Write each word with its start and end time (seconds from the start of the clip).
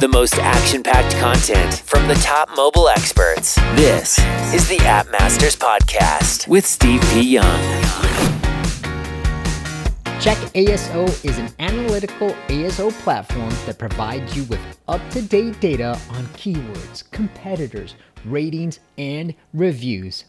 The 0.00 0.06
most 0.06 0.38
action 0.38 0.84
packed 0.84 1.16
content 1.16 1.74
from 1.84 2.06
the 2.06 2.14
top 2.14 2.48
mobile 2.56 2.88
experts. 2.88 3.56
This 3.74 4.16
is 4.54 4.68
the 4.68 4.78
App 4.86 5.10
Masters 5.10 5.56
Podcast 5.56 6.46
with 6.46 6.64
Steve 6.64 7.02
P. 7.12 7.22
Young. 7.22 7.60
Check 10.20 10.38
ASO 10.54 11.24
is 11.24 11.38
an 11.38 11.52
analytical 11.58 12.30
ASO 12.46 12.92
platform 13.02 13.50
that 13.66 13.78
provides 13.80 14.36
you 14.36 14.44
with 14.44 14.60
up 14.86 15.00
to 15.10 15.20
date 15.20 15.58
data 15.58 15.98
on 16.10 16.24
keywords, 16.26 17.10
competitors, 17.10 17.96
ratings, 18.24 18.78
and 18.98 19.34
reviews. 19.52 20.26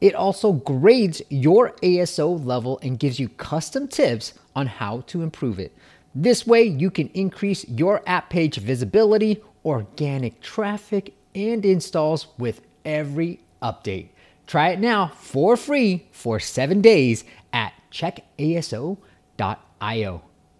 It 0.00 0.14
also 0.14 0.52
grades 0.52 1.20
your 1.28 1.72
ASO 1.82 2.42
level 2.42 2.78
and 2.82 2.98
gives 2.98 3.20
you 3.20 3.28
custom 3.28 3.86
tips 3.86 4.32
on 4.56 4.66
how 4.66 5.02
to 5.08 5.20
improve 5.20 5.58
it. 5.58 5.76
This 6.14 6.46
way, 6.46 6.62
you 6.64 6.90
can 6.90 7.08
increase 7.08 7.68
your 7.68 8.02
app 8.06 8.30
page 8.30 8.56
visibility, 8.56 9.42
organic 9.64 10.40
traffic, 10.40 11.14
and 11.34 11.64
installs 11.64 12.26
with 12.38 12.62
every 12.84 13.40
update. 13.62 14.08
Try 14.46 14.70
it 14.70 14.80
now 14.80 15.12
for 15.16 15.56
free 15.56 16.08
for 16.10 16.40
seven 16.40 16.80
days 16.80 17.24
at 17.52 17.72
checkaso.io. 17.92 18.96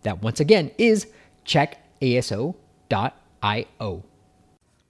That 0.03 0.23
once 0.23 0.41
again 0.41 0.71
is 0.79 1.09
checkaso.io. 1.45 2.55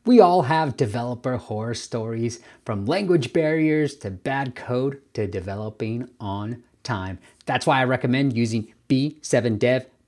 We 0.06 0.20
all 0.20 0.42
have 0.42 0.77
developer 0.77 1.36
horror 1.36 1.74
stories 1.74 2.41
from 2.64 2.86
language 2.86 3.33
barriers 3.33 3.97
to 3.97 4.11
bad 4.11 4.55
code 4.55 5.00
to 5.14 5.27
developing 5.27 6.11
on 6.19 6.62
time. 6.83 7.19
That's 7.47 7.66
why 7.66 7.80
I 7.80 7.84
recommend 7.84 8.36
using 8.36 8.72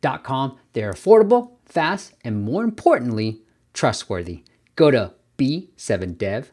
b7dev.com. 0.02 0.58
They're 0.72 0.92
affordable, 0.92 1.52
fast, 1.64 2.14
and 2.24 2.42
more 2.42 2.64
importantly, 2.64 3.42
trustworthy. 3.72 4.44
Go 4.76 4.90
to 4.90 5.14
b7dev.com. 5.38 6.48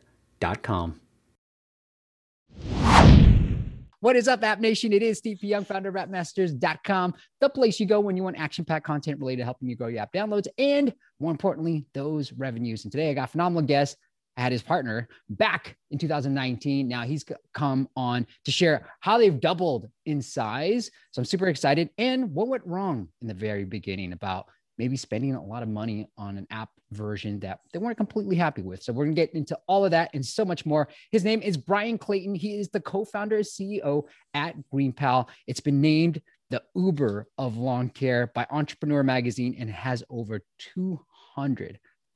What 4.01 4.15
is 4.15 4.29
up, 4.29 4.45
App 4.45 4.61
Nation? 4.61 4.93
It 4.93 5.03
is 5.03 5.17
Steve 5.17 5.39
P. 5.41 5.47
Young, 5.47 5.65
founder 5.65 5.89
of 5.89 5.95
appmasters.com, 5.95 7.13
the 7.41 7.49
place 7.49 7.81
you 7.81 7.85
go 7.85 7.99
when 7.99 8.15
you 8.15 8.23
want 8.23 8.39
action 8.39 8.63
packed 8.63 8.85
content 8.85 9.19
related 9.19 9.39
to 9.39 9.43
helping 9.43 9.67
you 9.67 9.75
grow 9.75 9.87
your 9.87 9.99
app 9.99 10.13
downloads 10.13 10.47
and, 10.57 10.93
more 11.19 11.31
importantly, 11.31 11.85
those 11.93 12.31
revenues. 12.31 12.85
And 12.85 12.93
today 12.93 13.09
I 13.09 13.13
got 13.13 13.29
phenomenal 13.29 13.63
guest. 13.63 13.97
Had 14.39 14.53
his 14.53 14.61
partner 14.61 15.09
back 15.29 15.75
in 15.91 15.97
2019. 15.97 16.87
Now 16.87 17.01
he's 17.01 17.25
come 17.53 17.89
on 17.97 18.25
to 18.45 18.51
share 18.51 18.87
how 19.01 19.17
they've 19.17 19.37
doubled 19.37 19.89
in 20.05 20.21
size. 20.21 20.89
So 21.11 21.19
I'm 21.19 21.25
super 21.25 21.49
excited 21.49 21.89
and 21.97 22.33
what 22.33 22.47
went 22.47 22.65
wrong 22.65 23.09
in 23.21 23.27
the 23.27 23.33
very 23.33 23.65
beginning 23.65 24.13
about 24.13 24.45
maybe 24.77 24.95
spending 24.95 25.35
a 25.35 25.43
lot 25.43 25.61
of 25.61 25.67
money 25.67 26.07
on 26.17 26.37
an 26.37 26.47
app 26.51 26.69
version 26.91 27.37
that 27.41 27.59
they 27.73 27.79
weren't 27.79 27.97
completely 27.97 28.37
happy 28.37 28.61
with. 28.61 28.81
So 28.81 28.93
we're 28.93 29.03
going 29.03 29.15
to 29.15 29.21
get 29.21 29.33
into 29.33 29.59
all 29.67 29.83
of 29.83 29.91
that 29.91 30.09
and 30.13 30.25
so 30.25 30.45
much 30.45 30.65
more. 30.65 30.87
His 31.11 31.25
name 31.25 31.41
is 31.41 31.57
Bryan 31.57 31.97
Clayton. 31.97 32.33
He 32.33 32.57
is 32.57 32.69
the 32.69 32.79
co-founder 32.79 33.35
and 33.35 33.45
CEO 33.45 34.05
at 34.33 34.55
GreenPal. 34.73 35.27
It's 35.47 35.59
been 35.59 35.81
named 35.81 36.21
the 36.49 36.63
Uber 36.75 37.27
of 37.37 37.57
lawn 37.57 37.89
care 37.89 38.31
by 38.33 38.47
Entrepreneur 38.49 39.03
Magazine 39.03 39.57
and 39.59 39.69
has 39.69 40.01
over 40.09 40.39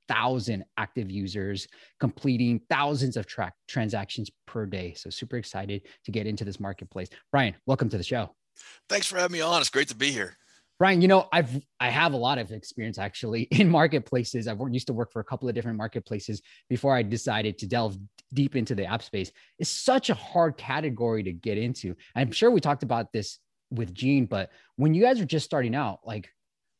200,000 0.07 0.63
active 0.77 1.11
users 1.11 1.67
completing 1.99 2.61
thousands 2.69 3.17
of 3.17 3.25
track 3.25 3.53
transactions 3.67 4.29
per 4.47 4.65
day. 4.65 4.93
So 4.95 5.09
super 5.09 5.37
excited 5.37 5.83
to 6.05 6.11
get 6.11 6.27
into 6.27 6.45
this 6.45 6.59
marketplace. 6.59 7.09
Bryan, 7.31 7.55
welcome 7.65 7.89
to 7.89 7.97
the 7.97 8.03
show. 8.03 8.35
Thanks 8.89 9.07
for 9.07 9.17
having 9.17 9.33
me 9.33 9.41
on. 9.41 9.61
It's 9.61 9.69
great 9.69 9.87
to 9.89 9.95
be 9.95 10.11
here. 10.11 10.37
Bryan, 10.79 11.01
you 11.01 11.07
know, 11.07 11.27
I've 11.31 11.61
I 11.79 11.89
have 11.89 12.13
a 12.13 12.17
lot 12.17 12.39
of 12.39 12.51
experience 12.51 12.97
actually 12.97 13.43
in 13.51 13.69
marketplaces. 13.69 14.47
I've 14.47 14.59
used 14.71 14.87
to 14.87 14.93
work 14.93 15.11
for 15.11 15.19
a 15.19 15.23
couple 15.23 15.47
of 15.47 15.55
different 15.55 15.77
marketplaces 15.77 16.41
before 16.69 16.95
I 16.95 17.03
decided 17.03 17.57
to 17.59 17.67
delve 17.67 17.97
deep 18.33 18.55
into 18.55 18.75
the 18.75 18.85
app 18.85 19.03
space. 19.03 19.31
It's 19.59 19.69
such 19.69 20.09
a 20.09 20.15
hard 20.15 20.57
category 20.57 21.23
to 21.23 21.31
get 21.31 21.57
into. 21.57 21.95
I'm 22.15 22.31
sure 22.31 22.49
we 22.49 22.59
talked 22.59 22.83
about 22.83 23.13
this 23.13 23.39
with 23.69 23.93
Gene, 23.93 24.25
but 24.25 24.49
when 24.75 24.93
you 24.93 25.03
guys 25.03 25.19
are 25.19 25.25
just 25.25 25.45
starting 25.45 25.75
out, 25.75 25.99
like 26.03 26.29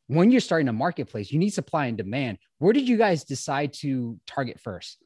when 0.06 0.30
you're 0.30 0.40
starting 0.40 0.68
a 0.68 0.72
marketplace, 0.72 1.32
you 1.32 1.38
need 1.38 1.50
supply 1.50 1.86
and 1.86 1.96
demand. 1.96 2.38
Where 2.58 2.72
did 2.72 2.88
you 2.88 2.96
guys 2.96 3.24
decide 3.24 3.72
to 3.74 4.18
target 4.26 4.60
first? 4.60 4.98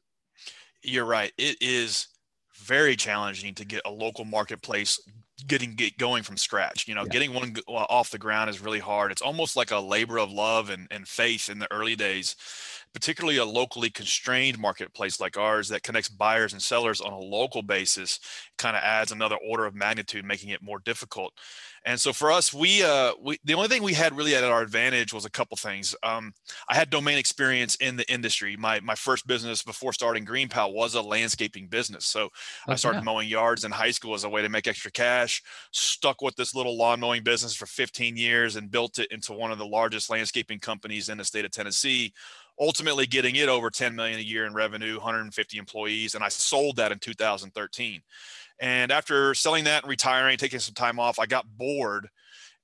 You're 0.83 1.05
right. 1.05 1.31
It 1.37 1.57
is 1.61 2.07
very 2.55 2.95
challenging 2.95 3.55
to 3.55 3.65
get 3.65 3.81
a 3.85 3.91
local 3.91 4.25
marketplace 4.25 4.99
getting 5.47 5.73
get 5.73 5.97
going 5.97 6.21
from 6.21 6.35
scratch 6.35 6.85
you 6.87 6.93
know 6.93 7.03
yeah. 7.03 7.09
getting 7.09 7.33
one 7.33 7.55
off 7.67 8.11
the 8.11 8.17
ground 8.17 8.49
is 8.49 8.59
really 8.59 8.79
hard 8.79 9.09
it's 9.09 9.21
almost 9.21 9.55
like 9.55 9.71
a 9.71 9.79
labor 9.79 10.17
of 10.17 10.29
love 10.29 10.69
and, 10.69 10.85
and 10.91 11.07
faith 11.07 11.49
in 11.49 11.59
the 11.59 11.71
early 11.71 11.95
days 11.95 12.35
particularly 12.93 13.37
a 13.37 13.45
locally 13.45 13.89
constrained 13.89 14.57
marketplace 14.57 15.19
like 15.19 15.37
ours 15.37 15.69
that 15.69 15.83
connects 15.83 16.09
buyers 16.09 16.53
and 16.53 16.61
sellers 16.61 17.01
on 17.01 17.13
a 17.13 17.19
local 17.19 17.61
basis 17.61 18.19
kind 18.57 18.75
of 18.75 18.83
adds 18.83 19.11
another 19.11 19.37
order 19.47 19.65
of 19.65 19.75
magnitude 19.75 20.25
making 20.25 20.49
it 20.49 20.61
more 20.61 20.79
difficult 20.79 21.33
and 21.85 21.99
so 21.99 22.13
for 22.13 22.31
us, 22.31 22.53
we, 22.53 22.83
uh, 22.83 23.13
we 23.21 23.39
the 23.43 23.53
only 23.53 23.67
thing 23.67 23.83
we 23.83 23.93
had 23.93 24.15
really 24.15 24.35
at 24.35 24.43
our 24.43 24.61
advantage 24.61 25.13
was 25.13 25.25
a 25.25 25.29
couple 25.29 25.55
things. 25.57 25.95
Um, 26.03 26.33
I 26.67 26.75
had 26.75 26.89
domain 26.89 27.17
experience 27.17 27.75
in 27.75 27.95
the 27.95 28.09
industry. 28.11 28.57
My 28.57 28.79
my 28.81 28.95
first 28.95 29.25
business 29.27 29.63
before 29.63 29.93
starting 29.93 30.25
GreenPal 30.25 30.73
was 30.73 30.95
a 30.95 31.01
landscaping 31.01 31.67
business. 31.67 32.05
So 32.05 32.25
okay. 32.25 32.33
I 32.67 32.75
started 32.75 33.03
mowing 33.03 33.29
yards 33.29 33.63
in 33.63 33.71
high 33.71 33.91
school 33.91 34.13
as 34.13 34.23
a 34.23 34.29
way 34.29 34.41
to 34.41 34.49
make 34.49 34.67
extra 34.67 34.91
cash. 34.91 35.41
Stuck 35.71 36.21
with 36.21 36.35
this 36.35 36.53
little 36.53 36.77
lawn 36.77 36.99
mowing 36.99 37.23
business 37.23 37.55
for 37.55 37.65
15 37.65 38.17
years 38.17 38.55
and 38.55 38.71
built 38.71 38.99
it 38.99 39.11
into 39.11 39.33
one 39.33 39.51
of 39.51 39.57
the 39.57 39.65
largest 39.65 40.09
landscaping 40.09 40.59
companies 40.59 41.09
in 41.09 41.17
the 41.17 41.25
state 41.25 41.45
of 41.45 41.51
Tennessee 41.51 42.13
ultimately 42.59 43.05
getting 43.05 43.35
it 43.35 43.49
over 43.49 43.69
10 43.69 43.95
million 43.95 44.19
a 44.19 44.23
year 44.23 44.45
in 44.45 44.53
revenue 44.53 44.95
150 44.95 45.57
employees 45.57 46.15
and 46.15 46.23
i 46.23 46.29
sold 46.29 46.75
that 46.75 46.91
in 46.91 46.99
2013 46.99 48.01
and 48.59 48.91
after 48.91 49.33
selling 49.33 49.63
that 49.65 49.83
and 49.83 49.89
retiring, 49.89 50.37
taking 50.37 50.59
some 50.59 50.73
time 50.73 50.99
off, 50.99 51.19
I 51.19 51.25
got 51.25 51.45
bored 51.57 52.09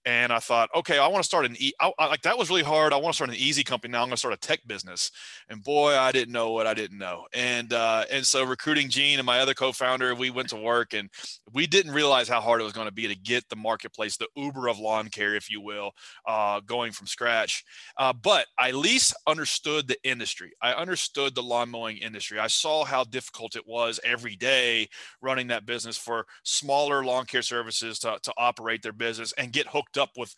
and 0.06 0.32
I 0.32 0.40
thought, 0.40 0.70
okay, 0.76 1.00
I 1.00 1.08
want 1.08 1.24
to 1.24 1.28
start 1.28 1.46
an 1.46 1.56
e. 1.60 1.72
I, 1.80 1.92
I, 1.98 2.08
like 2.08 2.22
that 2.22 2.38
was 2.38 2.50
really 2.50 2.64
hard. 2.64 2.94
I 2.94 2.98
want 2.98 3.14
to 3.14 3.16
start 3.16 3.30
an 3.32 3.36
easy 3.36 3.64
company 3.64 3.92
now. 3.92 4.02
I'm 4.02 4.08
going 4.08 4.12
to 4.12 4.18
start 4.18 4.34
a 4.34 4.38
tech 4.38 4.62
business, 4.68 5.12
and 5.50 5.64
boy, 5.64 5.98
I 5.98 6.12
didn't 6.12 6.32
know 6.32 6.52
what 6.52 6.68
I 6.68 6.74
didn't 6.74 6.98
know. 6.98 7.26
And 7.34 7.74
uh, 7.74 8.06
and 8.12 8.26
so 8.26 8.44
recruiting 8.44 8.90
Gene 8.90 9.20
and 9.20 9.26
my 9.26 9.40
other 9.40 9.54
co-founder, 9.54 10.14
we 10.16 10.30
went 10.30 10.50
to 10.50 10.58
work, 10.58 10.94
and 10.94 11.10
we 11.52 11.66
didn't 11.66 11.92
realize 11.92 12.28
how 12.28 12.40
hard 12.40 12.62
it 12.62 12.66
was 12.66 12.74
going 12.74 12.88
to 12.88 12.94
be 12.94 13.08
to 13.08 13.16
get 13.16 13.50
the 13.50 13.56
marketplace, 13.56 14.18
the 14.18 14.28
Uber 14.36 14.68
of 14.68 14.80
lawn 14.80 15.10
care, 15.10 15.36
if 15.36 15.50
you 15.50 15.60
will, 15.60 15.92
uh, 16.28 16.60
going 16.62 16.92
from 16.92 17.08
scratch. 17.08 17.64
Uh, 17.98 18.14
but 18.14 18.46
I 18.60 18.70
at 18.70 18.76
least 18.76 19.16
understood 19.26 19.88
the 19.88 19.98
industry. 20.04 20.52
I 20.62 20.74
understood 20.74 21.34
the 21.34 21.44
lawn 21.44 21.70
mowing 21.70 21.98
industry. 21.98 22.40
I 22.40 22.48
saw 22.48 22.86
how 22.86 23.04
difficult 23.04 23.56
it 23.56 23.66
was 23.66 24.00
every 24.04 24.36
day 24.36 24.88
running 25.22 25.48
that 25.48 25.66
business 25.66 25.98
for 25.98 26.26
smaller 26.44 27.04
lawn 27.04 27.26
care 27.26 27.42
services 27.42 28.00
to, 28.00 28.20
to 28.22 28.34
operate 28.38 28.82
their 28.82 28.94
business 28.94 29.32
and 29.34 29.52
get 29.52 29.68
hooked 29.68 29.95
hooked 29.96 29.98
up 29.98 30.18
with 30.18 30.36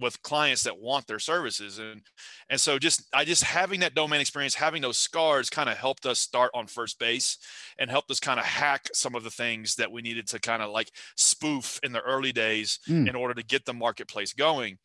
with 0.00 0.22
clients 0.22 0.62
that 0.62 0.78
want 0.78 1.06
their 1.06 1.18
services 1.18 1.78
and 1.78 2.02
and 2.50 2.60
so 2.60 2.78
just 2.78 3.04
i 3.12 3.24
just 3.24 3.44
having 3.44 3.80
that 3.80 3.94
domain 3.94 4.20
experience 4.20 4.54
having 4.54 4.82
those 4.82 4.98
scars 4.98 5.50
kind 5.50 5.68
of 5.68 5.76
helped 5.76 6.06
us 6.06 6.18
start 6.18 6.50
on 6.54 6.66
first 6.66 6.98
base 6.98 7.38
and 7.78 7.90
helped 7.90 8.10
us 8.10 8.20
kind 8.20 8.38
of 8.38 8.46
hack 8.46 8.88
some 8.92 9.14
of 9.14 9.24
the 9.24 9.30
things 9.30 9.74
that 9.76 9.90
we 9.90 10.02
needed 10.02 10.26
to 10.26 10.38
kind 10.38 10.62
of 10.62 10.70
like 10.70 10.90
spoof 11.16 11.78
in 11.82 11.92
the 11.92 12.00
early 12.00 12.32
days 12.32 12.78
mm. 12.88 13.08
in 13.08 13.14
order 13.14 13.34
to 13.34 13.44
get 13.44 13.64
the 13.64 13.74
marketplace 13.74 14.32
going 14.32 14.78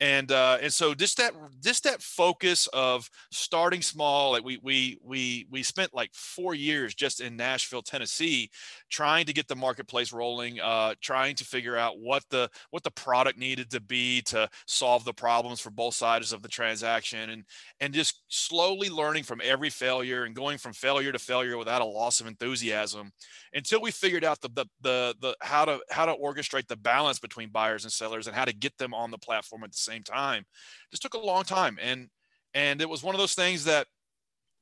and 0.00 0.30
uh, 0.30 0.58
and 0.62 0.72
so 0.72 0.94
just 0.94 1.16
that 1.16 1.32
just 1.60 1.84
that 1.84 2.00
focus 2.00 2.68
of 2.68 3.10
starting 3.32 3.82
small 3.82 4.32
like 4.32 4.44
we 4.44 4.58
we 4.62 4.98
we 5.02 5.46
we 5.50 5.62
spent 5.62 5.92
like 5.92 6.10
four 6.14 6.54
years 6.54 6.94
just 6.94 7.20
in 7.20 7.36
nashville 7.36 7.82
tennessee 7.82 8.48
trying 8.90 9.26
to 9.26 9.32
get 9.32 9.48
the 9.48 9.56
marketplace 9.56 10.12
rolling 10.12 10.60
uh, 10.60 10.94
trying 11.00 11.34
to 11.34 11.44
figure 11.44 11.76
out 11.76 11.98
what 11.98 12.22
the 12.30 12.48
what 12.70 12.84
the 12.84 12.90
product 12.90 13.38
needed 13.38 13.70
to 13.70 13.80
be 13.80 14.22
to 14.22 14.48
solve 14.66 15.04
the 15.04 15.12
problems 15.12 15.58
for 15.60 15.70
both 15.70 15.94
sides 15.94 16.32
of 16.32 16.42
the 16.42 16.48
transaction 16.48 17.30
and 17.30 17.44
and 17.80 17.92
just 17.92 18.22
slowly 18.28 18.88
learning 18.88 19.24
from 19.24 19.40
every 19.42 19.70
failure 19.70 20.24
and 20.24 20.34
going 20.34 20.58
from 20.58 20.72
failure 20.72 21.10
to 21.10 21.18
failure 21.18 21.58
without 21.58 21.82
a 21.82 21.84
loss 21.84 22.20
of 22.20 22.26
enthusiasm 22.26 23.10
until 23.52 23.80
we 23.80 23.90
figured 23.90 24.24
out 24.24 24.40
the 24.40 24.48
the 24.54 24.66
the, 24.80 25.14
the 25.20 25.36
how 25.40 25.64
to 25.64 25.80
how 25.90 26.06
to 26.06 26.14
orchestrate 26.14 26.68
the 26.68 26.76
balance 26.76 27.18
between 27.18 27.48
buyers 27.48 27.84
and 27.84 27.92
sellers 27.92 28.26
and 28.26 28.36
how 28.36 28.44
to 28.44 28.52
get 28.52 28.76
them 28.78 28.94
on 28.94 29.10
the 29.10 29.18
platform 29.18 29.64
at 29.64 29.72
the 29.72 29.78
same 29.90 30.02
time. 30.02 30.44
Just 30.90 31.02
took 31.02 31.14
a 31.14 31.18
long 31.18 31.44
time. 31.44 31.78
And 31.80 32.08
and 32.54 32.80
it 32.80 32.88
was 32.88 33.02
one 33.02 33.14
of 33.14 33.18
those 33.18 33.34
things 33.34 33.64
that 33.64 33.86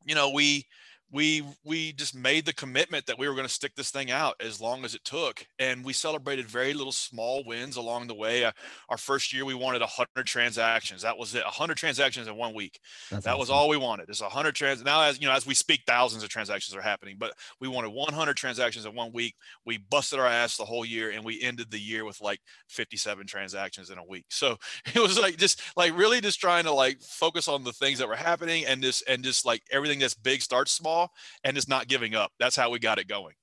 you 0.04 0.14
know 0.14 0.30
we 0.30 0.66
we 1.12 1.42
we 1.64 1.92
just 1.92 2.14
made 2.14 2.44
the 2.44 2.52
commitment 2.52 3.06
that 3.06 3.18
we 3.18 3.28
were 3.28 3.34
going 3.34 3.46
to 3.46 3.52
stick 3.52 3.74
this 3.76 3.90
thing 3.90 4.10
out 4.10 4.34
as 4.40 4.60
long 4.60 4.84
as 4.84 4.94
it 4.94 5.04
took 5.04 5.46
and 5.58 5.84
we 5.84 5.92
celebrated 5.92 6.46
very 6.46 6.74
little 6.74 6.92
small 6.92 7.44
wins 7.44 7.76
along 7.76 8.08
the 8.08 8.14
way. 8.14 8.44
Uh, 8.44 8.50
our 8.88 8.98
first 8.98 9.32
year 9.32 9.44
we 9.44 9.54
wanted 9.54 9.80
100 9.80 10.26
transactions. 10.26 11.02
That 11.02 11.16
was 11.16 11.34
it 11.34 11.44
100 11.44 11.76
transactions 11.76 12.26
in 12.26 12.34
one 12.34 12.54
week. 12.54 12.80
That's 13.10 13.24
that 13.24 13.30
awesome. 13.30 13.40
was 13.40 13.50
all 13.50 13.68
we 13.68 13.76
wanted 13.76 14.08
it's 14.08 14.20
100 14.20 14.54
trans 14.54 14.82
now 14.82 15.02
as 15.02 15.20
you 15.20 15.28
know 15.28 15.32
as 15.32 15.46
we 15.46 15.54
speak 15.54 15.82
thousands 15.86 16.24
of 16.24 16.28
transactions 16.28 16.74
are 16.74 16.82
happening 16.82 17.16
but 17.18 17.34
we 17.60 17.68
wanted 17.68 17.90
100 17.90 18.36
transactions 18.36 18.84
in 18.84 18.94
one 18.94 19.12
week. 19.12 19.36
We 19.64 19.78
busted 19.78 20.18
our 20.18 20.26
ass 20.26 20.56
the 20.56 20.64
whole 20.64 20.84
year 20.84 21.10
and 21.10 21.24
we 21.24 21.40
ended 21.40 21.70
the 21.70 21.78
year 21.78 22.04
with 22.04 22.20
like 22.20 22.40
57 22.68 23.26
transactions 23.26 23.90
in 23.90 23.98
a 23.98 24.04
week. 24.04 24.26
So 24.30 24.56
it 24.94 25.00
was 25.00 25.18
like 25.18 25.36
just 25.36 25.62
like 25.76 25.96
really 25.96 26.20
just 26.20 26.40
trying 26.40 26.64
to 26.64 26.72
like 26.72 27.00
focus 27.00 27.46
on 27.46 27.62
the 27.62 27.72
things 27.72 28.00
that 28.00 28.08
were 28.08 28.16
happening 28.16 28.66
and 28.66 28.82
just 28.82 29.04
and 29.08 29.22
just 29.22 29.46
like 29.46 29.62
everything 29.70 30.00
that's 30.00 30.14
big 30.14 30.42
starts 30.42 30.72
small 30.72 30.95
and 31.44 31.54
just 31.54 31.68
not 31.68 31.88
giving 31.88 32.14
up. 32.14 32.32
That's 32.38 32.56
how 32.56 32.70
we 32.70 32.78
got 32.78 32.98
it 32.98 33.08
going. 33.08 33.34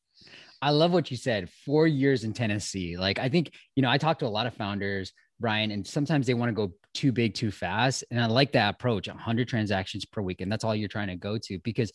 I 0.61 0.69
love 0.69 0.91
what 0.94 1.11
you 1.11 1.17
said. 1.17 1.50
Four 1.65 1.88
years 1.88 2.23
in 2.23 2.33
Tennessee. 2.33 2.95
Like, 2.97 3.19
I 3.19 3.27
think, 3.29 3.51
you 3.75 3.83
know, 3.83 3.89
I 3.89 3.97
talk 3.97 4.19
to 4.19 4.25
a 4.25 4.27
lot 4.27 4.47
of 4.47 4.53
founders, 4.53 5.11
Bryan, 5.39 5.71
and 5.71 5.85
sometimes 5.85 6.25
they 6.25 6.33
want 6.33 6.50
to 6.50 6.53
go 6.53 6.73
too 6.94 7.11
big 7.11 7.33
too 7.33 7.51
fast. 7.51 8.05
And 8.09 8.21
I 8.21 8.27
like 8.27 8.53
that 8.53 8.75
approach 8.75 9.07
100 9.07 9.47
transactions 9.47 10.05
per 10.05 10.21
week. 10.21 10.39
And 10.39 10.50
that's 10.50 10.63
all 10.63 10.75
you're 10.75 10.88
trying 10.88 11.09
to 11.09 11.17
go 11.17 11.38
to 11.38 11.59
because 11.59 11.91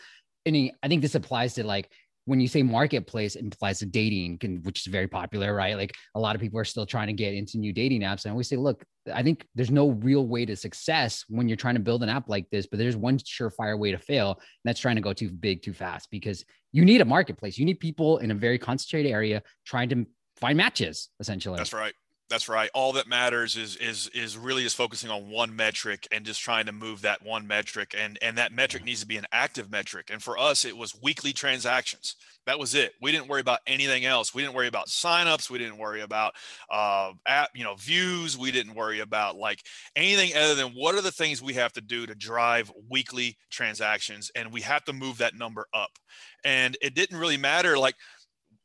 I 0.47 0.71
think 0.87 1.03
this 1.03 1.15
applies 1.15 1.55
to 1.55 1.65
like 1.65 1.91
when 2.29 2.41
you 2.41 2.47
say 2.47 2.63
marketplace, 2.63 3.37
it 3.37 3.43
implies 3.43 3.79
to 3.79 3.87
dating, 3.87 4.39
which 4.63 4.87
is 4.87 4.93
very 4.93 5.09
popular, 5.09 5.55
right? 5.55 5.79
Like 5.79 5.95
a 6.15 6.21
lot 6.21 6.35
of 6.35 6.43
people 6.43 6.61
are 6.61 6.65
still 6.65 6.85
trying 6.85 7.07
to 7.07 7.15
get 7.15 7.33
into 7.33 7.57
new 7.57 7.73
dating 7.73 8.03
apps. 8.03 8.27
And 8.27 8.37
we 8.37 8.45
say, 8.45 8.57
look, 8.57 8.85
I 9.11 9.23
think 9.23 9.47
there's 9.55 9.71
no 9.71 9.93
real 9.93 10.27
way 10.27 10.45
to 10.45 10.55
success 10.55 11.25
when 11.31 11.49
you're 11.49 11.57
trying 11.57 11.77
to 11.77 11.81
build 11.81 12.03
an 12.03 12.11
app 12.11 12.29
like 12.29 12.45
this, 12.51 12.67
but 12.67 12.79
there's 12.79 12.99
one 12.99 13.17
surefire 13.17 13.79
way 13.79 13.93
to 13.93 13.99
fail. 13.99 14.33
And 14.33 14.41
that's 14.67 14.79
trying 14.79 14.97
to 14.97 15.01
go 15.01 15.15
too 15.15 15.31
big 15.31 15.63
too 15.63 15.73
fast 15.73 16.11
because 16.11 16.45
you 16.71 16.85
need 16.85 17.01
a 17.01 17.07
marketplace. 17.07 17.57
You 17.57 17.65
need 17.65 17.81
people 17.81 18.19
in 18.19 18.31
a 18.31 18.35
very 18.35 18.59
concentrated 18.59 19.11
area 19.11 19.43
trying 19.65 19.89
to 19.89 20.05
find 20.37 20.59
matches, 20.59 21.09
essentially. 21.21 21.57
That's 21.57 21.73
right. 21.73 21.95
That's 22.31 22.49
right. 22.49 22.69
All 22.75 22.93
that 22.93 23.07
matters 23.09 23.57
is 23.57 23.77
is 23.77 24.09
is 24.09 24.37
really 24.37 24.65
is 24.67 24.75
focusing 24.75 25.09
on 25.09 25.31
one 25.31 25.57
metric 25.57 26.07
and 26.13 26.27
just 26.27 26.43
trying 26.43 26.67
to 26.67 26.73
move 26.73 27.01
that 27.03 27.23
one 27.23 27.47
metric 27.47 27.95
and 27.97 28.19
and 28.21 28.37
that 28.37 28.53
metric 28.53 28.85
needs 28.85 29.01
to 29.01 29.07
be 29.07 29.17
an 29.17 29.25
active 29.33 29.71
metric. 29.71 30.11
And 30.13 30.23
for 30.23 30.37
us 30.37 30.67
it 30.67 30.77
was 30.77 30.95
weekly 31.03 31.33
transactions. 31.33 32.17
That 32.45 32.59
was 32.59 32.75
it. 32.75 32.93
We 33.01 33.13
didn't 33.13 33.29
worry 33.29 33.41
about 33.41 33.61
anything 33.67 34.05
else. 34.05 34.35
We 34.35 34.43
didn't 34.43 34.55
worry 34.57 34.67
about 34.67 34.89
signups. 34.89 35.49
We 35.49 35.59
didn't 35.59 35.79
worry 35.79 36.03
about 36.03 36.35
uh 36.71 37.13
app, 37.27 37.49
you 37.55 37.65
know, 37.65 37.77
views. 37.77 38.37
We 38.37 38.51
didn't 38.51 38.75
worry 38.75 39.01
about 39.01 39.37
like 39.37 39.63
anything 39.97 40.37
other 40.37 40.55
than 40.55 40.73
what 40.73 40.95
are 40.97 41.03
the 41.03 41.11
things 41.13 41.41
we 41.43 41.55
have 41.55 41.73
to 41.75 41.81
do 41.81 42.05
to 42.07 42.15
drive 42.15 42.71
weekly 42.91 43.39
transactions 43.49 44.31
and 44.35 44.53
we 44.53 44.61
have 44.61 44.85
to 44.85 44.93
move 44.93 45.17
that 45.19 45.35
number 45.35 45.67
up. 45.73 45.99
And 46.45 46.77
it 46.83 46.95
didn't 46.95 47.17
really 47.19 47.39
matter 47.39 47.79
like 47.79 47.97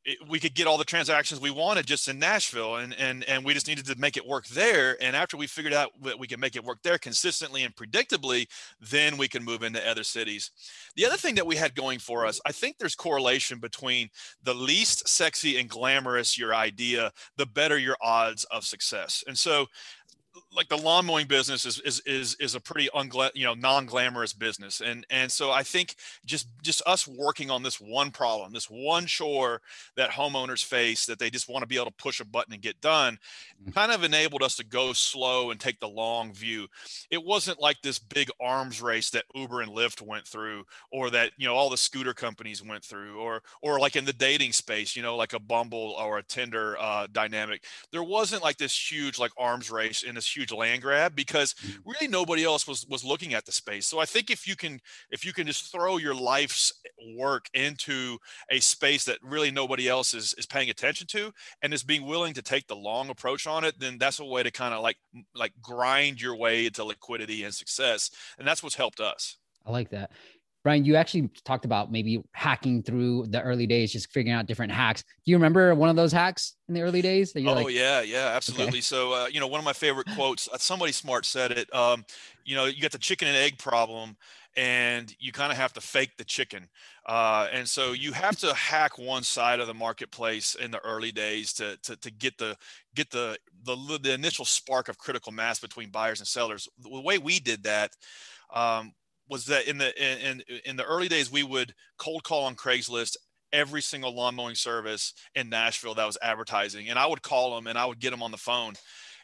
it, 0.05 0.17
we 0.27 0.39
could 0.39 0.53
get 0.53 0.67
all 0.67 0.77
the 0.77 0.83
transactions 0.83 1.39
we 1.39 1.51
wanted 1.51 1.85
just 1.85 2.07
in 2.07 2.19
Nashville, 2.19 2.75
and 2.75 2.93
and 2.95 3.23
and 3.25 3.45
we 3.45 3.53
just 3.53 3.67
needed 3.67 3.85
to 3.85 3.95
make 3.97 4.17
it 4.17 4.27
work 4.27 4.47
there. 4.47 4.97
And 5.01 5.15
after 5.15 5.37
we 5.37 5.47
figured 5.47 5.73
out 5.73 5.91
that 6.03 6.19
we 6.19 6.27
can 6.27 6.39
make 6.39 6.55
it 6.55 6.63
work 6.63 6.79
there 6.83 6.97
consistently 6.97 7.63
and 7.63 7.75
predictably, 7.75 8.47
then 8.81 9.17
we 9.17 9.27
can 9.27 9.43
move 9.43 9.63
into 9.63 9.87
other 9.89 10.03
cities. 10.03 10.51
The 10.95 11.05
other 11.05 11.17
thing 11.17 11.35
that 11.35 11.47
we 11.47 11.55
had 11.55 11.75
going 11.75 11.99
for 11.99 12.25
us, 12.25 12.41
I 12.45 12.51
think 12.51 12.77
there's 12.77 12.95
correlation 12.95 13.59
between 13.59 14.09
the 14.43 14.53
least 14.53 15.07
sexy 15.07 15.57
and 15.57 15.69
glamorous 15.69 16.37
your 16.37 16.53
idea, 16.53 17.11
the 17.37 17.45
better 17.45 17.77
your 17.77 17.97
odds 18.01 18.43
of 18.45 18.65
success. 18.65 19.23
And 19.27 19.37
so 19.37 19.67
like 20.55 20.69
the 20.69 20.77
lawn 20.77 21.05
mowing 21.05 21.27
business 21.27 21.65
is 21.65 21.79
is 21.81 22.01
is, 22.05 22.35
is 22.39 22.55
a 22.55 22.59
pretty 22.59 22.89
ungla- 22.95 23.31
you 23.33 23.45
know 23.45 23.53
non-glamorous 23.53 24.33
business. 24.33 24.81
And 24.81 25.05
and 25.09 25.31
so 25.31 25.51
i 25.51 25.63
think 25.63 25.95
just 26.25 26.47
just 26.61 26.81
us 26.85 27.07
working 27.07 27.49
on 27.49 27.63
this 27.63 27.79
one 27.79 28.11
problem 28.11 28.53
this 28.53 28.69
one 28.69 29.05
chore 29.05 29.61
that 29.95 30.11
homeowners 30.11 30.63
face 30.63 31.05
that 31.05 31.19
they 31.19 31.29
just 31.29 31.49
want 31.49 31.61
to 31.63 31.67
be 31.67 31.75
able 31.75 31.85
to 31.85 31.91
push 31.91 32.19
a 32.19 32.25
button 32.25 32.53
and 32.53 32.61
get 32.61 32.79
done 32.81 33.17
mm-hmm. 33.61 33.71
kind 33.71 33.91
of 33.91 34.03
enabled 34.03 34.43
us 34.43 34.55
to 34.57 34.65
go 34.65 34.93
slow 34.93 35.51
and 35.51 35.59
take 35.59 35.79
the 35.79 35.87
long 35.87 36.33
view. 36.33 36.67
It 37.09 37.23
wasn't 37.23 37.61
like 37.61 37.81
this 37.81 37.99
big 37.99 38.29
arms 38.41 38.81
race 38.81 39.09
that 39.11 39.25
uber 39.35 39.61
and 39.61 39.71
lyft 39.71 40.01
went 40.01 40.27
through 40.27 40.63
or 40.91 41.09
that 41.11 41.31
you 41.37 41.47
know 41.47 41.55
all 41.55 41.69
the 41.69 41.77
scooter 41.77 42.13
companies 42.13 42.63
went 42.63 42.83
through 42.83 43.19
or 43.19 43.41
or 43.61 43.79
like 43.79 43.95
in 43.95 44.05
the 44.05 44.13
dating 44.13 44.51
space 44.51 44.95
you 44.95 45.01
know 45.01 45.15
like 45.15 45.33
a 45.33 45.39
bumble 45.39 45.95
or 45.99 46.17
a 46.17 46.23
tinder 46.23 46.77
uh, 46.79 47.07
dynamic. 47.11 47.63
There 47.91 48.03
wasn't 48.03 48.43
like 48.43 48.57
this 48.57 48.91
huge 48.91 49.19
like 49.19 49.31
arms 49.37 49.71
race 49.71 50.03
in 50.03 50.15
this 50.15 50.35
huge 50.35 50.42
land 50.51 50.81
grab 50.81 51.15
because 51.15 51.53
mm. 51.53 51.77
really 51.85 52.07
nobody 52.07 52.43
else 52.43 52.67
was 52.67 52.85
was 52.87 53.03
looking 53.03 53.33
at 53.33 53.45
the 53.45 53.51
space. 53.51 53.87
So 53.87 53.99
I 53.99 54.05
think 54.05 54.29
if 54.29 54.47
you 54.47 54.55
can 54.55 54.79
if 55.11 55.25
you 55.25 55.33
can 55.33 55.47
just 55.47 55.71
throw 55.71 55.97
your 55.97 56.15
life's 56.15 56.73
work 57.15 57.47
into 57.53 58.17
a 58.49 58.59
space 58.59 59.05
that 59.05 59.17
really 59.21 59.51
nobody 59.51 59.87
else 59.87 60.13
is 60.13 60.33
is 60.37 60.45
paying 60.45 60.69
attention 60.69 61.07
to 61.07 61.33
and 61.61 61.73
is 61.73 61.83
being 61.83 62.05
willing 62.05 62.33
to 62.33 62.41
take 62.41 62.67
the 62.67 62.75
long 62.75 63.09
approach 63.09 63.47
on 63.47 63.63
it, 63.63 63.79
then 63.79 63.97
that's 63.97 64.19
a 64.19 64.25
way 64.25 64.43
to 64.43 64.51
kind 64.51 64.73
of 64.73 64.81
like 64.81 64.97
like 65.35 65.53
grind 65.61 66.21
your 66.21 66.35
way 66.35 66.65
into 66.65 66.83
liquidity 66.83 67.43
and 67.43 67.53
success. 67.53 68.09
And 68.37 68.47
that's 68.47 68.63
what's 68.63 68.75
helped 68.75 68.99
us. 68.99 69.37
I 69.65 69.71
like 69.71 69.89
that. 69.89 70.11
Bryan, 70.63 70.85
you 70.85 70.95
actually 70.95 71.29
talked 71.43 71.65
about 71.65 71.91
maybe 71.91 72.23
hacking 72.31 72.83
through 72.83 73.27
the 73.27 73.41
early 73.41 73.67
days, 73.67 73.91
just 73.91 74.11
figuring 74.11 74.33
out 74.33 74.45
different 74.45 74.71
hacks. 74.71 75.03
Do 75.03 75.31
you 75.31 75.35
remember 75.35 75.75
one 75.75 75.89
of 75.89 75.97
those 75.97 76.13
hacks 76.13 76.55
in 76.69 76.73
the 76.73 76.81
early 76.81 77.01
days? 77.01 77.33
That 77.33 77.41
you're 77.41 77.51
oh, 77.51 77.63
like, 77.63 77.75
yeah, 77.75 78.01
yeah, 78.01 78.31
absolutely. 78.33 78.67
Okay. 78.67 78.81
So 78.81 79.11
uh, 79.11 79.27
you 79.29 79.41
know, 79.41 79.47
one 79.47 79.59
of 79.59 79.65
my 79.65 79.73
favorite 79.73 80.07
quotes. 80.15 80.47
Uh, 80.47 80.57
somebody 80.57 80.93
smart 80.93 81.25
said 81.25 81.51
it. 81.51 81.73
Um, 81.75 82.05
you 82.45 82.55
know, 82.55 82.65
you 82.65 82.81
got 82.81 82.91
the 82.91 82.97
chicken 82.97 83.27
and 83.27 83.35
egg 83.35 83.57
problem, 83.57 84.15
and 84.55 85.13
you 85.19 85.33
kind 85.33 85.51
of 85.51 85.57
have 85.57 85.73
to 85.73 85.81
fake 85.81 86.15
the 86.17 86.23
chicken. 86.23 86.69
Uh, 87.05 87.47
and 87.51 87.67
so 87.67 87.91
you 87.91 88.13
have 88.13 88.37
to 88.37 88.53
hack 88.53 88.97
one 88.97 89.23
side 89.23 89.59
of 89.59 89.67
the 89.67 89.73
marketplace 89.73 90.55
in 90.55 90.71
the 90.71 90.79
early 90.85 91.11
days 91.11 91.51
to 91.53 91.77
to, 91.83 91.97
to 91.97 92.09
get 92.09 92.37
the 92.37 92.55
get 92.95 93.09
the, 93.09 93.37
the 93.65 93.99
the 94.01 94.13
initial 94.13 94.45
spark 94.45 94.87
of 94.87 94.97
critical 94.97 95.33
mass 95.33 95.59
between 95.59 95.89
buyers 95.89 96.21
and 96.21 96.27
sellers. 96.27 96.69
The 96.79 97.01
way 97.01 97.17
we 97.17 97.39
did 97.41 97.63
that. 97.63 97.91
Um, 98.53 98.93
was 99.29 99.45
that 99.45 99.67
in 99.67 99.77
the 99.77 99.93
in 100.29 100.43
in 100.65 100.75
the 100.75 100.83
early 100.83 101.07
days 101.07 101.31
we 101.31 101.43
would 101.43 101.73
cold 101.97 102.23
call 102.23 102.45
on 102.45 102.55
Craigslist 102.55 103.17
every 103.51 103.81
single 103.81 104.15
lawn 104.15 104.35
mowing 104.35 104.55
service 104.55 105.13
in 105.35 105.49
Nashville 105.49 105.93
that 105.95 106.05
was 106.05 106.17
advertising, 106.21 106.89
and 106.89 106.97
I 106.99 107.05
would 107.05 107.21
call 107.21 107.55
them 107.55 107.67
and 107.67 107.77
I 107.77 107.85
would 107.85 107.99
get 107.99 108.11
them 108.11 108.23
on 108.23 108.31
the 108.31 108.37
phone, 108.37 108.73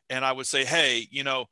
and 0.09 0.23
I 0.23 0.31
would 0.31 0.47
say, 0.47 0.65
hey, 0.65 1.07
you 1.11 1.23
know, 1.23 1.45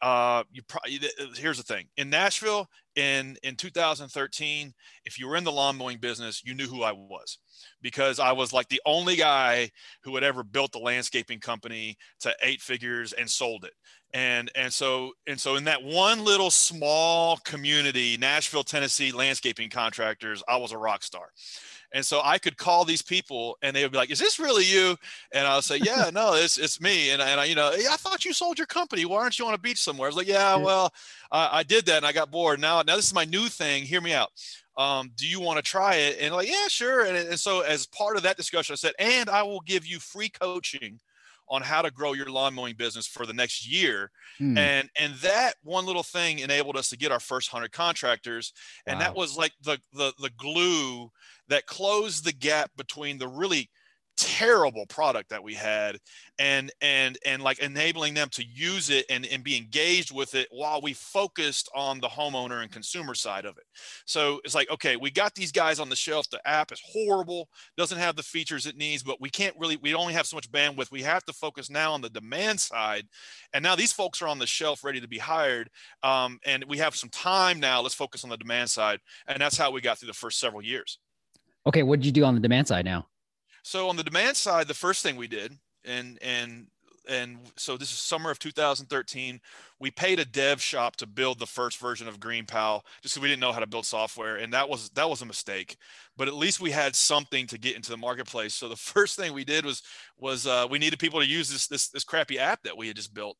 uh, 0.00 0.44
you 0.52 0.62
probably 0.62 1.00
here's 1.36 1.58
the 1.58 1.62
thing. 1.62 1.86
In 1.96 2.10
Nashville 2.10 2.68
in 2.96 3.36
in 3.42 3.56
2013, 3.56 4.72
if 5.04 5.18
you 5.18 5.28
were 5.28 5.36
in 5.36 5.44
the 5.44 5.52
lawn 5.52 5.76
mowing 5.76 5.98
business, 5.98 6.42
you 6.44 6.54
knew 6.54 6.66
who 6.66 6.82
I 6.82 6.92
was 6.92 7.38
because 7.82 8.18
I 8.18 8.32
was 8.32 8.52
like 8.52 8.68
the 8.68 8.82
only 8.86 9.16
guy 9.16 9.70
who 10.02 10.14
had 10.14 10.24
ever 10.24 10.42
built 10.42 10.74
a 10.74 10.78
landscaping 10.78 11.40
company 11.40 11.96
to 12.20 12.34
eight 12.42 12.60
figures 12.60 13.12
and 13.12 13.28
sold 13.28 13.64
it. 13.64 13.72
And 14.14 14.50
and 14.54 14.72
so 14.72 15.12
and 15.26 15.38
so 15.38 15.56
in 15.56 15.64
that 15.64 15.82
one 15.82 16.24
little 16.24 16.50
small 16.50 17.36
community 17.44 18.16
nashville 18.18 18.64
tennessee 18.64 19.12
landscaping 19.12 19.68
contractors 19.68 20.42
i 20.48 20.56
was 20.56 20.72
a 20.72 20.78
rock 20.78 21.02
star. 21.02 21.26
And 21.92 22.04
so 22.04 22.22
i 22.24 22.38
could 22.38 22.56
call 22.56 22.86
these 22.86 23.02
people 23.02 23.58
and 23.60 23.76
they 23.76 23.82
would 23.82 23.92
be 23.92 23.98
like 23.98 24.10
is 24.10 24.18
this 24.18 24.38
really 24.38 24.64
you? 24.64 24.96
And 25.34 25.46
i'll 25.46 25.60
say 25.60 25.76
yeah 25.76 26.08
no 26.14 26.32
it's, 26.32 26.56
it's 26.56 26.80
me. 26.80 27.10
And, 27.10 27.20
and 27.20 27.38
I, 27.38 27.44
you 27.44 27.54
know 27.54 27.70
hey, 27.70 27.84
i 27.90 27.96
thought 27.96 28.24
you 28.24 28.32
sold 28.32 28.56
your 28.56 28.66
company. 28.66 29.04
Why 29.04 29.18
aren't 29.18 29.38
you 29.38 29.46
on 29.46 29.52
a 29.52 29.58
beach 29.58 29.82
somewhere? 29.82 30.06
I 30.06 30.08
was 30.08 30.16
like 30.16 30.26
yeah 30.26 30.56
well 30.56 30.90
uh, 31.30 31.50
i 31.52 31.62
did 31.62 31.84
that 31.86 31.98
and 31.98 32.06
i 32.06 32.12
got 32.12 32.30
bored. 32.30 32.60
Now 32.60 32.77
now 32.86 32.96
this 32.96 33.06
is 33.06 33.14
my 33.14 33.24
new 33.24 33.48
thing 33.48 33.84
hear 33.84 34.00
me 34.00 34.12
out 34.12 34.30
um, 34.76 35.10
do 35.16 35.26
you 35.26 35.40
want 35.40 35.56
to 35.56 35.62
try 35.62 35.96
it 35.96 36.18
and 36.20 36.34
like 36.34 36.48
yeah 36.48 36.68
sure 36.68 37.04
and, 37.04 37.16
and 37.16 37.40
so 37.40 37.60
as 37.60 37.86
part 37.86 38.16
of 38.16 38.22
that 38.22 38.36
discussion 38.36 38.72
i 38.72 38.76
said 38.76 38.92
and 38.98 39.28
i 39.28 39.42
will 39.42 39.60
give 39.60 39.86
you 39.86 39.98
free 39.98 40.28
coaching 40.28 41.00
on 41.50 41.62
how 41.62 41.82
to 41.82 41.90
grow 41.90 42.12
your 42.12 42.30
lawn 42.30 42.54
mowing 42.54 42.74
business 42.76 43.06
for 43.06 43.26
the 43.26 43.32
next 43.32 43.70
year. 43.70 44.10
Hmm. 44.38 44.58
And 44.58 44.90
and 44.98 45.14
that 45.16 45.54
one 45.62 45.86
little 45.86 46.02
thing 46.02 46.40
enabled 46.40 46.76
us 46.76 46.90
to 46.90 46.96
get 46.96 47.12
our 47.12 47.20
first 47.20 47.52
100 47.52 47.72
contractors 47.72 48.52
and 48.86 48.98
wow. 48.98 49.04
that 49.04 49.16
was 49.16 49.36
like 49.36 49.52
the 49.62 49.78
the 49.92 50.12
the 50.20 50.30
glue 50.36 51.10
that 51.48 51.66
closed 51.66 52.24
the 52.24 52.32
gap 52.32 52.70
between 52.76 53.18
the 53.18 53.28
really 53.28 53.70
terrible 54.18 54.84
product 54.86 55.30
that 55.30 55.42
we 55.42 55.54
had 55.54 55.96
and 56.40 56.72
and 56.80 57.16
and 57.24 57.40
like 57.40 57.60
enabling 57.60 58.14
them 58.14 58.28
to 58.30 58.44
use 58.44 58.90
it 58.90 59.06
and, 59.08 59.24
and 59.26 59.44
be 59.44 59.56
engaged 59.56 60.12
with 60.12 60.34
it 60.34 60.48
while 60.50 60.80
we 60.80 60.92
focused 60.92 61.70
on 61.72 62.00
the 62.00 62.08
homeowner 62.08 62.62
and 62.62 62.72
consumer 62.72 63.14
side 63.14 63.44
of 63.44 63.56
it. 63.58 63.64
So 64.06 64.40
it's 64.44 64.56
like 64.56 64.68
okay 64.70 64.96
we 64.96 65.12
got 65.12 65.36
these 65.36 65.52
guys 65.52 65.78
on 65.78 65.88
the 65.88 65.94
shelf. 65.94 66.28
The 66.30 66.46
app 66.46 66.72
is 66.72 66.82
horrible 66.84 67.48
doesn't 67.76 67.98
have 67.98 68.16
the 68.16 68.24
features 68.24 68.66
it 68.66 68.76
needs 68.76 69.04
but 69.04 69.20
we 69.20 69.30
can't 69.30 69.54
really 69.56 69.76
we 69.76 69.94
only 69.94 70.14
have 70.14 70.26
so 70.26 70.36
much 70.36 70.50
bandwidth. 70.50 70.90
We 70.90 71.02
have 71.02 71.24
to 71.26 71.32
focus 71.32 71.70
now 71.70 71.92
on 71.92 72.00
the 72.00 72.10
demand 72.10 72.58
side. 72.58 73.06
And 73.54 73.62
now 73.62 73.76
these 73.76 73.92
folks 73.92 74.20
are 74.20 74.28
on 74.28 74.40
the 74.40 74.46
shelf 74.46 74.82
ready 74.82 75.00
to 75.00 75.08
be 75.08 75.18
hired 75.18 75.70
um, 76.02 76.40
and 76.44 76.64
we 76.64 76.78
have 76.78 76.96
some 76.96 77.10
time 77.10 77.60
now. 77.60 77.80
Let's 77.80 77.94
focus 77.94 78.24
on 78.24 78.30
the 78.30 78.36
demand 78.36 78.68
side. 78.68 78.98
And 79.28 79.40
that's 79.40 79.56
how 79.56 79.70
we 79.70 79.80
got 79.80 79.98
through 79.98 80.08
the 80.08 80.12
first 80.14 80.40
several 80.40 80.62
years. 80.62 80.98
Okay 81.66 81.84
what 81.84 82.00
did 82.00 82.06
you 82.06 82.12
do 82.12 82.24
on 82.24 82.34
the 82.34 82.40
demand 82.40 82.66
side 82.66 82.84
now 82.84 83.06
so 83.68 83.90
on 83.90 83.96
the 83.96 84.02
demand 84.02 84.34
side, 84.34 84.66
the 84.66 84.72
first 84.72 85.02
thing 85.02 85.16
we 85.16 85.28
did, 85.28 85.52
and 85.84 86.18
and 86.22 86.68
and 87.06 87.36
so 87.56 87.76
this 87.76 87.92
is 87.92 87.98
summer 87.98 88.30
of 88.30 88.38
2013. 88.38 89.38
We 89.78 89.90
paid 89.90 90.18
a 90.18 90.24
dev 90.24 90.62
shop 90.62 90.96
to 90.96 91.06
build 91.06 91.38
the 91.38 91.46
first 91.46 91.78
version 91.78 92.08
of 92.08 92.18
GreenPal 92.18 92.80
just 93.02 93.14
because 93.14 93.20
we 93.20 93.28
didn't 93.28 93.42
know 93.42 93.52
how 93.52 93.60
to 93.60 93.66
build 93.66 93.84
software, 93.84 94.36
and 94.36 94.54
that 94.54 94.70
was 94.70 94.88
that 94.90 95.10
was 95.10 95.20
a 95.20 95.26
mistake. 95.26 95.76
But 96.16 96.28
at 96.28 96.34
least 96.34 96.62
we 96.62 96.70
had 96.70 96.96
something 96.96 97.46
to 97.48 97.58
get 97.58 97.76
into 97.76 97.90
the 97.90 97.98
marketplace. 97.98 98.54
So 98.54 98.70
the 98.70 98.76
first 98.94 99.18
thing 99.18 99.34
we 99.34 99.44
did 99.44 99.66
was 99.66 99.82
was 100.16 100.46
uh, 100.46 100.66
we 100.70 100.78
needed 100.78 100.98
people 100.98 101.20
to 101.20 101.26
use 101.26 101.50
this 101.50 101.66
this 101.66 101.88
this 101.88 102.04
crappy 102.04 102.38
app 102.38 102.62
that 102.62 102.78
we 102.78 102.86
had 102.86 102.96
just 102.96 103.12
built, 103.12 103.36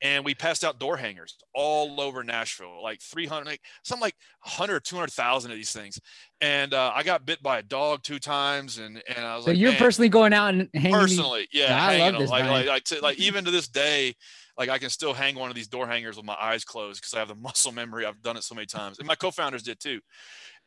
and 0.00 0.24
we 0.24 0.34
passed 0.34 0.64
out 0.64 0.78
door 0.78 0.96
hangers 0.96 1.36
all 1.54 2.00
over 2.00 2.22
Nashville, 2.22 2.82
like 2.82 3.00
300, 3.00 3.46
like 3.46 3.60
something 3.82 4.02
like 4.02 4.14
100, 4.42 4.84
200,000 4.84 5.50
of 5.50 5.56
these 5.56 5.72
things. 5.72 5.98
And 6.40 6.72
uh, 6.72 6.92
I 6.94 7.02
got 7.02 7.26
bit 7.26 7.42
by 7.42 7.58
a 7.58 7.62
dog 7.62 8.02
two 8.04 8.18
times, 8.18 8.78
and 8.78 9.02
and 9.08 9.24
I 9.24 9.34
was 9.36 9.44
so 9.44 9.50
like, 9.50 9.58
you're 9.58 9.72
personally 9.78 10.08
going 10.08 10.32
out 10.32 10.54
and 10.54 10.68
hanging 10.72 10.92
these- 10.92 11.16
personally, 11.16 11.48
yeah, 11.52 11.76
I 11.84 11.98
love 11.98 12.12
this, 12.20 12.30
like, 12.30 12.44
like, 12.44 12.66
like, 12.66 12.84
to, 12.84 13.00
like 13.00 13.18
even 13.18 13.44
to 13.44 13.50
this 13.50 13.66
day, 13.68 14.14
like 14.56 14.68
I 14.68 14.78
can 14.78 14.90
still 14.90 15.14
hang 15.14 15.34
one 15.36 15.50
of 15.50 15.56
these 15.56 15.68
door 15.68 15.86
hangers 15.86 16.16
with 16.16 16.24
my 16.26 16.36
eyes 16.40 16.64
closed 16.64 17.00
because 17.00 17.14
I 17.14 17.18
have 17.18 17.28
the 17.28 17.34
muscle 17.34 17.72
memory. 17.72 18.06
I've 18.06 18.22
done 18.22 18.36
it 18.36 18.44
so 18.44 18.54
many 18.54 18.66
times, 18.66 18.98
and 18.98 19.08
my 19.08 19.14
co-founders 19.16 19.62
did 19.62 19.80
too. 19.80 20.00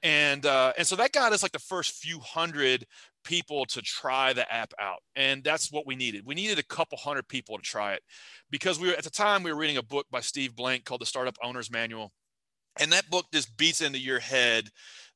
And 0.03 0.45
uh, 0.45 0.73
and 0.77 0.87
so 0.87 0.95
that 0.95 1.11
got 1.11 1.31
us 1.31 1.43
like 1.43 1.51
the 1.51 1.59
first 1.59 1.93
few 1.93 2.19
hundred 2.19 2.85
people 3.23 3.65
to 3.67 3.81
try 3.83 4.33
the 4.33 4.51
app 4.51 4.73
out, 4.79 4.99
and 5.15 5.43
that's 5.43 5.71
what 5.71 5.85
we 5.85 5.95
needed. 5.95 6.25
We 6.25 6.33
needed 6.33 6.57
a 6.57 6.63
couple 6.63 6.97
hundred 6.97 7.27
people 7.27 7.57
to 7.57 7.63
try 7.63 7.93
it 7.93 8.01
because 8.49 8.79
we 8.79 8.87
were 8.87 8.95
at 8.95 9.03
the 9.03 9.11
time 9.11 9.43
we 9.43 9.51
were 9.53 9.59
reading 9.59 9.77
a 9.77 9.83
book 9.83 10.07
by 10.09 10.21
Steve 10.21 10.55
Blank 10.55 10.85
called 10.85 11.01
The 11.01 11.05
Startup 11.05 11.37
Owner's 11.43 11.69
Manual, 11.69 12.11
and 12.79 12.91
that 12.91 13.09
book 13.09 13.25
just 13.33 13.55
beats 13.57 13.81
into 13.81 13.99
your 13.99 14.19
head 14.19 14.69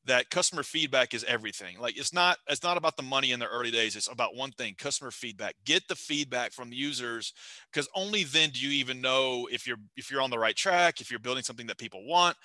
that 0.06 0.30
customer 0.30 0.64
feedback 0.64 1.14
is 1.14 1.24
everything. 1.24 1.80
Like 1.80 1.98
it's 1.98 2.14
not 2.14 2.38
it's 2.48 2.64
not 2.64 2.78
about 2.78 2.96
the 2.96 3.04
money 3.04 3.32
in 3.32 3.40
the 3.40 3.48
early 3.48 3.72
days. 3.72 3.96
It's 3.96 4.12
about 4.12 4.36
one 4.36 4.52
thing 4.52 4.76
customer 4.78 5.12
feedback. 5.12 5.56
Get 5.66 5.88
the 5.88 5.96
feedback 5.96 6.52
from 6.54 6.70
the 6.70 6.76
users 6.76 7.34
because 7.72 7.90
only 7.96 8.24
then 8.24 8.52
do 8.52 8.60
you 8.60 8.72
even 8.72 9.02
know 9.02 9.48
if 9.52 9.66
you're 9.66 9.78
if 9.98 10.12
you're 10.12 10.22
on 10.22 10.30
the 10.30 10.40
right 10.40 10.56
track 10.56 11.02
if 11.02 11.10
you're 11.10 11.20
building 11.20 11.44
something 11.44 11.68
that 11.68 11.78
people 11.78 12.06
want. 12.06 12.38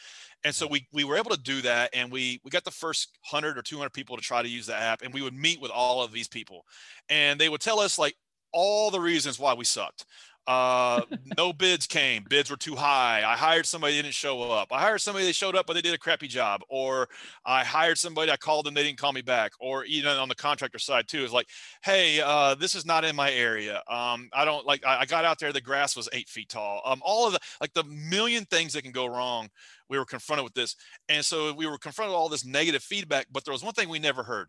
And 0.42 0.54
so 0.54 0.66
we 0.66 0.86
we 0.92 1.04
were 1.04 1.16
able 1.16 1.30
to 1.30 1.40
do 1.40 1.60
that 1.62 1.90
and 1.92 2.10
we 2.10 2.40
we 2.44 2.50
got 2.50 2.64
the 2.64 2.70
first 2.70 3.18
100 3.30 3.58
or 3.58 3.62
200 3.62 3.92
people 3.92 4.16
to 4.16 4.22
try 4.22 4.42
to 4.42 4.48
use 4.48 4.66
the 4.66 4.76
app 4.76 5.02
and 5.02 5.12
we 5.12 5.22
would 5.22 5.34
meet 5.34 5.60
with 5.60 5.70
all 5.70 6.02
of 6.02 6.12
these 6.12 6.28
people. 6.28 6.64
And 7.10 7.38
they 7.38 7.50
would 7.50 7.60
tell 7.60 7.78
us 7.78 7.98
like 7.98 8.14
all 8.52 8.90
the 8.90 9.00
reasons 9.00 9.38
why 9.38 9.54
we 9.54 9.64
sucked 9.64 10.06
uh 10.50 11.02
no 11.38 11.52
bids 11.52 11.86
came. 11.86 12.24
Bids 12.28 12.50
were 12.50 12.56
too 12.56 12.74
high. 12.74 13.22
I 13.24 13.36
hired 13.36 13.66
somebody 13.66 13.94
didn't 13.94 14.14
show 14.14 14.42
up. 14.50 14.72
I 14.72 14.80
hired 14.80 15.00
somebody 15.00 15.24
that 15.26 15.36
showed 15.36 15.54
up 15.54 15.64
but 15.64 15.74
they 15.74 15.80
did 15.80 15.94
a 15.94 15.98
crappy 15.98 16.26
job. 16.26 16.62
Or 16.68 17.08
i 17.46 17.62
hired 17.62 17.98
somebody 17.98 18.32
i 18.32 18.36
called 18.36 18.66
them 18.66 18.74
they 18.74 18.82
didn't 18.82 18.98
call 18.98 19.12
me 19.12 19.22
back. 19.22 19.52
Or 19.60 19.84
even 19.84 20.10
on 20.10 20.28
the 20.28 20.34
contractor 20.34 20.80
side 20.80 21.06
too 21.06 21.22
is 21.22 21.32
like 21.32 21.46
hey 21.84 22.20
uh 22.20 22.56
this 22.56 22.74
is 22.74 22.84
not 22.84 23.04
in 23.04 23.14
my 23.14 23.30
area. 23.30 23.76
Um 23.88 24.28
i 24.32 24.44
don't 24.44 24.66
like 24.66 24.84
I, 24.84 25.02
I 25.02 25.06
got 25.06 25.24
out 25.24 25.38
there 25.38 25.52
the 25.52 25.60
grass 25.60 25.94
was 25.94 26.08
eight 26.12 26.28
feet 26.28 26.48
tall. 26.48 26.82
Um 26.84 27.00
all 27.04 27.28
of 27.28 27.32
the 27.32 27.38
like 27.60 27.72
the 27.72 27.84
million 27.84 28.44
things 28.46 28.72
that 28.72 28.82
can 28.82 28.92
go 28.92 29.06
wrong 29.06 29.48
we 29.88 29.98
were 29.98 30.04
confronted 30.04 30.42
with 30.42 30.54
this. 30.54 30.74
And 31.08 31.24
so 31.24 31.52
we 31.52 31.66
were 31.68 31.78
confronted 31.78 32.10
with 32.10 32.18
all 32.18 32.28
this 32.28 32.44
negative 32.44 32.82
feedback 32.82 33.26
but 33.30 33.44
there 33.44 33.52
was 33.52 33.62
one 33.62 33.74
thing 33.74 33.88
we 33.88 34.00
never 34.00 34.24
heard. 34.24 34.48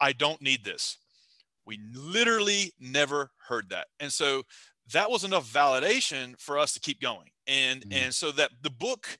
I 0.00 0.12
don't 0.12 0.40
need 0.40 0.64
this. 0.64 0.98
We 1.66 1.78
literally 1.94 2.72
never 2.80 3.30
heard 3.48 3.68
that. 3.70 3.86
And 4.00 4.12
so 4.12 4.42
that 4.92 5.10
was 5.10 5.24
enough 5.24 5.46
validation 5.50 6.38
for 6.40 6.58
us 6.58 6.72
to 6.74 6.80
keep 6.80 7.00
going 7.00 7.28
and 7.46 7.84
Mhm. 7.86 7.92
and 7.92 8.14
so 8.14 8.30
that 8.32 8.50
the 8.62 8.70
book 8.70 9.18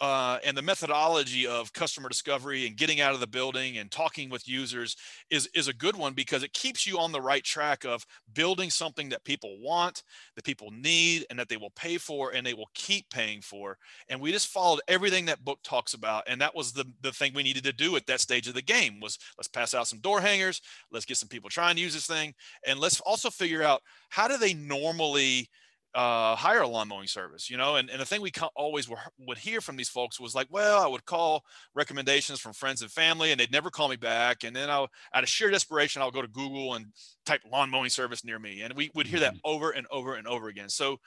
uh, 0.00 0.38
and 0.44 0.56
the 0.56 0.62
methodology 0.62 1.46
of 1.46 1.72
customer 1.72 2.08
discovery 2.08 2.66
and 2.66 2.76
getting 2.76 3.00
out 3.00 3.12
of 3.14 3.20
the 3.20 3.26
building 3.26 3.78
and 3.78 3.90
talking 3.90 4.30
with 4.30 4.48
users 4.48 4.96
is 5.30 5.48
is 5.54 5.68
a 5.68 5.74
good 5.74 5.96
one 5.96 6.14
because 6.14 6.42
it 6.42 6.52
keeps 6.52 6.86
you 6.86 6.98
on 6.98 7.12
the 7.12 7.20
right 7.20 7.44
track 7.44 7.84
of 7.84 8.04
building 8.32 8.70
something 8.70 9.08
that 9.10 9.24
people 9.24 9.58
want 9.60 10.02
that 10.36 10.44
people 10.44 10.70
need 10.70 11.26
and 11.28 11.38
that 11.38 11.48
they 11.48 11.56
will 11.56 11.72
pay 11.76 11.98
for 11.98 12.32
and 12.32 12.46
they 12.46 12.54
will 12.54 12.70
keep 12.74 13.08
paying 13.10 13.40
for. 13.40 13.76
And 14.08 14.20
we 14.20 14.32
just 14.32 14.48
followed 14.48 14.80
everything 14.88 15.26
that 15.26 15.44
book 15.44 15.58
talks 15.62 15.94
about 15.94 16.24
and 16.26 16.40
that 16.40 16.54
was 16.54 16.72
the 16.72 16.84
the 17.02 17.12
thing 17.12 17.32
we 17.34 17.42
needed 17.42 17.64
to 17.64 17.72
do 17.72 17.96
at 17.96 18.06
that 18.06 18.20
stage 18.20 18.48
of 18.48 18.54
the 18.54 18.62
game 18.62 19.00
was 19.00 19.18
let's 19.36 19.48
pass 19.48 19.74
out 19.74 19.86
some 19.86 20.00
door 20.00 20.20
hangers 20.20 20.60
let's 20.90 21.04
get 21.04 21.16
some 21.16 21.28
people 21.28 21.50
trying 21.50 21.74
to 21.74 21.82
use 21.82 21.94
this 21.94 22.06
thing 22.06 22.34
and 22.66 22.78
let's 22.78 23.00
also 23.00 23.30
figure 23.30 23.62
out 23.62 23.82
how 24.08 24.28
do 24.28 24.38
they 24.38 24.54
normally 24.54 25.48
uh, 25.94 26.36
hire 26.36 26.60
a 26.60 26.68
lawn 26.68 26.88
mowing 26.88 27.08
service, 27.08 27.50
you 27.50 27.56
know, 27.56 27.76
and, 27.76 27.90
and 27.90 28.00
the 28.00 28.04
thing 28.04 28.20
we 28.20 28.30
co- 28.30 28.50
always 28.54 28.88
were, 28.88 28.98
would 29.18 29.38
hear 29.38 29.60
from 29.60 29.76
these 29.76 29.88
folks 29.88 30.20
was 30.20 30.34
like, 30.34 30.46
well, 30.48 30.80
I 30.80 30.86
would 30.86 31.04
call 31.04 31.44
recommendations 31.74 32.38
from 32.38 32.52
friends 32.52 32.82
and 32.82 32.90
family 32.90 33.32
and 33.32 33.40
they'd 33.40 33.50
never 33.50 33.70
call 33.70 33.88
me 33.88 33.96
back. 33.96 34.44
And 34.44 34.54
then 34.54 34.70
I'll, 34.70 34.88
out 35.12 35.24
of 35.24 35.28
sheer 35.28 35.50
desperation, 35.50 36.00
I'll 36.00 36.12
go 36.12 36.22
to 36.22 36.28
Google 36.28 36.74
and 36.74 36.86
type 37.26 37.40
lawn 37.50 37.70
mowing 37.70 37.90
service 37.90 38.24
near 38.24 38.38
me. 38.38 38.60
And 38.62 38.74
we 38.74 38.90
would 38.94 39.08
hear 39.08 39.20
that 39.20 39.34
over 39.44 39.70
and 39.70 39.86
over 39.90 40.14
and 40.14 40.28
over 40.28 40.48
again. 40.48 40.68
So 40.68 40.98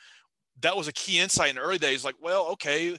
that 0.62 0.76
was 0.76 0.90
a 0.90 0.94
key 0.94 1.20
insight 1.20 1.52
in 1.52 1.56
the 1.56 1.62
early 1.62 1.78
days, 1.78 2.04
like, 2.04 2.16
well, 2.22 2.48
okay, 2.48 2.98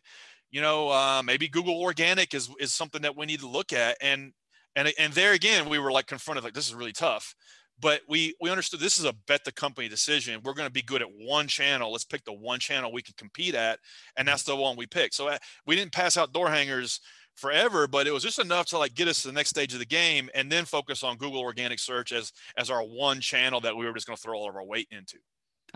you 0.50 0.60
know, 0.62 0.88
uh, 0.88 1.22
maybe 1.22 1.48
Google 1.48 1.80
organic 1.80 2.32
is, 2.32 2.48
is 2.58 2.72
something 2.72 3.02
that 3.02 3.16
we 3.16 3.26
need 3.26 3.40
to 3.40 3.48
look 3.48 3.74
at. 3.74 3.98
And, 4.00 4.32
and, 4.74 4.90
and 4.98 5.12
there 5.12 5.34
again, 5.34 5.68
we 5.68 5.78
were 5.78 5.92
like 5.92 6.06
confronted, 6.06 6.44
like, 6.44 6.54
this 6.54 6.68
is 6.68 6.74
really 6.74 6.92
tough 6.92 7.34
but 7.80 8.00
we 8.08 8.34
we 8.40 8.50
understood 8.50 8.80
this 8.80 8.98
is 8.98 9.04
a 9.04 9.12
bet 9.26 9.44
the 9.44 9.52
company 9.52 9.88
decision 9.88 10.40
we're 10.44 10.54
going 10.54 10.66
to 10.66 10.72
be 10.72 10.82
good 10.82 11.02
at 11.02 11.08
one 11.20 11.46
channel 11.46 11.92
let's 11.92 12.04
pick 12.04 12.24
the 12.24 12.32
one 12.32 12.58
channel 12.58 12.92
we 12.92 13.02
can 13.02 13.14
compete 13.16 13.54
at 13.54 13.78
and 14.16 14.26
that's 14.26 14.44
the 14.44 14.54
one 14.54 14.76
we 14.76 14.86
picked 14.86 15.14
so 15.14 15.28
uh, 15.28 15.38
we 15.66 15.76
didn't 15.76 15.92
pass 15.92 16.16
out 16.16 16.32
door 16.32 16.48
hangers 16.48 17.00
forever 17.36 17.86
but 17.86 18.06
it 18.06 18.12
was 18.12 18.22
just 18.22 18.38
enough 18.38 18.66
to 18.66 18.78
like 18.78 18.94
get 18.94 19.08
us 19.08 19.22
to 19.22 19.28
the 19.28 19.34
next 19.34 19.50
stage 19.50 19.72
of 19.72 19.80
the 19.80 19.86
game 19.86 20.28
and 20.34 20.50
then 20.50 20.64
focus 20.64 21.02
on 21.02 21.16
google 21.16 21.40
organic 21.40 21.78
search 21.78 22.12
as 22.12 22.32
as 22.56 22.70
our 22.70 22.82
one 22.82 23.20
channel 23.20 23.60
that 23.60 23.76
we 23.76 23.86
were 23.86 23.92
just 23.92 24.06
going 24.06 24.16
to 24.16 24.22
throw 24.22 24.38
all 24.38 24.48
of 24.48 24.54
our 24.54 24.64
weight 24.64 24.88
into 24.90 25.18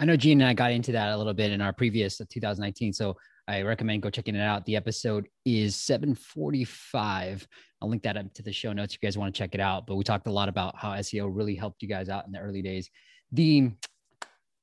I 0.00 0.05
know 0.05 0.17
Gene 0.17 0.40
and 0.40 0.49
I 0.49 0.55
got 0.55 0.71
into 0.71 0.93
that 0.93 1.11
a 1.11 1.17
little 1.17 1.35
bit 1.35 1.50
in 1.50 1.61
our 1.61 1.73
previous 1.73 2.21
uh, 2.21 2.25
2019. 2.31 2.93
So 2.93 3.17
I 3.49 3.62
recommend 3.62 4.02
go 4.02 4.11
checking 4.11 4.37
it 4.37 4.40
out. 4.40 4.64
The 4.64 4.76
episode 4.76 5.26
is 5.45 5.75
745. 5.75 7.49
I'll 7.80 7.88
link 7.88 8.02
that 8.02 8.16
up 8.16 8.32
to 8.35 8.42
the 8.42 8.52
show 8.52 8.73
notes. 8.73 8.94
if 8.94 8.99
You 9.02 9.06
guys 9.06 9.18
want 9.18 9.35
to 9.35 9.38
check 9.38 9.54
it 9.54 9.61
out. 9.61 9.87
But 9.87 9.97
we 9.97 10.04
talked 10.04 10.26
a 10.26 10.32
lot 10.32 10.49
about 10.49 10.76
how 10.76 10.92
SEO 10.92 11.28
really 11.30 11.54
helped 11.54 11.82
you 11.82 11.88
guys 11.88 12.08
out 12.08 12.26
in 12.26 12.32
the 12.32 12.40
early 12.40 12.62
days. 12.62 12.90
The 13.32 13.70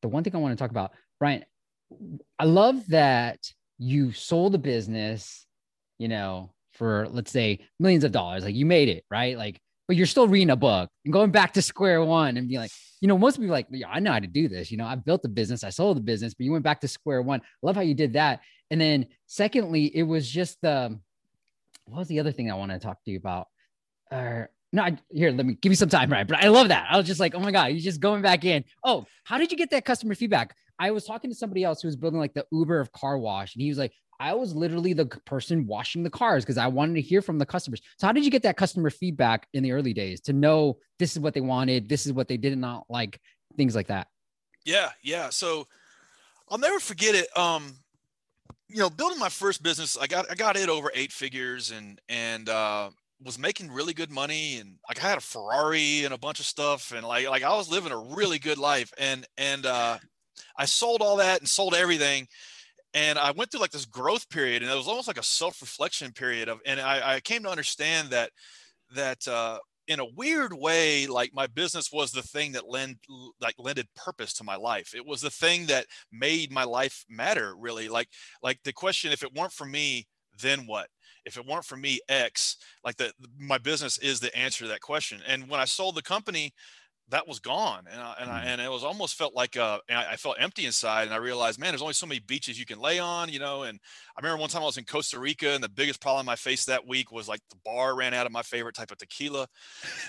the 0.01 0.07
one 0.07 0.23
thing 0.23 0.35
I 0.35 0.39
want 0.39 0.57
to 0.57 0.61
talk 0.61 0.71
about, 0.71 0.91
Bryan, 1.19 1.45
I 2.37 2.45
love 2.45 2.85
that 2.87 3.39
you 3.77 4.11
sold 4.11 4.53
the 4.53 4.59
business, 4.59 5.45
you 5.97 6.07
know, 6.07 6.53
for 6.73 7.07
let's 7.09 7.31
say 7.31 7.61
millions 7.79 8.03
of 8.03 8.11
dollars. 8.11 8.43
Like 8.43 8.55
you 8.55 8.65
made 8.65 8.89
it, 8.89 9.05
right? 9.09 9.37
Like, 9.37 9.59
but 9.87 9.95
you're 9.95 10.05
still 10.05 10.27
reading 10.27 10.49
a 10.49 10.55
book 10.55 10.89
and 11.05 11.13
going 11.13 11.31
back 11.31 11.53
to 11.53 11.61
square 11.61 12.03
one 12.03 12.37
and 12.37 12.47
be 12.47 12.57
like, 12.57 12.71
you 13.01 13.07
know, 13.07 13.17
most 13.17 13.37
people 13.37 13.51
like, 13.51 13.67
yeah, 13.69 13.87
I 13.87 13.99
know 13.99 14.11
how 14.11 14.19
to 14.19 14.27
do 14.27 14.47
this. 14.47 14.71
You 14.71 14.77
know, 14.77 14.85
I 14.85 14.95
built 14.95 15.21
the 15.21 15.29
business, 15.29 15.63
I 15.63 15.69
sold 15.69 15.97
the 15.97 16.01
business, 16.01 16.33
but 16.33 16.43
you 16.43 16.51
went 16.51 16.63
back 16.63 16.81
to 16.81 16.87
square 16.87 17.21
one. 17.21 17.41
I 17.41 17.65
love 17.65 17.75
how 17.75 17.81
you 17.81 17.93
did 17.93 18.13
that. 18.13 18.41
And 18.71 18.81
then 18.81 19.07
secondly, 19.27 19.85
it 19.95 20.03
was 20.03 20.29
just 20.29 20.59
the 20.61 20.99
what 21.85 21.99
was 21.99 22.07
the 22.07 22.19
other 22.19 22.31
thing 22.31 22.51
I 22.51 22.55
want 22.55 22.71
to 22.71 22.79
talk 22.79 23.03
to 23.03 23.11
you 23.11 23.17
about? 23.17 23.47
Uh, 24.11 24.43
no, 24.71 24.83
I- 24.83 24.97
here, 25.09 25.31
let 25.31 25.45
me 25.45 25.55
give 25.61 25.71
you 25.71 25.75
some 25.77 25.89
time, 25.89 26.11
right? 26.11 26.27
But 26.27 26.43
I 26.43 26.49
love 26.49 26.67
that. 26.69 26.87
I 26.89 26.97
was 26.97 27.07
just 27.07 27.19
like, 27.19 27.35
oh 27.35 27.39
my 27.39 27.51
God, 27.51 27.67
you're 27.67 27.79
just 27.79 27.99
going 27.99 28.21
back 28.21 28.43
in. 28.45 28.63
Oh, 28.83 29.05
how 29.23 29.37
did 29.37 29.51
you 29.51 29.57
get 29.57 29.69
that 29.71 29.85
customer 29.85 30.15
feedback? 30.15 30.55
I 30.77 30.91
was 30.91 31.05
talking 31.05 31.29
to 31.29 31.35
somebody 31.35 31.63
else 31.63 31.81
who 31.81 31.87
was 31.87 31.95
building 31.95 32.19
like 32.19 32.33
the 32.33 32.45
Uber 32.51 32.79
of 32.79 32.91
car 32.91 33.17
wash, 33.17 33.55
and 33.55 33.61
he 33.61 33.69
was 33.69 33.77
like, 33.77 33.93
I 34.19 34.33
was 34.33 34.55
literally 34.55 34.93
the 34.93 35.05
person 35.05 35.67
washing 35.67 36.03
the 36.03 36.09
cars 36.09 36.43
because 36.43 36.57
I 36.57 36.67
wanted 36.67 36.95
to 36.95 37.01
hear 37.01 37.21
from 37.21 37.37
the 37.37 37.45
customers. 37.45 37.81
So, 37.97 38.07
how 38.07 38.13
did 38.13 38.25
you 38.25 38.31
get 38.31 38.43
that 38.43 38.57
customer 38.57 38.89
feedback 38.89 39.47
in 39.53 39.63
the 39.63 39.71
early 39.71 39.93
days 39.93 40.21
to 40.21 40.33
know 40.33 40.77
this 40.99 41.13
is 41.13 41.19
what 41.19 41.33
they 41.33 41.41
wanted, 41.41 41.89
this 41.89 42.05
is 42.05 42.13
what 42.13 42.27
they 42.27 42.37
did 42.37 42.57
not 42.57 42.85
like, 42.89 43.19
things 43.57 43.75
like 43.75 43.87
that? 43.87 44.07
Yeah, 44.65 44.89
yeah. 45.03 45.29
So 45.29 45.67
I'll 46.49 46.57
never 46.57 46.79
forget 46.79 47.15
it. 47.15 47.27
Um, 47.37 47.77
you 48.75 48.81
know, 48.81 48.89
building 48.89 49.19
my 49.19 49.29
first 49.29 49.63
business, 49.63 49.97
I 49.97 50.05
got 50.05 50.29
I 50.29 50.35
got 50.35 50.57
it 50.57 50.67
over 50.67 50.91
eight 50.93 51.13
figures 51.13 51.71
and 51.71 51.97
and 52.09 52.49
uh 52.49 52.89
was 53.23 53.39
making 53.39 53.71
really 53.71 53.93
good 53.93 54.11
money 54.11 54.57
and 54.57 54.75
like 54.89 55.01
I 55.01 55.07
had 55.07 55.17
a 55.17 55.21
Ferrari 55.21 56.03
and 56.03 56.13
a 56.13 56.17
bunch 56.17 56.41
of 56.41 56.45
stuff 56.45 56.91
and 56.91 57.07
like 57.07 57.29
like 57.29 57.41
I 57.41 57.55
was 57.55 57.71
living 57.71 57.93
a 57.93 57.97
really 57.97 58.37
good 58.37 58.57
life 58.57 58.91
and 58.97 59.25
and 59.37 59.65
uh 59.65 59.97
I 60.57 60.65
sold 60.65 61.01
all 61.01 61.15
that 61.17 61.39
and 61.39 61.47
sold 61.47 61.73
everything 61.73 62.27
and 62.93 63.17
I 63.17 63.31
went 63.31 63.49
through 63.49 63.61
like 63.61 63.71
this 63.71 63.85
growth 63.85 64.29
period 64.29 64.61
and 64.61 64.69
it 64.69 64.75
was 64.75 64.89
almost 64.89 65.07
like 65.07 65.19
a 65.19 65.23
self-reflection 65.23 66.11
period 66.11 66.49
of 66.49 66.59
and 66.65 66.81
I, 66.81 67.15
I 67.15 67.19
came 67.21 67.43
to 67.43 67.49
understand 67.49 68.09
that 68.09 68.31
that 68.93 69.25
uh 69.25 69.57
in 69.87 69.99
a 69.99 70.05
weird 70.15 70.53
way, 70.53 71.07
like 71.07 71.33
my 71.33 71.47
business 71.47 71.91
was 71.91 72.11
the 72.11 72.21
thing 72.21 72.53
that 72.53 72.69
lend 72.69 72.97
like 73.39 73.55
lended 73.57 73.87
purpose 73.95 74.33
to 74.33 74.43
my 74.43 74.55
life. 74.55 74.93
It 74.95 75.05
was 75.05 75.21
the 75.21 75.29
thing 75.29 75.67
that 75.67 75.85
made 76.11 76.51
my 76.51 76.63
life 76.63 77.05
matter 77.09 77.55
really. 77.57 77.87
Like 77.87 78.09
like 78.41 78.59
the 78.63 78.73
question, 78.73 79.11
if 79.11 79.23
it 79.23 79.33
weren't 79.33 79.51
for 79.51 79.65
me, 79.65 80.07
then 80.41 80.67
what? 80.67 80.87
If 81.25 81.37
it 81.37 81.45
weren't 81.45 81.65
for 81.65 81.77
me, 81.77 81.99
X, 82.07 82.57
like 82.83 82.97
the 82.97 83.11
my 83.39 83.57
business 83.57 83.97
is 83.97 84.19
the 84.19 84.35
answer 84.37 84.65
to 84.65 84.69
that 84.69 84.81
question. 84.81 85.21
And 85.27 85.49
when 85.49 85.59
I 85.59 85.65
sold 85.65 85.95
the 85.95 86.01
company, 86.01 86.53
that 87.09 87.27
was 87.27 87.39
gone 87.39 87.85
and 87.91 88.01
I, 88.01 88.15
and, 88.19 88.31
I, 88.31 88.41
mm. 88.41 88.45
and 88.45 88.61
it 88.61 88.71
was 88.71 88.83
almost 88.83 89.15
felt 89.15 89.35
like 89.35 89.57
uh 89.57 89.79
I 89.89 90.15
felt 90.15 90.37
empty 90.39 90.65
inside 90.65 91.03
and 91.03 91.13
I 91.13 91.17
realized 91.17 91.59
man 91.59 91.71
there's 91.71 91.81
only 91.81 91.93
so 91.93 92.07
many 92.07 92.19
beaches 92.19 92.59
you 92.59 92.65
can 92.65 92.79
lay 92.79 92.99
on 92.99 93.29
you 93.29 93.39
know 93.39 93.63
and 93.63 93.79
I 94.17 94.21
remember 94.21 94.41
one 94.41 94.49
time 94.49 94.63
I 94.63 94.65
was 94.65 94.77
in 94.77 94.85
Costa 94.85 95.19
Rica 95.19 95.49
and 95.49 95.63
the 95.63 95.69
biggest 95.69 96.01
problem 96.01 96.27
I 96.29 96.35
faced 96.35 96.67
that 96.67 96.87
week 96.87 97.11
was 97.11 97.27
like 97.27 97.41
the 97.49 97.57
bar 97.63 97.95
ran 97.95 98.13
out 98.13 98.25
of 98.25 98.31
my 98.31 98.41
favorite 98.41 98.75
type 98.75 98.91
of 98.91 98.97
tequila 98.97 99.47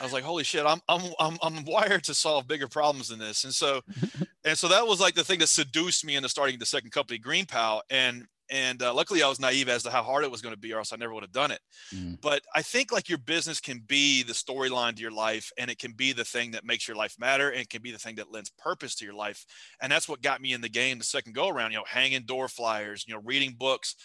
I 0.01 0.05
was 0.05 0.13
like 0.13 0.25
holy 0.25 0.45
shit 0.45 0.65
I'm 0.65 0.81
I'm 0.89 1.13
I'm, 1.21 1.37
I'm 1.43 1.65
wired 1.65 2.05
to 2.05 2.15
solve 2.15 2.49
bigger 2.49 2.69
problems 2.69 3.09
than 3.09 3.19
this 3.19 3.45
and 3.45 3.55
so 3.55 3.81
and 4.45 4.57
so 4.57 4.69
that 4.69 4.87
was 4.87 5.01
like 5.01 5.15
the 5.15 5.25
thing 5.25 5.41
that 5.41 5.49
seduced 5.49 6.05
me 6.05 6.17
into 6.17 6.29
starting 6.29 6.59
the 6.59 6.67
second 6.67 6.93
company 6.93 7.19
Green 7.19 7.37
GreenPal 7.37 7.81
and 7.91 8.27
and 8.51 8.83
uh, 8.83 8.93
luckily 8.93 9.23
i 9.23 9.29
was 9.29 9.41
naive 9.41 9.69
as 9.69 9.83
to 9.83 9.91
how 9.91 10.03
hard 10.03 10.25
it 10.25 10.31
was 10.31 10.43
going 10.43 10.55
to 10.55 10.61
be 10.61 10.73
or 10.73 10.79
else 10.79 10.93
i 10.93 10.97
never 10.97 11.13
would 11.13 11.23
have 11.23 11.33
done 11.33 11.51
it 11.51 11.61
mm. 11.95 12.19
but 12.21 12.43
i 12.55 12.63
think 12.63 12.93
like 12.93 13.09
your 13.09 13.19
business 13.19 13.61
can 13.61 13.81
be 13.87 14.23
the 14.23 14.33
storyline 14.33 14.95
to 14.95 15.03
your 15.03 15.11
life 15.11 15.51
and 15.59 15.71
it 15.71 15.79
can 15.79 15.93
be 15.93 16.13
the 16.13 16.25
thing 16.25 16.51
that 16.51 16.65
makes 16.65 16.87
your 16.87 16.97
life 16.97 17.15
matter 17.19 17.51
and 17.51 17.61
it 17.61 17.71
can 17.71 17.83
be 17.83 17.93
the 17.93 17.99
thing 17.99 18.17
that 18.17 18.33
lends 18.33 18.51
purpose 18.59 18.95
to 18.95 19.05
your 19.05 19.15
life 19.15 19.45
and 19.81 19.91
that's 19.91 20.09
what 20.09 20.23
got 20.23 20.41
me 20.41 20.53
in 20.53 20.61
the 20.61 20.69
game 20.69 20.99
the 20.99 21.05
second 21.05 21.35
go 21.35 21.49
around 21.49 21.71
you 21.71 21.79
know 21.79 21.85
hanging 21.87 22.23
door 22.23 22.49
flyers 22.49 23.05
you 23.07 23.15
know 23.15 23.21
reading 23.25 23.55
books 23.59 23.97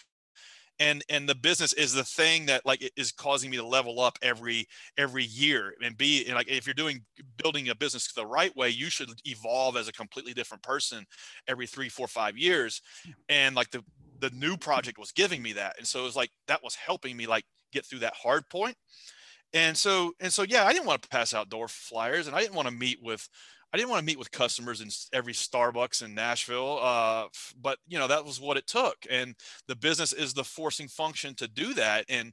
and 0.78 1.04
and 1.08 1.28
the 1.28 1.34
business 1.34 1.72
is 1.72 1.92
the 1.92 2.04
thing 2.04 2.46
that 2.46 2.64
like 2.64 2.90
is 2.96 3.12
causing 3.12 3.50
me 3.50 3.56
to 3.56 3.66
level 3.66 4.00
up 4.00 4.18
every 4.22 4.66
every 4.96 5.24
year 5.24 5.74
and 5.82 5.96
be 5.96 6.24
and 6.26 6.34
like 6.34 6.48
if 6.48 6.66
you're 6.66 6.74
doing 6.74 7.04
building 7.36 7.68
a 7.68 7.74
business 7.74 8.12
the 8.12 8.26
right 8.26 8.54
way 8.56 8.68
you 8.68 8.90
should 8.90 9.08
evolve 9.24 9.76
as 9.76 9.88
a 9.88 9.92
completely 9.92 10.32
different 10.32 10.62
person 10.62 11.04
every 11.48 11.66
three 11.66 11.88
four 11.88 12.08
five 12.08 12.36
years. 12.36 12.80
And 13.28 13.54
like 13.54 13.70
the 13.70 13.84
the 14.20 14.30
new 14.30 14.56
project 14.56 14.98
was 14.98 15.12
giving 15.12 15.42
me 15.42 15.52
that. 15.54 15.76
And 15.78 15.86
so 15.86 16.00
it 16.00 16.04
was 16.04 16.16
like 16.16 16.30
that 16.46 16.62
was 16.62 16.74
helping 16.74 17.16
me 17.16 17.26
like 17.26 17.44
get 17.72 17.86
through 17.86 18.00
that 18.00 18.14
hard 18.14 18.48
point. 18.48 18.76
And 19.54 19.76
so 19.76 20.12
and 20.20 20.32
so 20.32 20.42
yeah 20.42 20.64
i 20.64 20.72
didn't 20.72 20.86
want 20.86 21.02
to 21.02 21.08
pass 21.08 21.34
out 21.34 21.50
door 21.50 21.68
flyers 21.68 22.26
and 22.26 22.34
i 22.34 22.40
didn't 22.40 22.54
want 22.54 22.68
to 22.68 22.74
meet 22.74 22.98
with 23.02 23.28
i 23.72 23.76
didn't 23.76 23.90
want 23.90 24.00
to 24.00 24.06
meet 24.06 24.18
with 24.18 24.30
customers 24.30 24.80
in 24.80 24.88
every 25.12 25.32
starbucks 25.32 26.02
in 26.02 26.14
nashville 26.14 26.78
uh, 26.80 27.26
but 27.60 27.78
you 27.86 27.98
know 27.98 28.06
that 28.06 28.24
was 28.24 28.40
what 28.40 28.56
it 28.56 28.66
took 28.66 28.96
and 29.10 29.34
the 29.68 29.76
business 29.76 30.12
is 30.12 30.34
the 30.34 30.44
forcing 30.44 30.88
function 30.88 31.34
to 31.34 31.48
do 31.48 31.74
that 31.74 32.04
and 32.08 32.32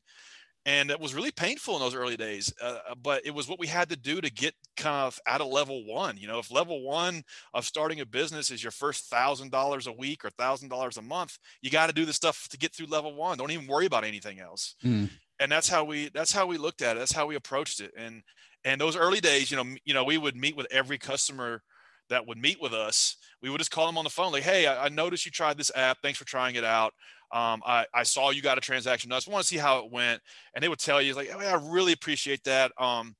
and 0.65 0.91
it 0.91 0.99
was 0.99 1.15
really 1.15 1.31
painful 1.31 1.75
in 1.75 1.81
those 1.81 1.95
early 1.95 2.17
days 2.17 2.53
uh, 2.61 2.77
uh, 2.89 2.95
but 3.01 3.25
it 3.25 3.33
was 3.33 3.47
what 3.47 3.59
we 3.59 3.67
had 3.67 3.89
to 3.89 3.95
do 3.95 4.19
to 4.21 4.31
get 4.31 4.53
kind 4.75 5.07
of 5.07 5.19
out 5.25 5.41
of 5.41 5.47
level 5.47 5.85
one 5.85 6.17
you 6.17 6.27
know 6.27 6.39
if 6.39 6.51
level 6.51 6.83
one 6.83 7.23
of 7.53 7.65
starting 7.65 8.01
a 8.01 8.05
business 8.05 8.51
is 8.51 8.63
your 8.63 8.71
first 8.71 9.05
thousand 9.05 9.51
dollars 9.51 9.87
a 9.87 9.91
week 9.91 10.25
or 10.25 10.29
thousand 10.31 10.69
dollars 10.69 10.97
a 10.97 11.01
month 11.01 11.37
you 11.61 11.69
got 11.69 11.87
to 11.87 11.93
do 11.93 12.05
the 12.05 12.13
stuff 12.13 12.47
to 12.49 12.57
get 12.57 12.73
through 12.73 12.87
level 12.87 13.15
one 13.15 13.37
don't 13.37 13.51
even 13.51 13.67
worry 13.67 13.85
about 13.85 14.03
anything 14.03 14.39
else 14.39 14.75
mm. 14.83 15.09
And 15.39 15.51
that's 15.51 15.69
how 15.69 15.83
we 15.83 16.09
that's 16.13 16.31
how 16.31 16.45
we 16.45 16.57
looked 16.57 16.81
at 16.81 16.95
it 16.95 16.99
that's 16.99 17.13
how 17.13 17.25
we 17.25 17.35
approached 17.35 17.79
it 17.79 17.91
and 17.97 18.21
and 18.65 18.79
those 18.79 18.95
early 18.95 19.19
days 19.19 19.49
you 19.49 19.57
know 19.57 19.75
you 19.85 19.93
know 19.93 20.03
we 20.03 20.17
would 20.17 20.35
meet 20.35 20.55
with 20.55 20.67
every 20.71 20.97
customer 20.97 21.61
that 22.09 22.25
would 22.27 22.37
meet 22.37 22.61
with 22.61 22.73
us 22.73 23.17
we 23.41 23.49
would 23.49 23.59
just 23.59 23.71
call 23.71 23.85
them 23.85 23.97
on 23.97 24.03
the 24.03 24.09
phone 24.09 24.31
like 24.31 24.43
hey 24.43 24.67
i, 24.67 24.85
I 24.85 24.89
noticed 24.89 25.25
you 25.25 25.31
tried 25.31 25.57
this 25.57 25.71
app 25.75 25.97
thanks 26.01 26.19
for 26.19 26.25
trying 26.25 26.55
it 26.55 26.63
out 26.63 26.93
um, 27.31 27.61
I, 27.63 27.85
I 27.93 28.03
saw 28.03 28.31
you 28.31 28.41
got 28.41 28.57
a 28.57 28.61
transaction. 28.61 29.11
I 29.11 29.17
just 29.17 29.27
want 29.27 29.43
to 29.43 29.47
see 29.47 29.57
how 29.57 29.79
it 29.85 29.91
went. 29.91 30.21
And 30.53 30.63
they 30.63 30.67
would 30.67 30.79
tell 30.79 31.01
you 31.01 31.13
like, 31.13 31.29
oh, 31.31 31.39
I 31.39 31.61
really 31.71 31.93
appreciate 31.93 32.43
that. 32.45 32.71
Um, 32.79 33.15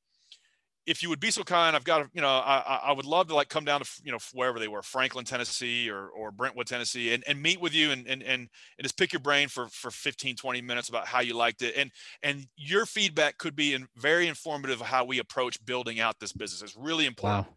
if 0.90 1.04
you 1.04 1.10
would 1.10 1.20
be 1.20 1.30
so 1.30 1.44
kind, 1.44 1.76
I've 1.76 1.84
got, 1.84 2.00
to, 2.00 2.10
you 2.14 2.22
know, 2.22 2.28
I, 2.28 2.82
I 2.86 2.92
would 2.92 3.06
love 3.06 3.28
to 3.28 3.36
like 3.36 3.48
come 3.48 3.64
down 3.64 3.82
to, 3.82 3.90
you 4.04 4.12
know, 4.12 4.18
wherever 4.34 4.58
they 4.58 4.68
were, 4.68 4.82
Franklin, 4.82 5.24
Tennessee 5.24 5.88
or, 5.88 6.08
or 6.08 6.32
Brentwood, 6.32 6.66
Tennessee 6.66 7.14
and, 7.14 7.24
and 7.28 7.40
meet 7.40 7.62
with 7.62 7.76
you 7.76 7.92
and, 7.92 8.08
and, 8.08 8.24
and, 8.24 8.42
and 8.42 8.84
just 8.84 8.98
pick 8.98 9.14
your 9.14 9.20
brain 9.20 9.48
for, 9.48 9.68
for 9.68 9.92
15, 9.92 10.36
20 10.36 10.62
minutes 10.62 10.90
about 10.90 11.06
how 11.06 11.20
you 11.20 11.36
liked 11.36 11.62
it. 11.62 11.76
And, 11.78 11.92
and 12.24 12.48
your 12.58 12.88
feedback 12.88 13.38
could 13.38 13.56
be 13.56 13.76
in, 13.76 13.88
very 13.96 14.28
informative 14.28 14.82
of 14.82 14.88
how 14.88 15.06
we 15.06 15.20
approach 15.20 15.64
building 15.64 16.00
out 16.00 16.20
this 16.20 16.34
business. 16.34 16.64
It's 16.64 16.76
really 16.76 17.06
important. 17.06 17.46
Wow. 17.48 17.54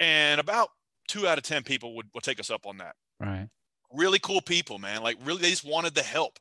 And 0.00 0.40
about 0.40 0.70
two 1.06 1.28
out 1.28 1.36
of 1.36 1.44
10 1.44 1.64
people 1.64 1.94
would, 1.96 2.06
would 2.14 2.24
take 2.24 2.40
us 2.40 2.50
up 2.50 2.64
on 2.66 2.78
that. 2.78 2.96
Right 3.20 3.48
really 3.94 4.18
cool 4.18 4.40
people, 4.40 4.78
man. 4.78 5.02
Like 5.02 5.16
really, 5.24 5.40
they 5.40 5.50
just 5.50 5.64
wanted 5.64 5.94
the 5.94 6.02
help. 6.02 6.38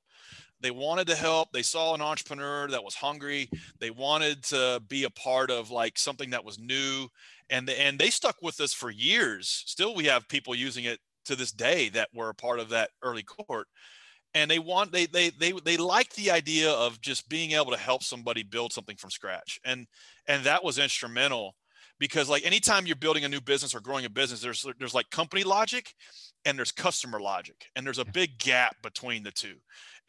They 0.64 0.72
wanted 0.72 1.08
to 1.08 1.16
help. 1.16 1.52
They 1.52 1.62
saw 1.62 1.94
an 1.94 2.02
entrepreneur 2.02 2.68
that 2.70 2.84
was 2.84 2.96
hungry. 2.96 3.50
They 3.80 3.92
wanted 3.92 4.44
to 4.46 4.82
be 4.88 5.04
a 5.04 5.10
part 5.10 5.52
of 5.52 5.70
like 5.70 6.00
something 6.00 6.32
that 6.32 6.46
was 6.46 6.58
new, 6.58 7.10
and 7.50 7.68
the, 7.68 7.80
and 7.80 8.00
they 8.00 8.10
stuck 8.10 8.38
with 8.42 8.60
us 8.62 8.74
for 8.74 8.90
years. 8.90 9.64
Still, 9.68 9.94
we 9.94 10.06
have 10.06 10.28
people 10.28 10.56
using 10.56 10.86
it 10.86 11.00
to 11.26 11.36
this 11.36 11.52
day 11.52 11.90
that 11.90 12.10
were 12.14 12.30
a 12.30 12.36
part 12.36 12.60
of 12.60 12.70
that 12.70 12.90
early 13.02 13.24
cohort 13.24 13.68
and 14.34 14.50
they 14.50 14.60
want 14.60 14.92
they 14.92 15.06
they 15.06 15.30
they 15.30 15.54
they 15.64 15.78
like 15.78 16.14
the 16.14 16.32
idea 16.32 16.72
of 16.72 17.00
just 17.02 17.30
being 17.30 17.52
able 17.52 17.72
to 17.72 17.78
help 17.78 18.04
somebody 18.04 18.44
build 18.44 18.74
something 18.74 18.98
from 18.98 19.10
scratch 19.10 19.60
and 19.64 19.88
and 20.28 20.44
that 20.44 20.64
was 20.64 20.78
instrumental 20.78 21.56
because 22.04 22.28
like 22.28 22.46
anytime 22.46 22.86
you're 22.86 22.98
building 22.98 23.24
a 23.24 23.30
new 23.30 23.40
business 23.40 23.74
or 23.74 23.80
growing 23.80 24.04
a 24.04 24.10
business 24.10 24.42
there's 24.42 24.66
there's 24.78 24.94
like 24.94 25.10
company 25.10 25.42
logic 25.42 25.94
and 26.44 26.58
there's 26.58 26.70
customer 26.70 27.22
logic 27.22 27.68
and 27.78 27.88
there's 27.88 27.98
a 27.98 28.04
big 28.04 28.38
gap 28.38 28.76
between 28.84 29.24
the 29.24 29.32
two. 29.32 29.56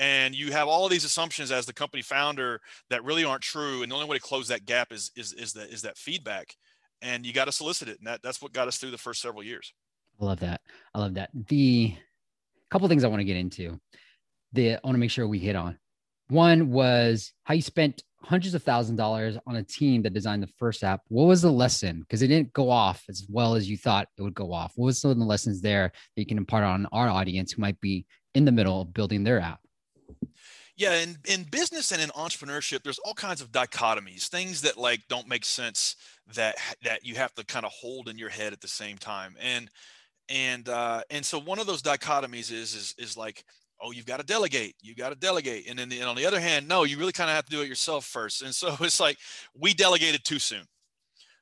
And 0.00 0.34
you 0.34 0.50
have 0.50 0.66
all 0.66 0.84
of 0.84 0.90
these 0.90 1.04
assumptions 1.04 1.52
as 1.52 1.66
the 1.66 1.72
company 1.72 2.02
founder 2.02 2.60
that 2.90 3.04
really 3.04 3.22
aren't 3.22 3.44
true 3.44 3.84
and 3.84 3.92
the 3.92 3.94
only 3.94 4.08
way 4.08 4.16
to 4.16 4.22
close 4.22 4.48
that 4.48 4.66
gap 4.66 4.90
is 4.90 5.12
is 5.14 5.32
is 5.34 5.52
that 5.52 5.70
is 5.70 5.82
that 5.82 5.96
feedback 5.96 6.56
and 7.00 7.24
you 7.24 7.32
got 7.32 7.44
to 7.44 7.52
solicit 7.52 7.88
it 7.88 7.98
and 7.98 8.08
that 8.08 8.20
that's 8.24 8.42
what 8.42 8.52
got 8.52 8.66
us 8.66 8.76
through 8.76 8.90
the 8.90 8.98
first 8.98 9.22
several 9.22 9.44
years. 9.44 9.72
I 10.20 10.24
love 10.24 10.40
that. 10.40 10.62
I 10.96 10.98
love 10.98 11.14
that. 11.14 11.30
The 11.46 11.94
couple 12.70 12.88
things 12.88 13.04
i 13.04 13.06
want 13.06 13.20
to 13.20 13.24
get 13.24 13.36
into 13.36 13.78
the 14.52 14.72
i 14.72 14.80
want 14.82 14.96
to 14.96 14.98
make 14.98 15.12
sure 15.12 15.28
we 15.28 15.38
hit 15.38 15.54
on. 15.54 15.78
One 16.26 16.72
was 16.72 17.32
how 17.44 17.54
you 17.54 17.62
spent 17.62 18.02
hundreds 18.24 18.54
of 18.54 18.62
thousand 18.62 18.96
dollars 18.96 19.36
on 19.46 19.56
a 19.56 19.62
team 19.62 20.02
that 20.02 20.12
designed 20.12 20.42
the 20.42 20.50
first 20.58 20.82
app. 20.82 21.02
What 21.08 21.24
was 21.24 21.42
the 21.42 21.52
lesson? 21.52 22.00
Because 22.00 22.22
it 22.22 22.28
didn't 22.28 22.52
go 22.52 22.70
off 22.70 23.04
as 23.08 23.26
well 23.28 23.54
as 23.54 23.68
you 23.68 23.76
thought 23.76 24.08
it 24.16 24.22
would 24.22 24.34
go 24.34 24.52
off. 24.52 24.72
What 24.76 24.86
was 24.86 25.00
some 25.00 25.10
of 25.10 25.18
the 25.18 25.24
lessons 25.24 25.60
there 25.60 25.92
that 26.14 26.20
you 26.20 26.26
can 26.26 26.38
impart 26.38 26.64
on 26.64 26.86
our 26.92 27.08
audience 27.08 27.52
who 27.52 27.60
might 27.60 27.80
be 27.80 28.06
in 28.34 28.44
the 28.44 28.52
middle 28.52 28.82
of 28.82 28.94
building 28.94 29.24
their 29.24 29.40
app? 29.40 29.60
Yeah, 30.76 30.96
in, 30.96 31.16
in 31.26 31.44
business 31.44 31.92
and 31.92 32.02
in 32.02 32.08
entrepreneurship, 32.10 32.82
there's 32.82 32.98
all 32.98 33.14
kinds 33.14 33.40
of 33.40 33.52
dichotomies, 33.52 34.26
things 34.26 34.62
that 34.62 34.76
like 34.76 35.02
don't 35.08 35.28
make 35.28 35.44
sense 35.44 35.94
that 36.34 36.56
that 36.82 37.04
you 37.04 37.14
have 37.14 37.32
to 37.34 37.44
kind 37.44 37.64
of 37.64 37.72
hold 37.72 38.08
in 38.08 38.18
your 38.18 38.30
head 38.30 38.52
at 38.52 38.60
the 38.60 38.68
same 38.68 38.98
time. 38.98 39.36
And 39.40 39.70
and 40.28 40.68
uh, 40.68 41.02
and 41.10 41.24
so 41.24 41.38
one 41.38 41.58
of 41.58 41.66
those 41.66 41.82
dichotomies 41.82 42.50
is 42.50 42.74
is 42.74 42.94
is 42.98 43.16
like 43.16 43.44
oh, 43.84 43.90
you've 43.90 44.06
got 44.06 44.18
to 44.18 44.26
delegate, 44.26 44.74
You've 44.80 44.96
got 44.96 45.10
to 45.10 45.14
delegate. 45.14 45.68
And 45.68 45.78
then 45.78 45.88
the, 45.88 46.00
and 46.00 46.08
on 46.08 46.16
the 46.16 46.26
other 46.26 46.40
hand, 46.40 46.66
no, 46.66 46.84
you 46.84 46.98
really 46.98 47.12
kind 47.12 47.28
of 47.28 47.36
have 47.36 47.44
to 47.44 47.50
do 47.50 47.60
it 47.60 47.68
yourself 47.68 48.06
first. 48.06 48.42
And 48.42 48.54
so 48.54 48.74
it's 48.80 49.00
like 49.00 49.18
we 49.54 49.74
delegated 49.74 50.24
too 50.24 50.38
soon. 50.38 50.64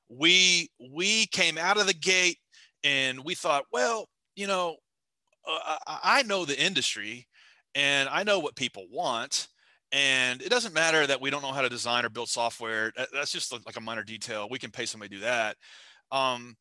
We 0.09 0.69
we 0.79 1.27
came 1.27 1.57
out 1.57 1.79
of 1.79 1.87
the 1.87 1.95
gate 1.95 2.39
and 2.85 3.25
we 3.25 3.35
thought, 3.35 3.65
well, 3.73 4.09
you 4.35 4.47
know, 4.47 4.77
uh, 5.49 5.77
I 5.87 6.23
know 6.25 6.45
the 6.45 6.61
industry 6.61 7.27
and 7.75 8.09
I 8.09 8.25
know 8.25 8.39
what 8.39 8.57
people 8.57 8.85
want. 8.91 9.49
And 9.93 10.41
it 10.41 10.49
doesn't 10.49 10.75
matter 10.75 11.07
that 11.07 11.21
we 11.21 11.31
don't 11.31 11.43
know 11.43 11.53
how 11.53 11.63
to 11.63 11.69
design 11.69 12.05
or 12.05 12.09
build 12.09 12.29
software. 12.29 12.93
That's 13.13 13.31
just 13.31 13.53
like 13.53 13.77
a 13.77 13.81
minor 13.81 14.03
detail. 14.03 14.49
We 14.51 14.59
can 14.59 14.71
pay 14.71 14.87
somebody 14.87 15.11
to 15.11 15.15
do 15.17 15.21
that. 15.23 15.57
Um, 16.11 16.57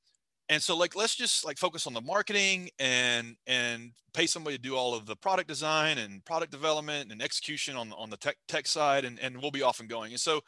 and 0.51 0.61
so 0.61 0.75
like 0.75 0.97
let's 0.97 1.15
just 1.15 1.45
like 1.45 1.57
focus 1.57 1.87
on 1.87 1.93
the 1.93 2.01
marketing 2.01 2.69
and 2.77 3.37
and 3.47 3.93
pay 4.13 4.27
somebody 4.27 4.57
to 4.57 4.61
do 4.61 4.75
all 4.75 4.93
of 4.93 5.05
the 5.05 5.15
product 5.15 5.47
design 5.47 5.97
and 5.97 6.23
product 6.25 6.51
development 6.51 7.09
and 7.09 7.21
execution 7.21 7.77
on, 7.77 7.93
on 7.93 8.09
the 8.09 8.17
tech 8.17 8.35
tech 8.49 8.67
side 8.67 9.05
and, 9.05 9.17
and 9.19 9.41
we'll 9.41 9.49
be 9.49 9.63
off 9.63 9.79
and 9.79 9.89
going. 9.89 10.11
And 10.11 10.19
so 10.19 10.41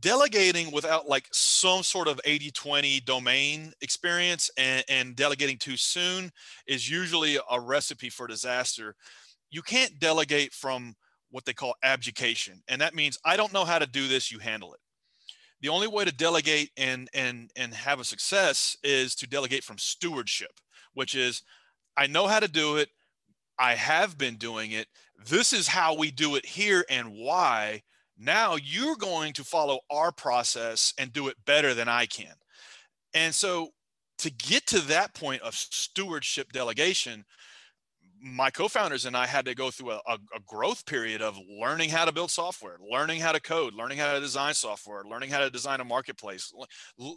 delegating 0.00 0.70
without 0.70 1.08
like 1.08 1.28
some 1.32 1.82
sort 1.82 2.08
of 2.08 2.20
80-20 2.26 3.04
domain 3.04 3.72
experience 3.80 4.50
and, 4.58 4.84
and 4.88 5.16
delegating 5.16 5.56
too 5.56 5.78
soon 5.78 6.30
is 6.66 6.88
usually 6.88 7.38
a 7.50 7.58
recipe 7.58 8.10
for 8.10 8.26
disaster. 8.26 8.94
You 9.50 9.62
can't 9.62 9.98
delegate 9.98 10.52
from 10.52 10.94
what 11.30 11.46
they 11.46 11.54
call 11.54 11.74
abdication 11.82 12.62
and 12.68 12.82
that 12.82 12.94
means 12.94 13.18
i 13.24 13.38
don't 13.38 13.54
know 13.54 13.64
how 13.64 13.78
to 13.78 13.86
do 13.86 14.06
this 14.06 14.30
you 14.30 14.38
handle 14.38 14.74
it 14.74 14.80
the 15.62 15.70
only 15.70 15.88
way 15.88 16.04
to 16.04 16.12
delegate 16.12 16.70
and 16.76 17.08
and 17.14 17.50
and 17.56 17.72
have 17.72 18.00
a 18.00 18.04
success 18.04 18.76
is 18.84 19.14
to 19.14 19.26
delegate 19.26 19.64
from 19.64 19.78
stewardship 19.78 20.60
which 20.92 21.14
is 21.14 21.42
i 21.96 22.06
know 22.06 22.26
how 22.26 22.40
to 22.40 22.48
do 22.48 22.76
it. 22.76 22.88
I 23.58 23.74
have 23.74 24.18
been 24.18 24.36
doing 24.36 24.72
it. 24.72 24.88
This 25.28 25.52
is 25.52 25.68
how 25.68 25.94
we 25.94 26.10
do 26.10 26.34
it 26.34 26.44
here 26.44 26.84
and 26.90 27.14
why. 27.14 27.82
Now 28.18 28.56
you're 28.56 28.96
going 28.96 29.32
to 29.34 29.44
follow 29.44 29.80
our 29.90 30.10
process 30.10 30.92
and 30.98 31.12
do 31.12 31.28
it 31.28 31.36
better 31.44 31.74
than 31.74 31.88
i 31.88 32.06
can. 32.06 32.34
And 33.14 33.34
so 33.34 33.68
to 34.18 34.30
get 34.30 34.66
to 34.68 34.80
that 34.80 35.14
point 35.14 35.42
of 35.42 35.54
stewardship 35.54 36.52
delegation 36.52 37.24
my 38.22 38.50
co-founders 38.50 39.04
and 39.04 39.16
I 39.16 39.26
had 39.26 39.44
to 39.46 39.54
go 39.54 39.70
through 39.70 39.90
a, 39.90 40.00
a, 40.06 40.18
a, 40.36 40.40
growth 40.46 40.86
period 40.86 41.20
of 41.20 41.36
learning 41.48 41.90
how 41.90 42.04
to 42.04 42.12
build 42.12 42.30
software, 42.30 42.78
learning 42.88 43.20
how 43.20 43.32
to 43.32 43.40
code, 43.40 43.74
learning 43.74 43.98
how 43.98 44.12
to 44.12 44.20
design 44.20 44.54
software, 44.54 45.02
learning 45.04 45.30
how 45.30 45.40
to 45.40 45.50
design 45.50 45.80
a 45.80 45.84
marketplace, 45.84 46.52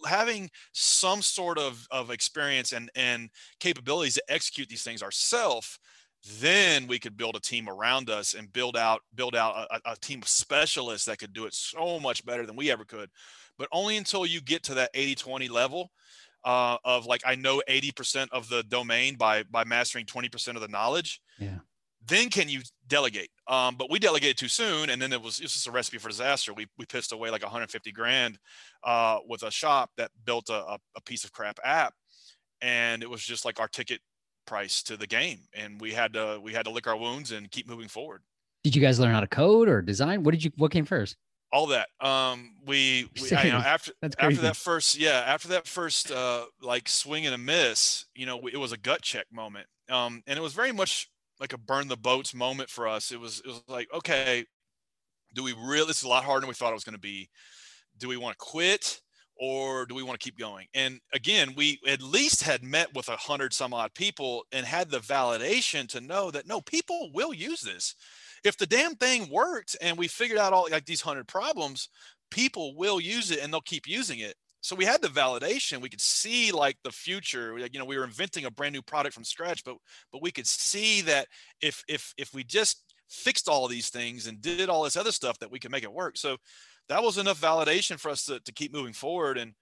having 0.08 0.50
some 0.72 1.22
sort 1.22 1.60
of, 1.60 1.86
of 1.92 2.10
experience 2.10 2.72
and, 2.72 2.90
and 2.96 3.30
capabilities 3.60 4.16
to 4.16 4.24
execute 4.30 4.68
these 4.68 4.84
things 4.84 5.04
ourselves 5.04 5.80
then 6.40 6.88
we 6.88 6.98
could 6.98 7.18
build 7.18 7.36
a 7.36 7.40
team 7.40 7.70
around 7.70 8.10
us 8.10 8.34
and 8.34 8.52
build 8.52 8.76
out 8.76 9.02
build 9.14 9.36
out 9.36 9.68
a, 9.70 9.92
a, 9.92 9.96
team 9.98 10.22
of 10.24 10.28
specialists 10.28 11.06
that 11.06 11.20
could 11.20 11.34
do 11.34 11.46
it 11.46 11.54
so 11.54 12.00
much 12.00 12.26
better 12.26 12.48
than 12.48 12.56
we 12.56 12.72
ever 12.72 12.84
could. 12.84 13.10
But 13.60 13.70
only 13.72 13.98
until 13.98 14.26
you 14.26 14.42
get 14.42 14.64
to 14.64 14.74
that 14.74 14.90
80 14.96 15.16
20 15.16 15.48
level 15.50 15.92
uh, 16.46 16.78
of 16.86 17.06
like 17.06 17.22
i 17.26 17.36
know 17.36 17.62
80% 17.68 18.28
of 18.32 18.48
the 18.50 18.64
domain 18.64 19.16
by 19.16 19.44
by 19.44 19.64
mastering 19.64 20.06
20% 20.06 20.56
of 20.56 20.62
the 20.62 20.68
knowledge 20.68 21.20
yeah. 21.40 21.58
then 22.08 22.30
can 22.30 22.48
you 22.48 22.62
delegate? 22.88 23.30
Um, 23.48 23.76
but 23.76 23.90
we 23.90 24.00
delegated 24.00 24.38
too 24.38 24.48
soon 24.48 24.90
and 24.90 25.02
then 25.02 25.14
it 25.14 25.22
was 25.22 25.40
it 25.40 25.44
was 25.44 25.54
just 25.54 25.68
a 25.68 25.72
recipe 25.72 25.98
for 25.98 26.10
disaster. 26.10 26.54
We, 26.54 26.68
we 26.78 26.86
pissed 26.86 27.12
away 27.12 27.30
like 27.30 27.42
150 27.42 27.92
grand 27.92 28.38
uh, 28.84 29.20
with 29.28 29.44
a 29.44 29.52
shop 29.52 29.92
that 29.98 30.12
built 30.26 30.50
a, 30.50 30.78
a 30.96 31.02
piece 31.06 31.24
of 31.24 31.32
crap 31.32 31.60
app 31.64 31.94
and 32.62 33.04
it 33.04 33.10
was 33.10 33.24
just 33.24 33.46
like 33.46 33.60
our 33.60 33.68
ticket 33.68 34.02
price 34.48 34.84
to 34.84 34.98
the 34.98 35.08
game 35.08 35.40
and 35.56 35.82
we 35.82 35.92
had 35.92 36.14
to 36.14 36.40
we 36.42 36.54
had 36.54 36.66
to 36.66 36.72
lick 36.72 36.88
our 36.88 36.98
wounds 36.98 37.32
and 37.32 37.52
keep 37.52 37.68
moving 37.68 37.88
forward. 37.88 38.22
Did 38.64 38.76
you 38.76 38.82
guys 38.82 39.00
learn 39.00 39.14
how 39.14 39.20
to 39.20 39.28
code 39.28 39.68
or 39.68 39.82
design? 39.82 40.24
What 40.24 40.32
did 40.32 40.44
you 40.44 40.52
what 40.56 40.72
came 40.72 40.86
first 40.86 41.18
all 41.56 41.68
that 41.68 41.88
um 42.02 42.56
we, 42.66 43.10
we 43.22 43.32
I, 43.32 43.44
you 43.44 43.52
know 43.52 43.58
after 43.58 43.94
after 44.20 44.42
that 44.42 44.58
first 44.58 44.98
yeah 44.98 45.24
after 45.26 45.48
that 45.50 45.68
first 45.68 46.12
uh 46.12 46.46
like 46.62 46.90
swing 46.90 47.26
and 47.26 47.34
a 47.34 47.38
miss 47.38 48.06
you 48.14 48.26
know 48.26 48.46
it 48.48 48.58
was 48.58 48.74
a 48.74 48.78
gut 48.78 49.02
check 49.02 49.26
moment 49.32 49.68
um 49.90 50.22
and 50.28 50.38
it 50.38 50.42
was 50.42 50.54
very 50.54 50.72
much 50.74 51.10
like 51.40 51.54
a 51.54 51.58
burn 51.58 51.88
the 51.88 51.98
boats 51.98 52.34
moment 52.34 52.70
for 52.70 52.88
us. 52.88 53.12
It 53.12 53.20
was 53.20 53.40
it 53.40 53.48
was 53.48 53.64
like 53.68 53.88
okay 53.94 54.46
do 55.34 55.44
we 55.44 55.54
really 55.54 55.88
this 55.88 55.98
is 55.98 56.04
a 56.04 56.08
lot 56.08 56.24
harder 56.24 56.42
than 56.42 56.48
we 56.48 56.54
thought 56.56 56.72
it 56.72 56.76
was 56.76 56.86
going 56.86 56.96
to 56.96 57.00
be. 57.00 57.30
Do 57.98 58.08
we 58.08 58.18
want 58.18 58.38
to 58.38 58.46
quit 58.46 59.02
or 59.38 59.86
do 59.86 59.96
we 59.96 60.04
want 60.04 60.20
to 60.20 60.24
keep 60.24 60.38
going? 60.38 60.68
And 60.74 61.00
again, 61.14 61.54
we 61.56 61.80
at 61.88 62.02
least 62.02 62.44
had 62.44 62.64
met 62.64 62.94
with 62.94 63.10
a 63.10 63.16
hundred 63.16 63.54
some 63.54 63.74
odd 63.74 63.94
people 63.94 64.46
and 64.52 64.66
had 64.66 64.90
the 64.90 65.00
validation 65.00 65.88
to 65.90 66.02
know 66.02 66.32
that 66.32 66.48
no, 66.48 66.62
people 66.62 67.12
will 67.14 67.34
use 67.34 67.62
this. 67.62 67.96
If 68.44 68.58
the 68.58 68.66
damn 68.66 68.96
thing 68.96 69.30
worked 69.30 69.76
and 69.82 69.98
we 69.98 70.08
figured 70.08 70.40
out 70.40 70.54
all 70.54 70.68
like 70.72 70.86
these 70.86 71.02
hundred 71.02 71.28
problems, 71.28 71.90
people 72.32 72.76
will 72.76 73.02
use 73.02 73.32
it 73.32 73.40
and 73.42 73.52
they'll 73.52 73.62
keep 73.62 73.88
using 73.88 74.20
it. 74.20 74.36
So 74.62 74.76
we 74.76 74.86
had 74.86 75.02
the 75.02 75.10
validation. 75.10 75.80
We 75.80 75.90
could 75.90 76.02
see 76.02 76.52
like 76.52 76.78
the 76.84 76.92
future. 76.92 77.58
You 77.58 77.80
know, 77.80 77.86
we 77.86 77.98
were 77.98 78.04
inventing 78.04 78.46
a 78.46 78.52
brand 78.52 78.74
new 78.74 78.82
product 78.82 79.14
from 79.14 79.24
scratch, 79.24 79.64
but 79.64 79.78
but 80.12 80.24
we 80.24 80.32
could 80.32 80.48
see 80.48 81.02
that 81.02 81.28
if 81.62 81.84
if 81.88 82.14
if 82.18 82.34
we 82.34 82.44
just 82.44 82.84
fixed 83.08 83.48
all 83.48 83.68
these 83.68 83.90
things 83.90 84.26
and 84.26 84.42
did 84.42 84.68
all 84.70 84.84
this 84.84 84.98
other 84.98 85.12
stuff, 85.12 85.38
that 85.40 85.52
we 85.52 85.60
could 85.60 85.72
make 85.72 85.84
it 85.84 85.94
work. 85.94 86.18
So 86.18 86.38
that 86.90 87.04
was 87.04 87.18
enough 87.18 87.40
validation 87.40 88.00
for 88.00 88.10
us 88.10 88.26
to, 88.26 88.40
to 88.40 88.54
keep 88.54 88.74
moving 88.74 88.94
forward. 88.94 89.38
And 89.38 89.54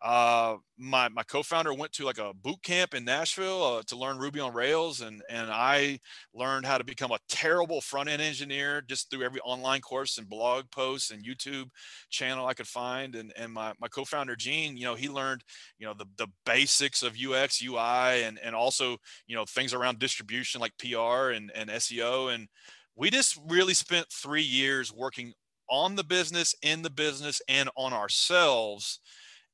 uh, 0.00 0.56
my 0.78 1.08
my 1.08 1.24
co-founder 1.24 1.74
went 1.74 1.90
to 1.92 2.04
like 2.04 2.18
a 2.18 2.32
boot 2.32 2.62
camp 2.62 2.94
in 2.94 3.04
Nashville 3.04 3.64
uh, 3.64 3.82
to 3.88 3.96
learn 3.96 4.18
Ruby 4.18 4.38
on 4.38 4.54
Rails, 4.54 5.00
and 5.00 5.22
and 5.28 5.50
I 5.50 5.98
learned 6.32 6.66
how 6.66 6.78
to 6.78 6.84
become 6.84 7.10
a 7.10 7.18
terrible 7.28 7.80
front 7.80 8.08
end 8.08 8.22
engineer 8.22 8.80
just 8.80 9.10
through 9.10 9.24
every 9.24 9.40
online 9.40 9.80
course 9.80 10.16
and 10.18 10.28
blog 10.28 10.70
posts 10.70 11.10
and 11.10 11.24
YouTube 11.24 11.66
channel 12.10 12.46
I 12.46 12.54
could 12.54 12.68
find. 12.68 13.16
And 13.16 13.32
and 13.36 13.52
my 13.52 13.72
my 13.80 13.88
co-founder 13.88 14.36
Gene, 14.36 14.76
you 14.76 14.84
know, 14.84 14.94
he 14.94 15.08
learned 15.08 15.42
you 15.80 15.86
know 15.86 15.94
the 15.94 16.06
the 16.16 16.28
basics 16.46 17.02
of 17.02 17.16
UX, 17.16 17.60
UI, 17.60 18.22
and 18.22 18.38
and 18.38 18.54
also 18.54 18.98
you 19.26 19.34
know 19.34 19.46
things 19.46 19.74
around 19.74 19.98
distribution 19.98 20.60
like 20.60 20.78
PR 20.78 21.30
and 21.30 21.50
and 21.56 21.70
SEO 21.70 22.32
and 22.32 22.46
we 22.94 23.10
just 23.10 23.38
really 23.46 23.74
spent 23.74 24.06
three 24.10 24.42
years 24.42 24.92
working 24.92 25.32
on 25.70 25.96
the 25.96 26.04
business, 26.04 26.54
in 26.62 26.82
the 26.82 26.90
business, 26.90 27.40
and 27.48 27.68
on 27.76 27.92
ourselves. 27.92 29.00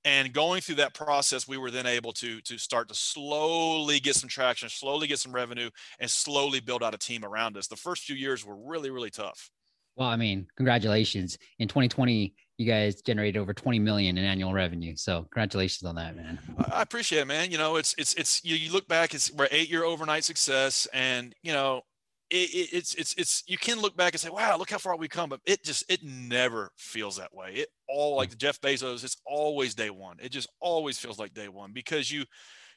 And 0.07 0.35
going 0.35 0.61
through 0.61 0.75
that 0.77 0.93
process, 0.93 1.49
we 1.49 1.57
were 1.57 1.71
then 1.71 1.87
able 1.87 2.13
to 2.15 2.41
to 2.43 2.59
start 2.59 2.89
to 2.89 2.95
slowly 2.95 4.01
get 4.01 4.17
some 4.17 4.29
traction, 4.29 4.69
slowly 4.69 5.07
get 5.07 5.19
some 5.19 5.35
revenue, 5.35 5.71
and 5.99 6.11
slowly 6.11 6.61
build 6.61 6.83
out 6.83 6.95
a 6.95 6.99
team 6.99 7.25
around 7.25 7.57
us. 7.57 7.69
The 7.69 7.77
first 7.77 8.05
few 8.05 8.17
years 8.17 8.45
were 8.45 8.57
really, 8.57 8.91
really 8.91 9.11
tough. 9.11 9.51
Well, 9.97 10.09
I 10.09 10.17
mean, 10.17 10.47
congratulations. 10.57 11.39
In 11.61 11.69
2020, 11.69 12.35
you 12.59 12.67
guys 12.67 13.01
generated 13.01 13.41
over 13.41 13.55
20 13.55 13.79
million 13.79 14.19
in 14.19 14.25
annual 14.25 14.53
revenue. 14.53 14.95
So 14.97 15.23
congratulations 15.23 15.89
on 15.89 15.95
that, 15.95 16.17
man. 16.17 16.39
I 16.71 16.83
appreciate 16.83 17.21
it, 17.21 17.27
man. 17.27 17.51
You 17.51 17.59
know, 17.59 17.77
it's 17.77 17.95
it's 17.97 18.15
it's 18.15 18.45
you, 18.45 18.57
you 18.57 18.73
look 18.73 18.89
back, 18.89 19.15
it's 19.15 19.33
we're 19.33 19.49
eight 19.51 19.71
year 19.71 19.85
overnight 19.85 20.25
success, 20.25 20.87
and 20.93 21.35
you 21.43 21.53
know, 21.53 21.83
it, 22.31 22.69
it's 22.73 22.95
it's 22.95 23.15
it's 23.15 23.43
you 23.47 23.59
can 23.59 23.81
look 23.81 23.97
back 23.97 24.13
and 24.13 24.21
say, 24.21 24.31
wow, 24.31 24.57
look 24.57 24.71
how 24.71 24.79
far 24.79 24.97
we 24.97 25.09
come, 25.09 25.29
but 25.29 25.41
it 25.47 25.63
just 25.63 25.85
it 25.91 26.03
never 26.03 26.71
feels 26.77 27.17
that 27.17 27.35
way. 27.35 27.53
It 27.55 27.69
all 27.89 28.13
hmm. 28.13 28.19
like 28.19 28.37
Jeff 28.37 28.61
Bezos, 28.61 29.05
it's 29.05 29.17
always 29.27 29.75
day 29.75 29.91
one. 29.91 30.17
It 30.23 30.31
just 30.31 30.49
always 30.61 30.99
feels 30.99 31.19
like 31.19 31.35
day 31.35 31.49
one 31.49 31.73
because 31.73 32.11
you 32.11 32.25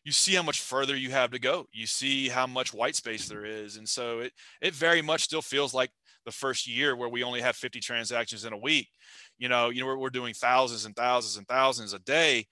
you 0.03 0.11
see 0.11 0.35
how 0.35 0.43
much 0.43 0.61
further 0.61 0.95
you 0.95 1.11
have 1.11 1.31
to 1.31 1.39
go. 1.39 1.65
You 1.71 1.85
see 1.85 2.29
how 2.29 2.47
much 2.47 2.73
white 2.73 2.95
space 2.95 3.27
there 3.27 3.45
is, 3.45 3.77
and 3.77 3.87
so 3.87 4.19
it 4.19 4.33
it 4.61 4.73
very 4.73 5.01
much 5.01 5.21
still 5.21 5.41
feels 5.41 5.73
like 5.73 5.91
the 6.25 6.31
first 6.31 6.67
year 6.67 6.95
where 6.95 7.07
we 7.07 7.23
only 7.23 7.39
have 7.39 7.55
50 7.55 7.79
transactions 7.79 8.43
in 8.43 8.51
a 8.51 8.57
week. 8.57 8.89
You 9.37 9.47
know, 9.47 9.69
you 9.69 9.79
know 9.81 9.87
we're, 9.87 9.97
we're 9.97 10.09
doing 10.09 10.33
thousands 10.33 10.85
and 10.85 10.95
thousands 10.95 11.37
and 11.37 11.47
thousands 11.47 11.93
a 11.93 11.99
day, 11.99 12.47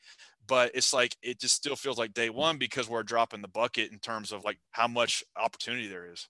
but 0.48 0.72
it's 0.74 0.94
like 0.94 1.16
it 1.22 1.40
just 1.40 1.56
still 1.56 1.76
feels 1.76 1.98
like 1.98 2.14
day 2.14 2.30
one 2.30 2.58
because 2.58 2.90
we're 2.90 3.04
dropping 3.04 3.42
the 3.42 3.48
bucket 3.48 3.92
in 3.92 4.00
terms 4.00 4.32
of 4.32 4.44
like 4.44 4.58
how 4.72 4.88
much 4.88 5.24
opportunity 5.38 5.88
there 5.88 6.12
is. 6.12 6.28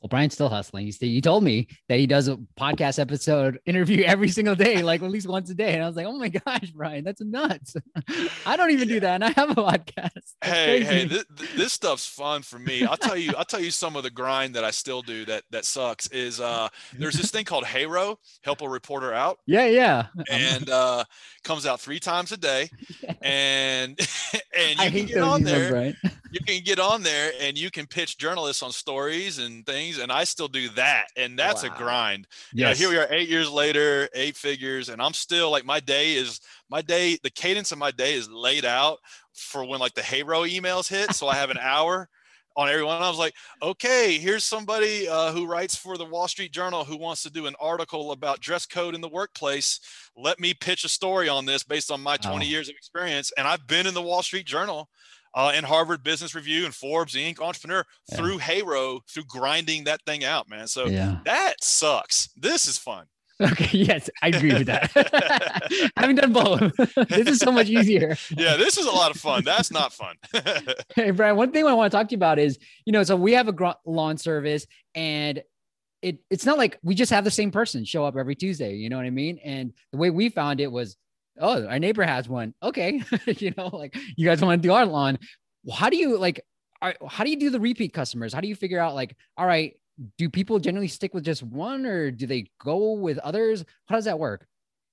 Well, 0.00 0.08
Bryan's 0.08 0.34
still 0.34 0.48
hustling. 0.48 0.86
He, 0.86 0.92
he 1.00 1.20
told 1.20 1.42
me 1.42 1.66
that 1.88 1.98
he 1.98 2.06
does 2.06 2.28
a 2.28 2.36
podcast 2.58 3.00
episode 3.00 3.58
interview 3.66 4.04
every 4.04 4.28
single 4.28 4.54
day, 4.54 4.82
like 4.82 5.02
at 5.02 5.10
least 5.10 5.26
once 5.26 5.50
a 5.50 5.54
day. 5.54 5.74
And 5.74 5.82
I 5.82 5.86
was 5.88 5.96
like, 5.96 6.06
oh 6.06 6.16
my 6.16 6.28
gosh, 6.28 6.70
Bryan, 6.70 7.02
that's 7.02 7.20
nuts. 7.20 7.74
I 8.46 8.56
don't 8.56 8.70
even 8.70 8.88
yeah. 8.88 8.94
do 8.94 9.00
that. 9.00 9.14
And 9.16 9.24
I 9.24 9.30
have 9.30 9.50
a 9.50 9.54
podcast. 9.54 10.10
That's 10.14 10.36
hey, 10.42 10.84
crazy. 10.84 10.84
hey, 10.84 11.04
this, 11.04 11.24
this, 11.56 11.72
stuff's 11.72 12.06
fun 12.06 12.42
for 12.42 12.60
me. 12.60 12.84
I'll 12.84 12.96
tell 12.96 13.16
you, 13.16 13.32
I'll 13.36 13.44
tell 13.44 13.60
you 13.60 13.72
some 13.72 13.96
of 13.96 14.04
the 14.04 14.10
grind 14.10 14.54
that 14.54 14.64
I 14.64 14.70
still 14.70 15.02
do 15.02 15.24
that, 15.24 15.42
that 15.50 15.64
sucks 15.64 16.06
is, 16.08 16.40
uh, 16.40 16.68
there's 16.96 17.16
this 17.16 17.32
thing 17.32 17.44
called 17.44 17.64
HARO, 17.64 18.18
help 18.42 18.62
a 18.62 18.68
reporter 18.68 19.12
out. 19.12 19.38
Yeah. 19.46 19.66
Yeah. 19.66 20.06
And, 20.30 20.70
uh, 20.70 21.04
comes 21.42 21.66
out 21.66 21.80
three 21.80 21.98
times 21.98 22.30
a 22.30 22.36
day 22.36 22.70
and, 23.22 23.98
and 24.56 24.80
you 24.80 24.90
can 24.90 25.06
get 25.06 25.22
on 25.22 25.42
there, 25.42 25.72
right? 25.72 25.94
You 26.30 26.40
can 26.40 26.62
get 26.62 26.78
on 26.78 27.02
there 27.02 27.32
and 27.40 27.56
you 27.58 27.70
can 27.70 27.86
pitch 27.86 28.18
journalists 28.18 28.62
on 28.62 28.72
stories 28.72 29.38
and 29.38 29.64
things. 29.64 29.98
And 29.98 30.12
I 30.12 30.24
still 30.24 30.48
do 30.48 30.68
that. 30.70 31.06
And 31.16 31.38
that's 31.38 31.62
wow. 31.62 31.74
a 31.74 31.78
grind. 31.78 32.26
Yeah. 32.52 32.68
You 32.68 32.70
know, 32.70 32.76
here 32.76 32.88
we 32.90 32.96
are 32.98 33.06
eight 33.10 33.28
years 33.28 33.50
later, 33.50 34.08
eight 34.14 34.36
figures. 34.36 34.88
And 34.88 35.00
I'm 35.00 35.14
still 35.14 35.50
like, 35.50 35.64
my 35.64 35.80
day 35.80 36.14
is 36.14 36.40
my 36.70 36.82
day, 36.82 37.18
the 37.22 37.30
cadence 37.30 37.72
of 37.72 37.78
my 37.78 37.90
day 37.90 38.14
is 38.14 38.28
laid 38.28 38.64
out 38.64 38.98
for 39.32 39.64
when 39.64 39.80
like 39.80 39.94
the 39.94 40.02
HARO 40.02 40.44
emails 40.44 40.88
hit. 40.88 41.14
So 41.14 41.28
I 41.28 41.34
have 41.34 41.50
an 41.50 41.58
hour 41.60 42.08
on 42.56 42.68
everyone. 42.68 43.00
I 43.00 43.08
was 43.08 43.18
like, 43.18 43.34
okay, 43.62 44.18
here's 44.18 44.44
somebody 44.44 45.08
uh, 45.08 45.32
who 45.32 45.46
writes 45.46 45.76
for 45.76 45.96
the 45.96 46.04
Wall 46.04 46.26
Street 46.26 46.52
Journal 46.52 46.84
who 46.84 46.96
wants 46.96 47.22
to 47.22 47.30
do 47.30 47.46
an 47.46 47.54
article 47.60 48.10
about 48.10 48.40
dress 48.40 48.66
code 48.66 48.96
in 48.96 49.00
the 49.00 49.08
workplace. 49.08 49.78
Let 50.16 50.40
me 50.40 50.54
pitch 50.54 50.84
a 50.84 50.88
story 50.88 51.28
on 51.28 51.46
this 51.46 51.62
based 51.62 51.92
on 51.92 52.00
my 52.00 52.16
20 52.16 52.44
oh. 52.44 52.48
years 52.48 52.68
of 52.68 52.74
experience. 52.74 53.32
And 53.38 53.46
I've 53.46 53.66
been 53.68 53.86
in 53.86 53.94
the 53.94 54.02
Wall 54.02 54.22
Street 54.22 54.44
Journal 54.44 54.88
uh, 55.34 55.52
and 55.54 55.64
Harvard 55.64 56.02
Business 56.02 56.34
Review 56.34 56.64
and 56.64 56.74
Forbes 56.74 57.14
Inc. 57.14 57.40
Entrepreneur 57.40 57.84
yeah. 58.08 58.16
through 58.16 58.38
HARO 58.38 59.00
through 59.08 59.24
grinding 59.24 59.84
that 59.84 60.02
thing 60.06 60.24
out, 60.24 60.48
man. 60.48 60.66
So 60.66 60.86
yeah. 60.86 61.18
that 61.24 61.62
sucks. 61.62 62.28
This 62.36 62.66
is 62.66 62.78
fun. 62.78 63.06
Okay. 63.40 63.78
Yes, 63.78 64.10
I 64.20 64.28
agree 64.28 64.52
with 64.52 64.66
that. 64.66 64.90
Having 65.96 66.16
done 66.16 66.32
both, 66.32 66.76
this 67.08 67.28
is 67.28 67.38
so 67.38 67.52
much 67.52 67.68
easier. 67.68 68.16
Yeah, 68.36 68.56
this 68.56 68.76
is 68.76 68.84
a 68.84 68.90
lot 68.90 69.12
of 69.12 69.16
fun. 69.16 69.44
That's 69.44 69.70
not 69.70 69.92
fun. 69.92 70.16
hey, 70.96 71.12
Bryan. 71.12 71.36
One 71.36 71.52
thing 71.52 71.64
I 71.64 71.72
want 71.72 71.92
to 71.92 71.96
talk 71.96 72.08
to 72.08 72.12
you 72.12 72.16
about 72.16 72.40
is, 72.40 72.58
you 72.84 72.92
know, 72.92 73.04
so 73.04 73.14
we 73.14 73.34
have 73.34 73.46
a 73.46 73.76
lawn 73.86 74.18
service, 74.18 74.66
and 74.96 75.40
it 76.02 76.18
it's 76.30 76.46
not 76.46 76.58
like 76.58 76.80
we 76.82 76.96
just 76.96 77.12
have 77.12 77.22
the 77.22 77.30
same 77.30 77.52
person 77.52 77.84
show 77.84 78.04
up 78.04 78.16
every 78.16 78.34
Tuesday. 78.34 78.74
You 78.74 78.88
know 78.88 78.96
what 78.96 79.06
I 79.06 79.10
mean? 79.10 79.38
And 79.44 79.72
the 79.92 79.98
way 79.98 80.10
we 80.10 80.30
found 80.30 80.60
it 80.60 80.72
was 80.72 80.96
oh, 81.40 81.66
our 81.66 81.78
neighbor 81.78 82.02
has 82.02 82.28
one. 82.28 82.54
Okay. 82.62 83.02
you 83.26 83.52
know, 83.56 83.68
like 83.68 83.96
you 84.16 84.26
guys 84.26 84.40
want 84.40 84.62
to 84.62 84.66
do 84.66 84.72
our 84.72 84.86
lawn. 84.86 85.18
Well, 85.64 85.76
how 85.76 85.90
do 85.90 85.96
you 85.96 86.18
like, 86.18 86.40
are, 86.80 86.94
how 87.06 87.24
do 87.24 87.30
you 87.30 87.38
do 87.38 87.50
the 87.50 87.60
repeat 87.60 87.92
customers? 87.92 88.32
How 88.32 88.40
do 88.40 88.48
you 88.48 88.54
figure 88.54 88.80
out 88.80 88.94
like, 88.94 89.16
all 89.36 89.46
right, 89.46 89.74
do 90.16 90.28
people 90.28 90.58
generally 90.58 90.88
stick 90.88 91.14
with 91.14 91.24
just 91.24 91.42
one 91.42 91.86
or 91.86 92.10
do 92.10 92.26
they 92.26 92.50
go 92.62 92.92
with 92.92 93.18
others? 93.18 93.64
How 93.86 93.96
does 93.96 94.04
that 94.04 94.18
work? 94.18 94.46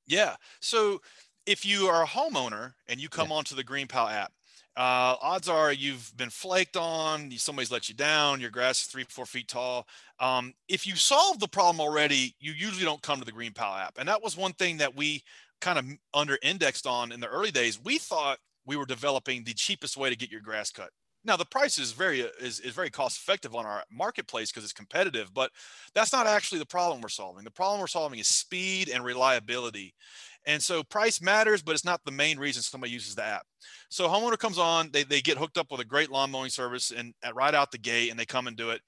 Yeah. 0.08 0.36
So 0.62 1.01
if 1.45 1.65
you 1.65 1.88
are 1.88 2.03
a 2.03 2.08
homeowner 2.08 2.73
and 2.88 2.99
you 2.99 3.10
come 3.10 3.29
yeah. 3.29 3.36
onto 3.36 3.55
the 3.55 3.63
Green 3.63 3.88
GreenPal 3.88 4.12
app, 4.12 4.31
uh, 4.77 5.15
odds 5.21 5.47
are 5.47 5.71
you've 5.71 6.12
been 6.17 6.29
flaked 6.29 6.75
on, 6.75 7.31
somebody's 7.38 7.71
let 7.71 7.88
you 7.88 7.95
down, 7.95 8.41
your 8.41 8.49
grass 8.49 8.81
is 8.81 8.88
three, 8.88 9.05
four 9.08 9.25
feet 9.25 9.47
tall. 9.47 9.88
Um, 10.19 10.53
if 10.67 10.86
you 10.86 10.95
solve 10.95 11.39
the 11.39 11.47
problem 11.47 11.79
already, 11.79 12.36
you 12.39 12.51
usually 12.51 12.84
don't 12.84 13.01
come 13.01 13.19
to 13.19 13.25
the 13.25 13.31
Green 13.31 13.51
GreenPal 13.51 13.79
app. 13.79 13.97
And 13.97 14.10
that 14.10 14.21
was 14.21 14.36
one 14.36 14.51
thing 14.53 14.77
that 14.77 14.95
we 14.95 15.23
kind 15.61 15.79
of 15.79 15.85
under 16.13 16.37
indexed 16.41 16.87
on 16.87 17.11
in 17.11 17.19
the 17.19 17.27
early 17.27 17.51
days, 17.51 17.79
we 17.83 17.97
thought 17.97 18.39
we 18.65 18.75
were 18.75 18.85
developing 18.85 19.43
the 19.43 19.53
cheapest 19.53 19.97
way 19.97 20.09
to 20.09 20.15
get 20.15 20.31
your 20.31 20.41
grass 20.41 20.71
cut. 20.71 20.89
Now 21.23 21.35
the 21.35 21.45
price 21.45 21.79
is 21.79 21.91
very 21.91 22.21
is, 22.21 22.59
is 22.59 22.73
very 22.73 22.91
cost 22.91 23.17
effective 23.17 23.55
on 23.55 23.65
our 23.65 23.83
marketplace 23.91 24.51
because 24.51 24.63
it's 24.63 24.73
competitive, 24.73 25.33
but 25.33 25.49
that's 25.95 26.13
not 26.13 26.27
actually 26.27 26.59
the 26.59 26.67
problem 26.67 27.01
we're 27.01 27.09
solving. 27.09 27.43
The 27.43 27.51
problem 27.51 27.79
we're 27.79 27.87
solving 27.87 28.19
is 28.19 28.27
speed 28.27 28.89
and 28.89 29.03
reliability. 29.03 29.95
And 30.45 30.61
so 30.61 30.83
price 30.83 31.21
matters, 31.21 31.63
but 31.63 31.71
it's 31.71 31.85
not 31.85 32.01
the 32.05 32.11
main 32.11 32.37
reason 32.37 32.61
somebody 32.61 32.93
uses 32.93 33.15
the 33.15 33.23
app. 33.23 33.47
So 33.89 34.07
homeowner 34.07 34.37
comes 34.37 34.59
on, 34.59 34.91
they, 34.91 35.01
they 35.01 35.21
get 35.21 35.39
hooked 35.39 35.57
up 35.57 35.71
with 35.71 35.81
a 35.81 35.85
great 35.85 36.11
lawn 36.11 36.29
mowing 36.29 36.51
service 36.51 36.91
and 36.91 37.15
right 37.33 37.55
out 37.55 37.71
the 37.71 37.79
gate 37.79 38.11
and 38.11 38.19
they 38.19 38.27
come 38.27 38.45
and 38.45 38.55
do 38.55 38.69
it. 38.69 38.81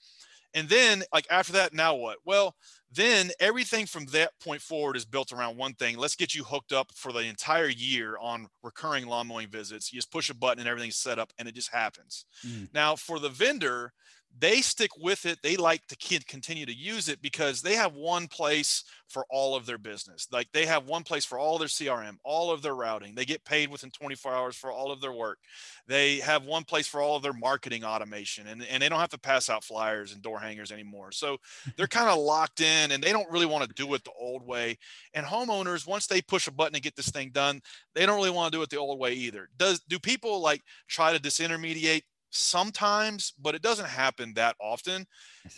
And 0.54 0.70
then, 0.70 1.04
like 1.14 1.28
after 1.30 1.54
that, 1.54 1.74
now 1.74 1.96
what? 1.96 2.18
Well, 2.26 2.56
then 2.92 3.32
everything 3.40 3.86
from 3.86 4.06
that 4.08 4.32
point 4.42 4.62
forward 4.62 4.96
is 4.96 5.06
built 5.06 5.34
around 5.34 5.58
one 5.58 5.74
thing. 5.74 5.98
Let's 5.98 6.16
get 6.16 6.34
you 6.34 6.44
hooked 6.44 6.72
up 6.72 6.92
for 6.96 7.12
the 7.12 7.20
entire 7.20 7.68
year 7.68 8.18
on 8.20 8.48
recurring 8.64 9.08
lawn 9.08 9.28
mowing 9.28 9.50
visits. 9.50 9.92
You 9.92 9.98
just 9.98 10.12
push 10.12 10.30
a 10.30 10.36
button 10.36 10.60
and 10.60 10.70
everything's 10.70 10.98
set 10.98 11.20
up, 11.20 11.34
and 11.38 11.48
it 11.48 11.56
just 11.56 11.74
happens. 11.74 12.26
Mm. 12.46 12.70
Now, 12.74 12.96
for 12.96 13.20
the 13.20 13.30
vendor, 13.30 13.92
they 14.40 14.62
stick 14.62 14.92
with 14.98 15.26
it. 15.26 15.40
They 15.42 15.58
like 15.58 15.86
to 15.88 16.20
continue 16.26 16.66
to 16.66 16.76
use 16.76 17.10
it 17.10 17.22
because 17.22 17.62
they 17.62 17.76
have 17.76 17.94
one 17.94 18.28
place 18.28 18.84
for 19.08 19.26
all 19.30 19.56
of 19.56 19.66
their 19.66 19.78
business. 19.78 20.28
Like 20.32 20.52
they 20.52 20.66
have 20.66 20.86
one 20.86 21.04
place 21.04 21.26
for 21.26 21.40
all 21.40 21.58
their 21.58 21.68
CRM, 21.68 22.18
all 22.24 22.52
of 22.52 22.62
their 22.62 22.76
routing. 22.76 23.16
They 23.16 23.26
get 23.26 23.46
paid 23.46 23.70
within 23.70 23.90
24 23.90 24.34
hours 24.34 24.56
for 24.56 24.72
all 24.72 24.92
of 24.92 25.02
their 25.02 25.14
work. 25.14 25.40
They 25.88 26.18
have 26.18 26.46
one 26.46 26.66
place 26.66 26.88
for 26.88 27.02
all 27.02 27.16
of 27.16 27.24
their 27.24 27.34
marketing 27.34 27.84
automation 27.84 28.48
and, 28.48 28.64
and 28.66 28.84
they 28.84 28.90
don't 28.90 29.00
have 29.00 29.10
to 29.10 29.20
pass 29.20 29.50
out 29.50 29.64
flyers 29.64 30.14
and 30.14 30.22
door 30.22 30.40
hangers 30.40 30.72
anymore. 30.72 31.12
So 31.12 31.38
they're 31.76 31.88
kind 31.88 32.10
of 32.10 32.20
locked 32.20 32.62
in 32.62 32.92
and 32.92 33.02
they 33.02 33.12
don't 33.12 33.32
really 33.32 33.46
want 33.46 33.68
to 33.68 33.74
do 33.74 33.94
it 33.94 34.04
the 34.04 34.12
old 34.20 34.46
way. 34.46 34.78
And 35.14 35.26
homeowners, 35.26 35.88
once 35.88 36.06
they 36.08 36.22
push 36.22 36.48
a 36.48 36.52
button 36.52 36.76
and 36.76 36.84
get 36.84 36.96
this 36.96 37.10
thing 37.10 37.32
done, 37.32 37.62
they 37.96 38.06
don't 38.06 38.18
really 38.18 38.30
want 38.30 38.52
to 38.52 38.58
do 38.58 38.62
it 38.62 38.70
the 38.70 38.78
old 38.78 39.00
way 39.00 39.14
either. 39.14 39.50
Does 39.58 39.80
do 39.88 40.00
people 40.00 40.42
like 40.42 40.62
try 40.88 41.16
to 41.16 41.22
disintermediate? 41.22 42.02
Sometimes, 42.30 43.34
but 43.40 43.56
it 43.56 43.62
doesn't 43.62 43.88
happen 43.88 44.34
that 44.34 44.56
often 44.60 45.06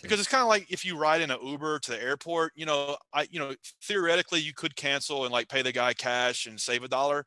because 0.02 0.20
it's 0.20 0.28
kind 0.28 0.42
of 0.42 0.48
like 0.48 0.70
if 0.70 0.84
you 0.84 0.96
ride 0.96 1.20
in 1.20 1.30
an 1.30 1.38
Uber 1.42 1.78
to 1.80 1.90
the 1.90 2.02
airport, 2.02 2.52
you 2.54 2.66
know, 2.66 2.96
I, 3.12 3.26
you 3.30 3.38
know, 3.38 3.54
theoretically 3.82 4.40
you 4.40 4.52
could 4.54 4.76
cancel 4.76 5.24
and 5.24 5.32
like 5.32 5.48
pay 5.48 5.62
the 5.62 5.72
guy 5.72 5.94
cash 5.94 6.46
and 6.46 6.60
save 6.60 6.84
a 6.84 6.88
dollar, 6.88 7.24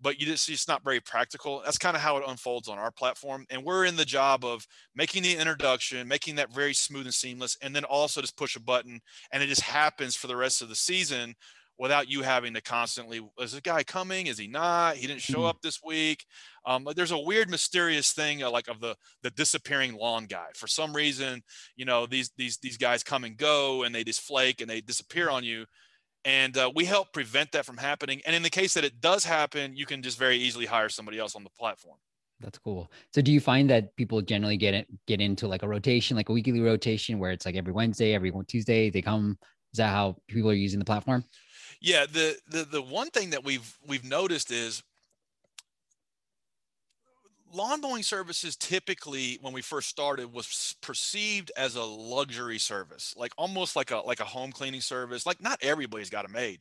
but 0.00 0.18
you 0.20 0.26
just, 0.26 0.48
it's 0.48 0.68
not 0.68 0.82
very 0.82 1.00
practical. 1.00 1.62
That's 1.64 1.78
kind 1.78 1.94
of 1.96 2.02
how 2.02 2.16
it 2.16 2.24
unfolds 2.26 2.68
on 2.68 2.78
our 2.78 2.90
platform. 2.90 3.46
And 3.50 3.62
we're 3.62 3.84
in 3.84 3.96
the 3.96 4.04
job 4.04 4.44
of 4.44 4.66
making 4.94 5.22
the 5.22 5.36
introduction, 5.36 6.08
making 6.08 6.36
that 6.36 6.52
very 6.52 6.74
smooth 6.74 7.06
and 7.06 7.14
seamless, 7.14 7.56
and 7.62 7.74
then 7.74 7.84
also 7.84 8.20
just 8.20 8.36
push 8.36 8.56
a 8.56 8.60
button 8.60 9.00
and 9.32 9.42
it 9.42 9.46
just 9.46 9.62
happens 9.62 10.16
for 10.16 10.26
the 10.26 10.36
rest 10.36 10.62
of 10.62 10.68
the 10.68 10.76
season 10.76 11.34
without 11.80 12.10
you 12.10 12.20
having 12.20 12.52
to 12.52 12.60
constantly 12.60 13.26
is 13.40 13.52
the 13.52 13.60
guy 13.62 13.82
coming 13.82 14.26
is 14.26 14.38
he 14.38 14.46
not 14.46 14.96
he 14.96 15.06
didn't 15.06 15.22
show 15.22 15.38
mm-hmm. 15.38 15.46
up 15.46 15.62
this 15.62 15.80
week 15.82 16.24
um, 16.66 16.86
there's 16.94 17.10
a 17.10 17.18
weird 17.18 17.48
mysterious 17.48 18.12
thing 18.12 18.42
uh, 18.42 18.50
like 18.50 18.68
of 18.68 18.80
the 18.80 18.94
the 19.22 19.30
disappearing 19.30 19.94
lawn 19.94 20.26
guy 20.26 20.46
for 20.54 20.66
some 20.66 20.94
reason 20.94 21.42
you 21.74 21.86
know 21.86 22.06
these 22.06 22.30
these 22.36 22.58
these 22.58 22.76
guys 22.76 23.02
come 23.02 23.24
and 23.24 23.38
go 23.38 23.82
and 23.82 23.94
they 23.94 24.04
just 24.04 24.20
flake 24.20 24.60
and 24.60 24.68
they 24.70 24.82
disappear 24.82 25.30
on 25.30 25.42
you 25.42 25.64
and 26.26 26.58
uh, 26.58 26.70
we 26.74 26.84
help 26.84 27.14
prevent 27.14 27.50
that 27.50 27.64
from 27.64 27.78
happening 27.78 28.20
and 28.26 28.36
in 28.36 28.42
the 28.42 28.50
case 28.50 28.74
that 28.74 28.84
it 28.84 29.00
does 29.00 29.24
happen 29.24 29.74
you 29.74 29.86
can 29.86 30.02
just 30.02 30.18
very 30.18 30.36
easily 30.36 30.66
hire 30.66 30.90
somebody 30.90 31.18
else 31.18 31.34
on 31.34 31.42
the 31.42 31.50
platform 31.50 31.96
that's 32.42 32.58
cool. 32.58 32.90
So 33.12 33.20
do 33.20 33.32
you 33.32 33.38
find 33.38 33.68
that 33.68 33.94
people 33.96 34.22
generally 34.22 34.56
get 34.56 34.72
it 34.72 34.86
get 35.06 35.20
into 35.20 35.46
like 35.46 35.62
a 35.62 35.68
rotation, 35.68 36.16
like 36.16 36.30
a 36.30 36.32
weekly 36.32 36.58
rotation 36.60 37.18
where 37.18 37.32
it's 37.32 37.44
like 37.44 37.54
every 37.54 37.74
Wednesday, 37.74 38.14
every 38.14 38.32
Tuesday 38.48 38.88
they 38.88 39.02
come? 39.02 39.36
Is 39.72 39.76
that 39.76 39.90
how 39.90 40.16
people 40.26 40.50
are 40.50 40.54
using 40.54 40.78
the 40.78 40.86
platform? 40.86 41.22
Yeah, 41.80 42.06
the 42.06 42.36
the 42.48 42.64
the 42.64 42.82
one 42.82 43.10
thing 43.10 43.30
that 43.30 43.44
we've 43.44 43.78
we've 43.86 44.04
noticed 44.04 44.50
is 44.50 44.82
lawn 47.52 47.80
mowing 47.80 48.02
services 48.02 48.56
typically 48.56 49.38
when 49.40 49.52
we 49.52 49.60
first 49.60 49.88
started 49.88 50.32
was 50.32 50.76
perceived 50.80 51.50
as 51.56 51.74
a 51.74 51.82
luxury 51.82 52.58
service 52.58 53.12
like 53.16 53.32
almost 53.36 53.74
like 53.74 53.90
a 53.90 53.96
like 53.98 54.20
a 54.20 54.24
home 54.24 54.52
cleaning 54.52 54.80
service 54.80 55.26
like 55.26 55.42
not 55.42 55.58
everybody's 55.60 56.10
got 56.10 56.24
a 56.24 56.28
maid 56.28 56.60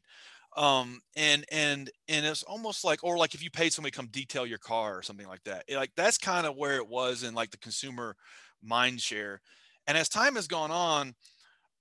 um 0.58 0.99
and 1.15 1.45
and 1.51 1.91
and 2.08 2.25
it's 2.25 2.41
almost 2.43 2.84
like 2.84 3.03
or 3.03 3.17
like 3.17 3.36
if 3.36 3.43
you 3.43 3.51
paid 3.51 3.71
somebody 3.71 3.91
come 3.91 4.08
detail 4.08 4.47
your 4.47 4.58
car 4.58 4.97
or 4.97 5.03
something 5.03 5.27
like 5.27 5.43
that 5.43 5.63
it, 5.67 5.75
like 5.75 5.91
that's 5.95 6.17
kind 6.17 6.47
of 6.47 6.55
where 6.55 6.77
it 6.77 6.88
was 6.88 7.21
in 7.21 7.36
like 7.36 7.51
the 7.51 7.58
consumer 7.58 8.15
mind 8.63 8.99
share. 8.99 9.41
And 9.88 9.97
as 9.97 10.10
time 10.10 10.36
has 10.36 10.47
gone 10.47 10.71
on 10.71 11.13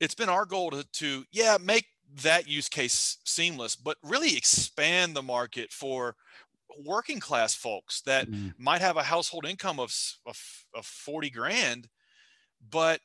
it's 0.01 0.14
been 0.14 0.29
our 0.29 0.44
goal 0.46 0.70
to, 0.70 0.85
to 0.94 1.24
yeah 1.33 1.59
make 1.62 1.87
that 2.23 2.49
use 2.49 2.68
case 2.68 3.18
seamless, 3.25 3.77
but 3.77 3.97
really 4.03 4.37
expand 4.37 5.14
the 5.14 5.23
market 5.23 5.73
for 5.73 6.16
working 6.85 7.21
class 7.21 7.55
folks 7.55 8.03
that 8.03 8.31
mm. 8.31 8.53
might 8.59 8.81
have 8.81 8.97
a 8.97 9.03
household 9.03 9.47
income 9.47 9.81
of, 9.81 9.94
of, 10.27 10.40
of 10.75 10.87
40 10.87 11.31
grand, 11.31 11.88
but 12.71 13.01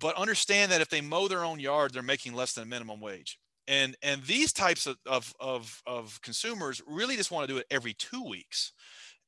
but 0.00 0.16
understand 0.16 0.72
that 0.72 0.80
if 0.80 0.88
they 0.88 1.02
mow 1.02 1.28
their 1.28 1.44
own 1.44 1.60
yard, 1.60 1.92
they're 1.92 2.02
making 2.02 2.32
less 2.32 2.54
than 2.54 2.68
minimum 2.68 3.00
wage. 3.00 3.38
And 3.68 3.96
and 4.02 4.22
these 4.22 4.52
types 4.52 4.86
of 4.86 4.96
of 5.06 5.34
of, 5.40 5.82
of 5.86 6.20
consumers 6.22 6.82
really 6.86 7.16
just 7.16 7.30
want 7.30 7.46
to 7.46 7.52
do 7.52 7.58
it 7.58 7.66
every 7.70 7.94
two 7.94 8.22
weeks. 8.22 8.72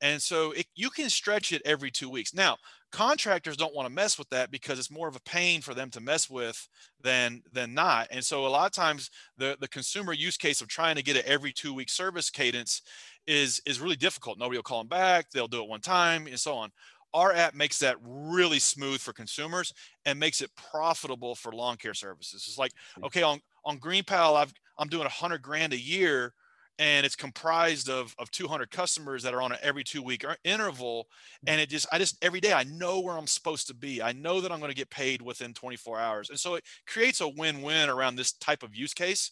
And 0.00 0.20
so 0.20 0.52
it, 0.52 0.66
you 0.74 0.90
can 0.90 1.08
stretch 1.10 1.52
it 1.52 1.62
every 1.64 1.90
two 1.90 2.08
weeks. 2.08 2.34
Now, 2.34 2.56
contractors 2.92 3.56
don't 3.56 3.74
want 3.74 3.86
to 3.86 3.94
mess 3.94 4.18
with 4.18 4.28
that 4.30 4.50
because 4.50 4.78
it's 4.78 4.90
more 4.90 5.08
of 5.08 5.16
a 5.16 5.20
pain 5.20 5.60
for 5.60 5.74
them 5.74 5.90
to 5.90 6.00
mess 6.00 6.30
with 6.30 6.68
than 7.02 7.42
than 7.52 7.74
not. 7.74 8.08
And 8.10 8.24
so 8.24 8.46
a 8.46 8.48
lot 8.48 8.66
of 8.66 8.72
times 8.72 9.10
the 9.36 9.56
the 9.60 9.68
consumer 9.68 10.12
use 10.12 10.36
case 10.36 10.60
of 10.60 10.68
trying 10.68 10.96
to 10.96 11.02
get 11.02 11.16
an 11.16 11.22
every 11.26 11.52
two 11.52 11.74
week 11.74 11.90
service 11.90 12.30
cadence 12.30 12.82
is 13.26 13.60
is 13.66 13.80
really 13.80 13.96
difficult. 13.96 14.38
Nobody 14.38 14.58
will 14.58 14.62
call 14.62 14.80
them 14.80 14.88
back. 14.88 15.30
They'll 15.30 15.48
do 15.48 15.62
it 15.62 15.68
one 15.68 15.80
time 15.80 16.26
and 16.26 16.38
so 16.38 16.54
on. 16.54 16.70
Our 17.14 17.32
app 17.32 17.54
makes 17.54 17.78
that 17.78 17.96
really 18.02 18.58
smooth 18.58 19.00
for 19.00 19.12
consumers 19.12 19.72
and 20.04 20.18
makes 20.18 20.40
it 20.42 20.50
profitable 20.54 21.34
for 21.34 21.52
lawn 21.52 21.76
care 21.76 21.94
services. 21.94 22.44
It's 22.46 22.58
like, 22.58 22.72
okay, 23.04 23.22
on 23.22 23.40
on 23.64 23.78
GreenPal, 23.78 24.36
I've 24.36 24.52
I'm 24.78 24.88
doing 24.88 25.06
a 25.06 25.10
hundred 25.10 25.42
grand 25.42 25.72
a 25.72 25.80
year 25.80 26.34
and 26.78 27.06
it's 27.06 27.16
comprised 27.16 27.88
of, 27.88 28.14
of 28.18 28.30
200 28.30 28.70
customers 28.70 29.22
that 29.22 29.34
are 29.34 29.40
on 29.42 29.52
an 29.52 29.58
every 29.62 29.84
two 29.84 30.02
week 30.02 30.24
er, 30.24 30.36
interval 30.44 31.06
mm. 31.44 31.52
and 31.52 31.60
it 31.60 31.68
just 31.68 31.86
i 31.92 31.98
just 31.98 32.22
every 32.22 32.40
day 32.40 32.52
i 32.52 32.64
know 32.64 33.00
where 33.00 33.16
i'm 33.16 33.26
supposed 33.26 33.66
to 33.66 33.74
be. 33.74 34.02
I 34.02 34.12
know 34.12 34.40
that 34.40 34.52
i'm 34.52 34.58
going 34.58 34.70
to 34.70 34.76
get 34.76 34.90
paid 34.90 35.22
within 35.22 35.54
24 35.54 35.98
hours 35.98 36.30
and 36.30 36.38
so 36.38 36.54
it 36.54 36.64
creates 36.86 37.20
a 37.20 37.28
win-win 37.28 37.88
around 37.88 38.16
this 38.16 38.32
type 38.32 38.62
of 38.62 38.74
use 38.74 38.94
case 38.94 39.30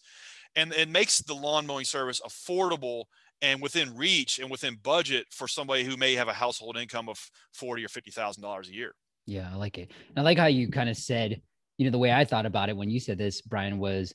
and 0.56 0.72
it 0.72 0.88
makes 0.88 1.18
the 1.20 1.34
lawn 1.34 1.66
mowing 1.66 1.84
service 1.84 2.20
affordable 2.20 3.04
and 3.42 3.60
within 3.60 3.94
reach 3.96 4.38
and 4.38 4.50
within 4.50 4.76
budget 4.82 5.26
for 5.30 5.48
somebody 5.48 5.84
who 5.84 5.96
may 5.96 6.14
have 6.14 6.28
a 6.28 6.32
household 6.32 6.76
income 6.76 7.08
of 7.08 7.18
40 7.52 7.84
or 7.84 7.88
50 7.88 8.10
thousand 8.10 8.42
dollars 8.42 8.68
a 8.68 8.74
year. 8.74 8.94
Yeah 9.26 9.50
i 9.52 9.56
like 9.56 9.78
it 9.78 9.90
and 10.08 10.18
i 10.18 10.22
like 10.22 10.38
how 10.38 10.46
you 10.46 10.70
kind 10.70 10.88
of 10.88 10.96
said 10.96 11.40
you 11.76 11.84
know 11.84 11.90
the 11.90 11.98
way 11.98 12.12
i 12.12 12.24
thought 12.24 12.46
about 12.46 12.68
it 12.68 12.76
when 12.76 12.90
you 12.90 13.00
said 13.00 13.18
this 13.18 13.40
bryan 13.40 13.78
was 13.78 14.14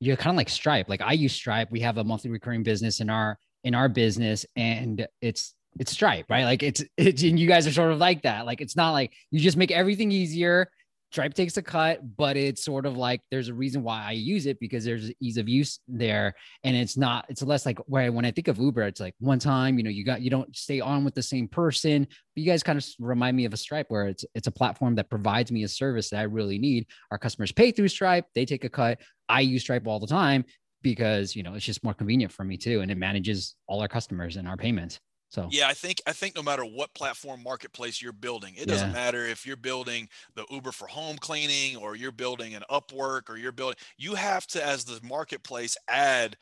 you're 0.00 0.16
kind 0.16 0.34
of 0.34 0.36
like 0.36 0.48
Stripe. 0.48 0.88
Like 0.88 1.00
I 1.00 1.12
use 1.12 1.32
Stripe. 1.32 1.70
We 1.70 1.80
have 1.80 1.98
a 1.98 2.04
monthly 2.04 2.30
recurring 2.30 2.62
business 2.62 3.00
in 3.00 3.10
our 3.10 3.38
in 3.64 3.74
our 3.74 3.88
business, 3.88 4.46
and 4.56 5.06
it's 5.20 5.54
it's 5.78 5.92
Stripe, 5.92 6.26
right? 6.28 6.44
Like 6.44 6.62
it's 6.62 6.84
it's 6.96 7.22
and 7.22 7.38
you 7.38 7.46
guys 7.46 7.66
are 7.66 7.72
sort 7.72 7.92
of 7.92 7.98
like 7.98 8.22
that. 8.22 8.46
Like 8.46 8.60
it's 8.60 8.76
not 8.76 8.92
like 8.92 9.12
you 9.30 9.40
just 9.40 9.56
make 9.56 9.70
everything 9.70 10.10
easier. 10.10 10.70
Stripe 11.12 11.34
takes 11.34 11.56
a 11.56 11.62
cut, 11.62 12.00
but 12.16 12.36
it's 12.36 12.64
sort 12.64 12.84
of 12.84 12.96
like 12.96 13.22
there's 13.30 13.48
a 13.48 13.54
reason 13.54 13.82
why 13.82 14.04
I 14.04 14.12
use 14.12 14.46
it 14.46 14.58
because 14.58 14.84
there's 14.84 15.10
ease 15.20 15.36
of 15.38 15.48
use 15.48 15.78
there, 15.86 16.34
and 16.64 16.76
it's 16.76 16.96
not. 16.96 17.24
It's 17.28 17.42
less 17.42 17.64
like 17.64 17.78
where 17.86 18.10
when 18.12 18.24
I 18.24 18.32
think 18.32 18.48
of 18.48 18.58
Uber, 18.58 18.82
it's 18.82 19.00
like 19.00 19.14
one 19.20 19.38
time, 19.38 19.78
you 19.78 19.84
know, 19.84 19.90
you 19.90 20.04
got 20.04 20.20
you 20.20 20.30
don't 20.30 20.54
stay 20.54 20.80
on 20.80 21.04
with 21.04 21.14
the 21.14 21.22
same 21.22 21.48
person. 21.48 22.06
But 22.34 22.42
you 22.42 22.50
guys 22.50 22.62
kind 22.62 22.76
of 22.76 22.84
remind 22.98 23.36
me 23.36 23.44
of 23.44 23.54
a 23.54 23.56
Stripe 23.56 23.86
where 23.88 24.08
it's 24.08 24.24
it's 24.34 24.48
a 24.48 24.50
platform 24.52 24.96
that 24.96 25.08
provides 25.08 25.52
me 25.52 25.62
a 25.62 25.68
service 25.68 26.10
that 26.10 26.18
I 26.18 26.24
really 26.24 26.58
need. 26.58 26.86
Our 27.10 27.18
customers 27.18 27.52
pay 27.52 27.70
through 27.70 27.88
Stripe, 27.88 28.26
they 28.34 28.44
take 28.44 28.64
a 28.64 28.68
cut. 28.68 29.00
I 29.28 29.40
use 29.40 29.62
Stripe 29.62 29.86
all 29.86 30.00
the 30.00 30.06
time 30.06 30.44
because 30.82 31.34
you 31.36 31.42
know 31.42 31.54
it's 31.54 31.64
just 31.64 31.84
more 31.84 31.94
convenient 31.94 32.32
for 32.32 32.44
me 32.44 32.56
too, 32.56 32.80
and 32.80 32.90
it 32.90 32.98
manages 32.98 33.54
all 33.68 33.80
our 33.80 33.88
customers 33.88 34.36
and 34.36 34.48
our 34.48 34.56
payments. 34.56 35.00
So 35.28 35.48
yeah, 35.50 35.68
I 35.68 35.74
think 35.74 36.00
I 36.06 36.12
think 36.12 36.36
no 36.36 36.42
matter 36.42 36.64
what 36.64 36.94
platform 36.94 37.42
marketplace 37.42 38.00
you're 38.00 38.12
building, 38.12 38.54
it 38.56 38.68
doesn't 38.68 38.88
yeah. 38.88 38.94
matter 38.94 39.26
if 39.26 39.44
you're 39.44 39.56
building 39.56 40.08
the 40.34 40.46
Uber 40.50 40.72
for 40.72 40.86
home 40.86 41.16
cleaning 41.16 41.76
or 41.76 41.96
you're 41.96 42.12
building 42.12 42.54
an 42.54 42.62
Upwork 42.70 43.28
or 43.28 43.36
you're 43.36 43.52
building, 43.52 43.76
you 43.98 44.14
have 44.14 44.46
to 44.48 44.64
as 44.64 44.84
the 44.84 45.00
marketplace 45.02 45.76
add 45.88 46.36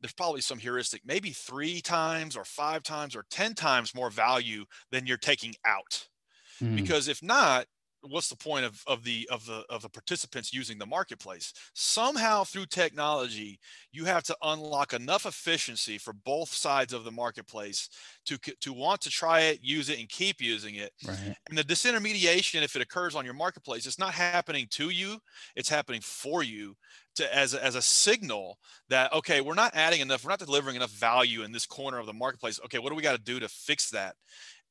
there's 0.00 0.12
probably 0.12 0.40
some 0.40 0.58
heuristic, 0.58 1.02
maybe 1.04 1.30
three 1.30 1.80
times 1.80 2.36
or 2.36 2.44
five 2.44 2.82
times 2.82 3.16
or 3.16 3.24
10 3.30 3.54
times 3.54 3.94
more 3.94 4.10
value 4.10 4.64
than 4.90 5.06
you're 5.06 5.16
taking 5.16 5.54
out. 5.64 6.08
Mm. 6.62 6.76
Because 6.76 7.08
if 7.08 7.22
not, 7.22 7.66
what's 8.08 8.28
the 8.28 8.36
point 8.36 8.64
of, 8.64 8.82
of 8.86 9.04
the 9.04 9.28
of 9.30 9.46
the 9.46 9.64
of 9.68 9.82
the 9.82 9.88
participants 9.88 10.52
using 10.52 10.78
the 10.78 10.86
marketplace? 10.86 11.52
Somehow 11.74 12.44
through 12.44 12.66
technology 12.66 13.58
you 13.92 14.04
have 14.04 14.22
to 14.24 14.36
unlock 14.42 14.92
enough 14.92 15.26
efficiency 15.26 15.98
for 15.98 16.12
both 16.12 16.52
sides 16.52 16.92
of 16.92 17.04
the 17.04 17.10
marketplace 17.10 17.88
to 18.26 18.38
to 18.60 18.72
want 18.72 19.00
to 19.02 19.10
try 19.10 19.40
it 19.40 19.60
use 19.62 19.88
it 19.88 19.98
and 19.98 20.08
keep 20.08 20.40
using 20.40 20.76
it. 20.76 20.92
Right. 21.06 21.36
and 21.48 21.58
the 21.58 21.64
disintermediation 21.64 22.62
if 22.62 22.76
it 22.76 22.82
occurs 22.82 23.14
on 23.14 23.24
your 23.24 23.34
marketplace 23.34 23.86
it's 23.86 23.98
not 23.98 24.12
happening 24.12 24.66
to 24.70 24.90
you 24.90 25.18
it's 25.54 25.68
happening 25.68 26.00
for 26.00 26.42
you 26.42 26.76
to 27.16 27.34
as 27.34 27.54
a, 27.54 27.64
as 27.64 27.74
a 27.74 27.82
signal 27.82 28.58
that 28.88 29.12
okay 29.12 29.40
we're 29.40 29.54
not 29.54 29.74
adding 29.74 30.00
enough 30.00 30.24
we're 30.24 30.30
not 30.30 30.38
delivering 30.38 30.76
enough 30.76 30.90
value 30.90 31.42
in 31.42 31.52
this 31.52 31.66
corner 31.66 31.98
of 31.98 32.06
the 32.06 32.12
marketplace. 32.12 32.60
Okay 32.64 32.78
what 32.78 32.90
do 32.90 32.96
we 32.96 33.02
got 33.02 33.16
to 33.16 33.22
do 33.22 33.40
to 33.40 33.48
fix 33.48 33.90
that 33.90 34.14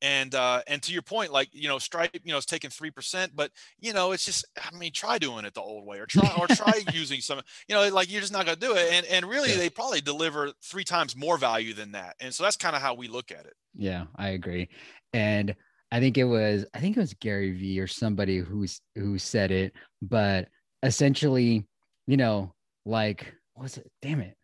and 0.01 0.35
uh, 0.35 0.61
and 0.67 0.81
to 0.83 0.93
your 0.93 1.01
point, 1.01 1.31
like 1.31 1.49
you 1.51 1.67
know, 1.67 1.79
Stripe, 1.79 2.11
you 2.23 2.31
know, 2.31 2.37
it's 2.37 2.45
taking 2.45 2.69
three 2.69 2.91
percent, 2.91 3.31
but 3.35 3.51
you 3.79 3.93
know, 3.93 4.11
it's 4.11 4.25
just, 4.25 4.45
I 4.57 4.75
mean, 4.75 4.91
try 4.91 5.17
doing 5.17 5.45
it 5.45 5.53
the 5.53 5.61
old 5.61 5.85
way, 5.85 5.99
or 5.99 6.05
try 6.05 6.31
or 6.37 6.47
try 6.47 6.73
using 6.93 7.21
some, 7.21 7.41
you 7.67 7.75
know, 7.75 7.87
like 7.89 8.11
you're 8.11 8.21
just 8.21 8.33
not 8.33 8.45
gonna 8.45 8.57
do 8.57 8.75
it, 8.75 8.91
and 8.91 9.05
and 9.07 9.25
really, 9.25 9.51
yeah. 9.51 9.57
they 9.57 9.69
probably 9.69 10.01
deliver 10.01 10.51
three 10.63 10.83
times 10.83 11.15
more 11.15 11.37
value 11.37 11.73
than 11.73 11.91
that, 11.93 12.15
and 12.19 12.33
so 12.33 12.43
that's 12.43 12.57
kind 12.57 12.75
of 12.75 12.81
how 12.81 12.93
we 12.93 13.07
look 13.07 13.31
at 13.31 13.45
it. 13.45 13.53
Yeah, 13.75 14.05
I 14.15 14.29
agree, 14.29 14.69
and 15.13 15.55
I 15.91 15.99
think 15.99 16.17
it 16.17 16.25
was 16.25 16.65
I 16.73 16.79
think 16.79 16.97
it 16.97 16.99
was 16.99 17.13
Gary 17.13 17.51
Vee 17.51 17.79
or 17.79 17.87
somebody 17.87 18.39
who's 18.39 18.81
who 18.95 19.17
said 19.17 19.51
it, 19.51 19.73
but 20.01 20.47
essentially, 20.83 21.65
you 22.07 22.17
know, 22.17 22.53
like 22.85 23.33
was 23.55 23.77
it? 23.77 23.89
Damn 24.01 24.21
it. 24.21 24.35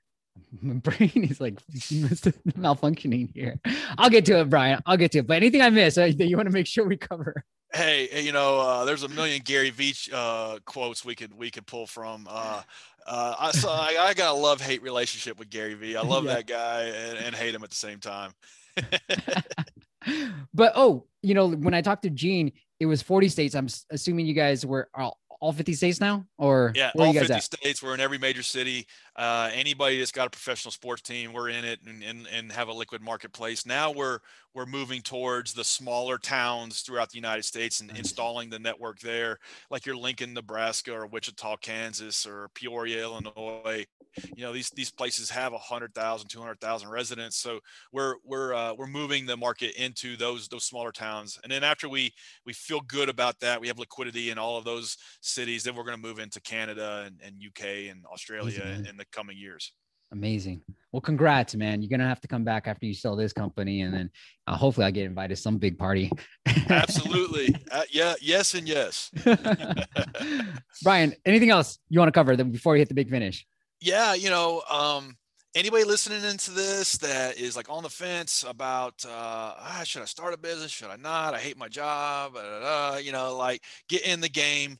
My 0.61 0.73
brain 0.75 1.27
is 1.29 1.39
like 1.41 1.55
malfunctioning 1.71 3.33
here. 3.33 3.59
I'll 3.97 4.09
get 4.09 4.25
to 4.25 4.39
it, 4.39 4.49
Bryan. 4.49 4.81
I'll 4.85 4.97
get 4.97 5.11
to 5.13 5.19
it. 5.19 5.27
But 5.27 5.37
anything 5.37 5.61
I 5.61 5.69
miss 5.69 5.97
uh, 5.97 6.11
that 6.17 6.27
you 6.27 6.35
want 6.35 6.47
to 6.47 6.53
make 6.53 6.67
sure 6.67 6.85
we 6.87 6.97
cover. 6.97 7.43
Hey, 7.73 8.21
you 8.21 8.33
know, 8.33 8.59
uh, 8.59 8.85
there's 8.85 9.03
a 9.03 9.07
million 9.07 9.41
Gary 9.45 9.69
Vee 9.69 9.95
uh, 10.13 10.59
quotes 10.65 11.05
we 11.05 11.15
could 11.15 11.33
we 11.33 11.49
could 11.49 11.65
pull 11.65 11.87
from. 11.87 12.27
Uh, 12.29 12.61
uh, 13.07 13.35
I, 13.39 13.51
so 13.51 13.69
I, 13.69 13.97
I, 13.99 14.13
got 14.13 14.35
a 14.35 14.37
love 14.37 14.61
hate 14.61 14.83
relationship 14.83 15.39
with 15.39 15.49
Gary 15.49 15.73
Vee. 15.73 15.95
I 15.95 16.01
love 16.01 16.25
yeah. 16.25 16.35
that 16.35 16.47
guy 16.47 16.83
and, 16.83 17.17
and 17.17 17.35
hate 17.35 17.55
him 17.55 17.63
at 17.63 17.69
the 17.69 17.75
same 17.75 17.99
time. 17.99 18.33
but 20.53 20.73
oh, 20.75 21.05
you 21.21 21.33
know, 21.33 21.49
when 21.49 21.73
I 21.73 21.81
talked 21.81 22.03
to 22.03 22.09
Gene, 22.09 22.51
it 22.79 22.85
was 22.85 23.01
40 23.01 23.29
states. 23.29 23.55
I'm 23.55 23.67
assuming 23.89 24.25
you 24.25 24.33
guys 24.33 24.65
were 24.65 24.89
all, 24.93 25.19
all 25.41 25.51
50 25.51 25.73
states 25.73 25.99
now, 25.99 26.25
or 26.37 26.71
yeah, 26.75 26.91
all 26.95 27.11
50 27.11 27.33
at? 27.33 27.43
states. 27.43 27.81
We're 27.81 27.95
in 27.95 27.99
every 27.99 28.19
major 28.19 28.43
city. 28.43 28.85
Uh, 29.15 29.49
anybody 29.51 29.97
that's 29.97 30.11
got 30.11 30.27
a 30.27 30.29
professional 30.29 30.71
sports 30.71 31.01
team, 31.01 31.33
we're 31.33 31.49
in 31.49 31.65
it 31.65 31.79
and, 31.85 32.03
and, 32.03 32.27
and 32.31 32.51
have 32.51 32.67
a 32.67 32.73
liquid 32.73 33.01
marketplace. 33.01 33.65
Now 33.65 33.91
we're 33.91 34.19
we're 34.53 34.65
moving 34.65 35.01
towards 35.01 35.53
the 35.53 35.63
smaller 35.63 36.17
towns 36.17 36.81
throughout 36.81 37.09
the 37.09 37.17
United 37.17 37.43
States 37.43 37.79
and 37.79 37.89
nice. 37.89 37.99
installing 37.99 38.49
the 38.49 38.59
network 38.59 38.99
there, 38.99 39.39
like 39.69 39.85
your 39.85 39.95
Lincoln, 39.95 40.33
Nebraska, 40.33 40.93
or 40.93 41.07
Wichita, 41.07 41.57
Kansas, 41.57 42.25
or 42.25 42.49
Peoria, 42.53 43.01
Illinois. 43.01 43.85
You 44.35 44.43
know, 44.43 44.51
these 44.51 44.69
these 44.71 44.91
places 44.91 45.29
have 45.29 45.53
100,000, 45.53 46.27
200,000 46.27 46.89
residents. 46.89 47.37
So 47.37 47.59
we're 47.93 48.15
we're 48.25 48.53
uh, 48.53 48.73
we're 48.73 48.87
moving 48.87 49.25
the 49.25 49.37
market 49.37 49.73
into 49.81 50.17
those 50.17 50.47
those 50.49 50.65
smaller 50.65 50.91
towns. 50.91 51.39
And 51.43 51.51
then 51.51 51.63
after 51.63 51.87
we 51.87 52.13
we 52.45 52.53
feel 52.53 52.81
good 52.81 53.09
about 53.09 53.39
that, 53.39 53.61
we 53.61 53.67
have 53.67 53.79
liquidity 53.79 54.29
in 54.29 54.37
all 54.37 54.57
of 54.57 54.65
those 54.65 54.97
cities. 55.31 55.63
Then 55.63 55.75
we're 55.75 55.83
going 55.83 55.97
to 55.97 56.01
move 56.01 56.19
into 56.19 56.39
Canada 56.41 57.03
and, 57.05 57.19
and 57.23 57.35
UK 57.45 57.89
and 57.89 58.05
Australia 58.05 58.63
in, 58.63 58.85
in 58.85 58.97
the 58.97 59.05
coming 59.11 59.37
years. 59.37 59.71
Amazing. 60.13 60.61
Well, 60.91 61.01
congrats, 61.01 61.55
man. 61.55 61.81
You're 61.81 61.89
gonna 61.89 62.07
have 62.07 62.19
to 62.21 62.27
come 62.27 62.43
back 62.43 62.67
after 62.67 62.85
you 62.85 62.93
sell 62.93 63.15
this 63.15 63.31
company, 63.31 63.81
and 63.81 63.93
then 63.93 64.09
uh, 64.45 64.57
hopefully 64.57 64.85
I 64.85 64.91
get 64.91 65.05
invited 65.05 65.35
to 65.35 65.41
some 65.41 65.57
big 65.57 65.77
party. 65.77 66.11
Absolutely. 66.69 67.55
Uh, 67.71 67.83
yeah. 67.89 68.15
Yes, 68.19 68.53
and 68.53 68.67
yes. 68.67 69.09
Bryan, 70.83 71.13
anything 71.25 71.51
else 71.51 71.79
you 71.87 71.99
want 71.99 72.09
to 72.09 72.11
cover 72.11 72.35
before 72.43 72.73
we 72.73 72.79
hit 72.79 72.89
the 72.89 72.93
big 72.93 73.09
finish? 73.09 73.45
Yeah. 73.79 74.13
You 74.13 74.29
know, 74.29 74.61
um, 74.69 75.15
anybody 75.55 75.85
listening 75.85 76.21
into 76.25 76.51
this 76.51 76.97
that 76.97 77.37
is 77.37 77.55
like 77.55 77.69
on 77.69 77.83
the 77.83 77.89
fence 77.89 78.43
about 78.45 79.05
uh, 79.05 79.53
ah, 79.57 79.81
should 79.85 80.01
I 80.01 80.05
start 80.05 80.33
a 80.33 80.37
business? 80.37 80.69
Should 80.69 80.89
I 80.89 80.97
not? 80.97 81.33
I 81.33 81.39
hate 81.39 81.57
my 81.57 81.69
job. 81.69 82.33
Blah, 82.33 82.41
blah, 82.41 82.59
blah, 82.59 82.97
you 82.97 83.13
know, 83.13 83.37
like 83.37 83.63
get 83.87 84.05
in 84.05 84.19
the 84.19 84.29
game 84.29 84.77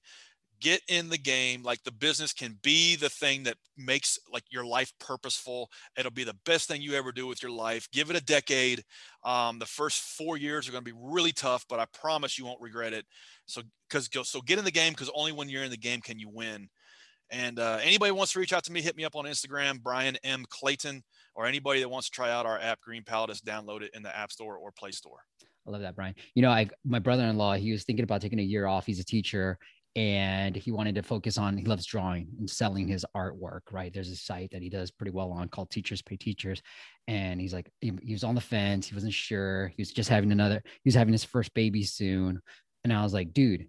get 0.62 0.82
in 0.88 1.10
the 1.10 1.18
game 1.18 1.64
like 1.64 1.84
the 1.84 1.92
business 1.92 2.32
can 2.32 2.58
be 2.62 2.96
the 2.96 3.10
thing 3.10 3.44
that 3.44 3.58
makes 3.78 4.18
like 4.32 4.44
your 4.50 4.66
life 4.66 4.94
purposeful. 5.00 5.70
It'll 5.98 6.12
be 6.12 6.24
the 6.24 6.38
best 6.46 6.68
thing 6.68 6.82
you 6.82 6.94
ever 6.94 7.12
do 7.12 7.28
with 7.28 7.42
your 7.42 7.52
life. 7.52 7.88
Give 7.92 8.10
it 8.10 8.16
a 8.16 8.24
decade. 8.24 8.84
Um, 9.26 9.60
the 9.60 9.66
first 9.66 10.02
four 10.02 10.38
years 10.38 10.68
are 10.68 10.72
going 10.72 10.84
to 10.84 10.92
be 10.92 10.98
really 11.00 11.32
tough 11.32 11.66
but 11.68 11.80
i 11.80 11.86
promise 11.94 12.38
you 12.38 12.46
won't 12.46 12.62
regret 12.62 12.94
it. 12.94 13.06
So 13.48 13.62
because 13.90 14.10
so 14.28 14.42
get 14.42 14.60
in 14.60 14.66
the 14.66 14.72
game 14.72 14.94
because 14.94 15.12
only 15.14 15.32
when 15.32 15.50
you're 15.50 15.64
in 15.64 15.72
the 15.72 15.78
game 15.78 16.00
can 16.00 16.20
you 16.20 16.30
win. 16.30 16.70
And 17.30 17.60
uh, 17.60 17.80
anybody 17.82 18.12
wants 18.12 18.34
to 18.34 18.40
reach 18.40 18.54
out 18.54 18.64
to 18.66 18.72
me 18.72 18.82
hit 18.82 18.96
me 18.96 19.04
up 19.04 19.16
on 19.16 19.26
instagram 19.26 19.82
bryan 19.82 20.18
m. 20.24 20.46
Clayton 20.50 21.04
or 21.36 21.46
anybody 21.46 21.80
that 21.80 21.90
wants 21.90 22.10
to 22.10 22.16
try 22.16 22.30
out 22.30 22.46
our 22.46 22.60
app 22.60 22.82
green 22.82 23.04
palette 23.04 23.32
download 23.46 23.82
it 23.82 23.92
in 23.94 24.04
the 24.04 24.16
app 24.16 24.32
store 24.32 24.58
or 24.58 24.72
play 24.72 24.92
store. 24.92 25.20
I 25.68 25.72
love 25.72 25.82
that, 25.82 25.96
Bryan. 25.96 26.16
You 26.34 26.42
know, 26.42 26.50
I 26.50 26.70
my 26.84 27.00
brother-in-law, 27.00 27.56
he 27.56 27.72
was 27.72 27.84
thinking 27.84 28.04
about 28.04 28.22
taking 28.22 28.40
a 28.40 28.44
year 28.44 28.66
off. 28.66 28.86
He's 28.86 29.00
a 29.00 29.06
teacher, 29.06 29.58
and 29.96 30.56
he 30.56 30.72
wanted 30.72 30.96
to 30.96 31.04
focus 31.04 31.38
on 31.38 31.58
he 31.58 31.66
loves 31.66 31.86
drawing 31.86 32.28
and 32.40 32.50
selling 32.50 32.88
his 32.88 33.06
artwork 33.16 33.62
right? 33.72 33.94
There's 33.94 34.10
a 34.10 34.16
site 34.16 34.52
that 34.52 34.62
he 34.62 34.70
does 34.70 34.92
pretty 34.92 35.12
well 35.12 35.32
on 35.32 35.50
called 35.50 35.70
teachers 35.70 36.02
pay 36.02 36.16
teachers 36.16 36.62
and 37.08 37.42
he's 37.42 37.54
like 37.54 37.70
he, 37.82 37.92
he, 38.02 38.14
was 38.14 38.24
on 38.24 38.36
the 38.36 38.42
fence 38.42 38.88
he 38.88 38.96
wasn't 38.96 39.14
sure 39.14 39.68
he 39.76 39.82
was 39.82 39.92
just 39.92 40.10
having 40.10 40.32
another 40.32 40.62
he 40.66 40.88
was 40.88 40.96
having 40.96 41.12
his 41.12 41.24
first 41.24 41.54
baby 41.54 41.84
soon 41.84 42.42
and 42.84 42.94
i 42.94 43.04
was 43.04 43.14
like 43.14 43.34
dude 43.34 43.68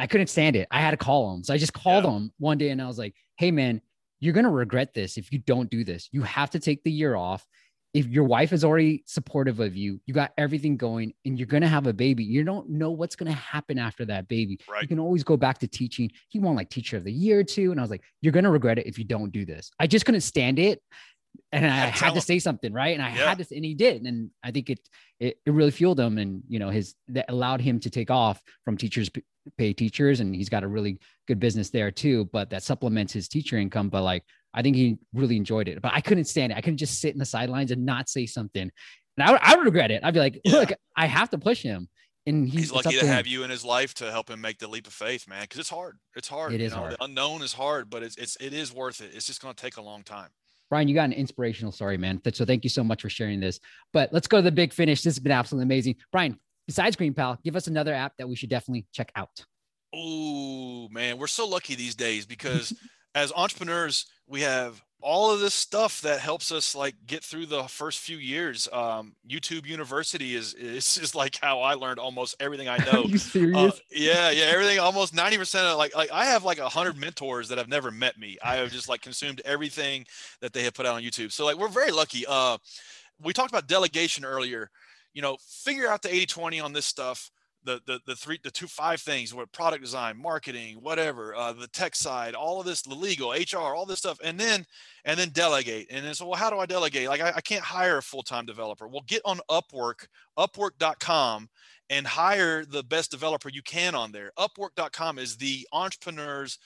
i 0.00 0.06
couldn't 0.06 0.28
stand 0.28 0.56
it. 0.56 0.66
I 0.70 0.80
had 0.80 0.92
to 0.92 0.96
call 0.96 1.34
him. 1.34 1.44
So 1.44 1.52
i 1.52 1.58
just 1.58 1.74
called 1.74 2.04
yeah. 2.04 2.12
him 2.12 2.32
one 2.38 2.58
day 2.58 2.70
and 2.70 2.80
i 2.80 2.86
was 2.86 2.98
like 2.98 3.14
hey 3.36 3.50
man 3.50 3.80
you're 4.24 4.32
going 4.32 4.44
to 4.44 4.50
regret 4.50 4.94
this 4.94 5.18
if 5.18 5.30
you 5.30 5.38
don't 5.38 5.68
do 5.68 5.84
this. 5.84 6.08
You 6.10 6.22
have 6.22 6.48
to 6.50 6.58
take 6.58 6.82
the 6.82 6.90
year 6.90 7.14
off 7.14 7.46
if 7.94 8.08
your 8.08 8.24
wife 8.24 8.52
is 8.52 8.64
already 8.64 9.04
supportive 9.06 9.60
of 9.60 9.76
you, 9.76 10.00
you 10.04 10.12
got 10.12 10.32
everything 10.36 10.76
going 10.76 11.14
and 11.24 11.38
you're 11.38 11.46
going 11.46 11.62
to 11.62 11.68
have 11.68 11.86
a 11.86 11.92
baby, 11.92 12.24
you 12.24 12.42
don't 12.42 12.68
know 12.68 12.90
what's 12.90 13.14
going 13.14 13.30
to 13.30 13.38
happen 13.38 13.78
after 13.78 14.04
that 14.04 14.26
baby. 14.26 14.58
Right. 14.68 14.82
You 14.82 14.88
can 14.88 14.98
always 14.98 15.22
go 15.22 15.36
back 15.36 15.58
to 15.58 15.68
teaching. 15.68 16.10
He 16.28 16.40
won 16.40 16.56
like 16.56 16.68
teacher 16.68 16.96
of 16.96 17.04
the 17.04 17.12
year 17.12 17.38
or 17.38 17.44
two. 17.44 17.70
And 17.70 17.78
I 17.78 17.84
was 17.84 17.90
like, 17.90 18.02
you're 18.20 18.32
going 18.32 18.44
to 18.44 18.50
regret 18.50 18.80
it 18.80 18.86
if 18.86 18.98
you 18.98 19.04
don't 19.04 19.30
do 19.30 19.46
this. 19.46 19.70
I 19.78 19.86
just 19.86 20.04
couldn't 20.04 20.22
stand 20.22 20.58
it. 20.58 20.82
And 21.52 21.64
I 21.64 21.68
had 21.68 22.14
to 22.14 22.20
say 22.20 22.40
something, 22.40 22.72
right? 22.72 22.94
And 22.94 23.02
I 23.02 23.10
yeah. 23.10 23.28
had 23.28 23.38
this, 23.38 23.52
and 23.52 23.64
he 23.64 23.74
did. 23.74 24.02
And 24.02 24.30
I 24.42 24.50
think 24.50 24.70
it, 24.70 24.80
it, 25.20 25.38
it 25.46 25.52
really 25.52 25.70
fueled 25.70 25.98
him. 25.98 26.18
And, 26.18 26.42
you 26.48 26.58
know, 26.58 26.70
his, 26.70 26.96
that 27.08 27.26
allowed 27.28 27.60
him 27.60 27.78
to 27.80 27.90
take 27.90 28.10
off 28.10 28.42
from 28.64 28.76
teachers 28.76 29.08
pay 29.56 29.72
teachers. 29.72 30.18
And 30.18 30.34
he's 30.34 30.48
got 30.48 30.64
a 30.64 30.68
really 30.68 30.98
good 31.28 31.38
business 31.38 31.70
there 31.70 31.92
too, 31.92 32.28
but 32.32 32.50
that 32.50 32.64
supplements 32.64 33.12
his 33.12 33.28
teacher 33.28 33.56
income. 33.56 33.88
But 33.88 34.02
like, 34.02 34.24
I 34.54 34.62
think 34.62 34.76
he 34.76 34.98
really 35.12 35.36
enjoyed 35.36 35.68
it, 35.68 35.82
but 35.82 35.92
I 35.92 36.00
couldn't 36.00 36.26
stand 36.26 36.52
it. 36.52 36.58
I 36.58 36.60
couldn't 36.60 36.78
just 36.78 37.00
sit 37.00 37.12
in 37.12 37.18
the 37.18 37.24
sidelines 37.24 37.70
and 37.70 37.84
not 37.84 38.08
say 38.08 38.26
something. 38.26 38.70
And 39.16 39.30
I, 39.30 39.38
I 39.40 39.56
would 39.56 39.64
regret 39.64 39.90
it. 39.90 40.02
I'd 40.04 40.14
be 40.14 40.20
like, 40.20 40.40
look. 40.46 40.70
I 40.96 41.06
have 41.06 41.30
to 41.30 41.38
push 41.38 41.62
him. 41.62 41.88
And 42.26 42.48
he's, 42.48 42.60
he's 42.60 42.72
lucky 42.72 42.98
to 42.98 43.06
have 43.06 43.26
you 43.26 43.42
in 43.42 43.50
his 43.50 43.64
life 43.64 43.92
to 43.94 44.10
help 44.10 44.30
him 44.30 44.40
make 44.40 44.58
the 44.58 44.68
leap 44.68 44.86
of 44.86 44.94
faith, 44.94 45.28
man. 45.28 45.46
Cause 45.46 45.58
it's 45.58 45.68
hard. 45.68 45.98
It's 46.16 46.28
hard. 46.28 46.54
It 46.54 46.60
is 46.60 46.72
you 46.72 46.76
know? 46.76 46.82
hard. 46.82 46.92
The 46.92 47.04
unknown 47.04 47.42
is 47.42 47.52
hard, 47.52 47.90
but 47.90 48.02
it's, 48.02 48.16
it's, 48.16 48.36
it 48.40 48.54
is 48.54 48.72
worth 48.72 49.02
it. 49.02 49.10
It's 49.14 49.26
just 49.26 49.42
going 49.42 49.54
to 49.54 49.62
take 49.62 49.76
a 49.76 49.82
long 49.82 50.02
time. 50.02 50.30
Bryan, 50.70 50.88
you 50.88 50.94
got 50.94 51.04
an 51.04 51.12
inspirational 51.12 51.72
story, 51.72 51.98
man. 51.98 52.20
So 52.32 52.44
thank 52.44 52.64
you 52.64 52.70
so 52.70 52.82
much 52.82 53.02
for 53.02 53.10
sharing 53.10 53.40
this. 53.40 53.60
But 53.92 54.12
let's 54.12 54.26
go 54.26 54.38
to 54.38 54.42
the 54.42 54.52
big 54.52 54.72
finish. 54.72 55.02
This 55.02 55.14
has 55.14 55.22
been 55.22 55.32
absolutely 55.32 55.64
amazing. 55.64 55.96
Bryan, 56.10 56.40
besides 56.66 56.96
Green 56.96 57.12
Pal, 57.12 57.38
give 57.44 57.56
us 57.56 57.66
another 57.66 57.92
app 57.92 58.16
that 58.16 58.28
we 58.28 58.36
should 58.36 58.50
definitely 58.50 58.86
check 58.92 59.12
out. 59.14 59.44
Oh 59.94 60.88
man, 60.90 61.18
we're 61.18 61.26
so 61.28 61.46
lucky 61.46 61.74
these 61.74 61.94
days 61.94 62.26
because 62.26 62.72
as 63.14 63.32
entrepreneurs, 63.34 64.06
we 64.26 64.42
have 64.42 64.82
all 65.04 65.30
of 65.30 65.38
this 65.38 65.52
stuff 65.52 66.00
that 66.00 66.18
helps 66.18 66.50
us 66.50 66.74
like 66.74 66.94
get 67.06 67.22
through 67.22 67.44
the 67.44 67.64
first 67.64 67.98
few 67.98 68.16
years. 68.16 68.66
Um, 68.72 69.14
YouTube 69.28 69.66
University 69.66 70.34
is 70.34 70.54
is 70.54 70.96
is 70.96 71.14
like 71.14 71.38
how 71.42 71.60
I 71.60 71.74
learned 71.74 71.98
almost 71.98 72.36
everything 72.40 72.68
I 72.68 72.78
know. 72.92 73.02
Are 73.02 73.08
you 73.08 73.18
serious? 73.18 73.56
Uh, 73.56 73.70
yeah, 73.92 74.30
yeah, 74.30 74.44
everything. 74.44 74.78
Almost 74.78 75.14
ninety 75.14 75.36
percent 75.36 75.66
of 75.66 75.76
like 75.76 75.94
like 75.94 76.10
I 76.10 76.24
have 76.24 76.42
like 76.42 76.58
a 76.58 76.68
hundred 76.68 76.96
mentors 76.96 77.48
that 77.50 77.58
have 77.58 77.68
never 77.68 77.90
met 77.90 78.18
me. 78.18 78.38
I 78.42 78.56
have 78.56 78.72
just 78.72 78.88
like 78.88 79.02
consumed 79.02 79.42
everything 79.44 80.06
that 80.40 80.54
they 80.54 80.62
have 80.62 80.72
put 80.72 80.86
out 80.86 80.94
on 80.94 81.02
YouTube. 81.02 81.32
So 81.32 81.44
like 81.44 81.56
we're 81.56 81.68
very 81.68 81.92
lucky. 81.92 82.24
Uh, 82.26 82.56
we 83.22 83.34
talked 83.34 83.50
about 83.50 83.68
delegation 83.68 84.24
earlier. 84.24 84.70
You 85.12 85.22
know, 85.22 85.36
figure 85.62 85.86
out 85.86 86.02
the 86.02 86.08
80-20 86.08 86.64
on 86.64 86.72
this 86.72 86.86
stuff 86.86 87.30
the 87.64 87.80
the 87.86 88.00
the 88.06 88.14
three 88.14 88.38
the 88.42 88.50
two 88.50 88.66
five 88.66 89.00
things 89.00 89.34
what 89.34 89.50
product 89.52 89.82
design 89.82 90.20
marketing 90.20 90.76
whatever 90.76 91.34
uh, 91.34 91.52
the 91.52 91.66
tech 91.68 91.94
side 91.94 92.34
all 92.34 92.60
of 92.60 92.66
this 92.66 92.82
the 92.82 92.94
legal 92.94 93.30
hr 93.30 93.56
all 93.56 93.86
this 93.86 93.98
stuff 93.98 94.18
and 94.22 94.38
then 94.38 94.64
and 95.04 95.18
then 95.18 95.30
delegate. 95.30 95.86
And 95.90 96.04
then 96.04 96.14
so 96.14 96.26
well 96.26 96.38
how 96.38 96.50
do 96.50 96.58
i 96.58 96.66
delegate? 96.66 97.08
Like 97.08 97.20
i, 97.20 97.32
I 97.36 97.40
can't 97.40 97.64
hire 97.64 97.98
a 97.98 98.02
full-time 98.02 98.46
developer. 98.46 98.86
Well 98.88 99.04
get 99.06 99.22
on 99.24 99.40
upwork 99.50 100.06
upwork.com 100.38 101.48
and 101.90 102.06
hire 102.06 102.64
the 102.64 102.82
best 102.82 103.10
developer 103.10 103.48
you 103.48 103.62
can 103.62 103.94
on 103.94 104.12
there. 104.12 104.32
Upwork.com 104.38 105.18
is 105.18 105.36
the 105.36 105.66
entrepreneurs 105.72 106.58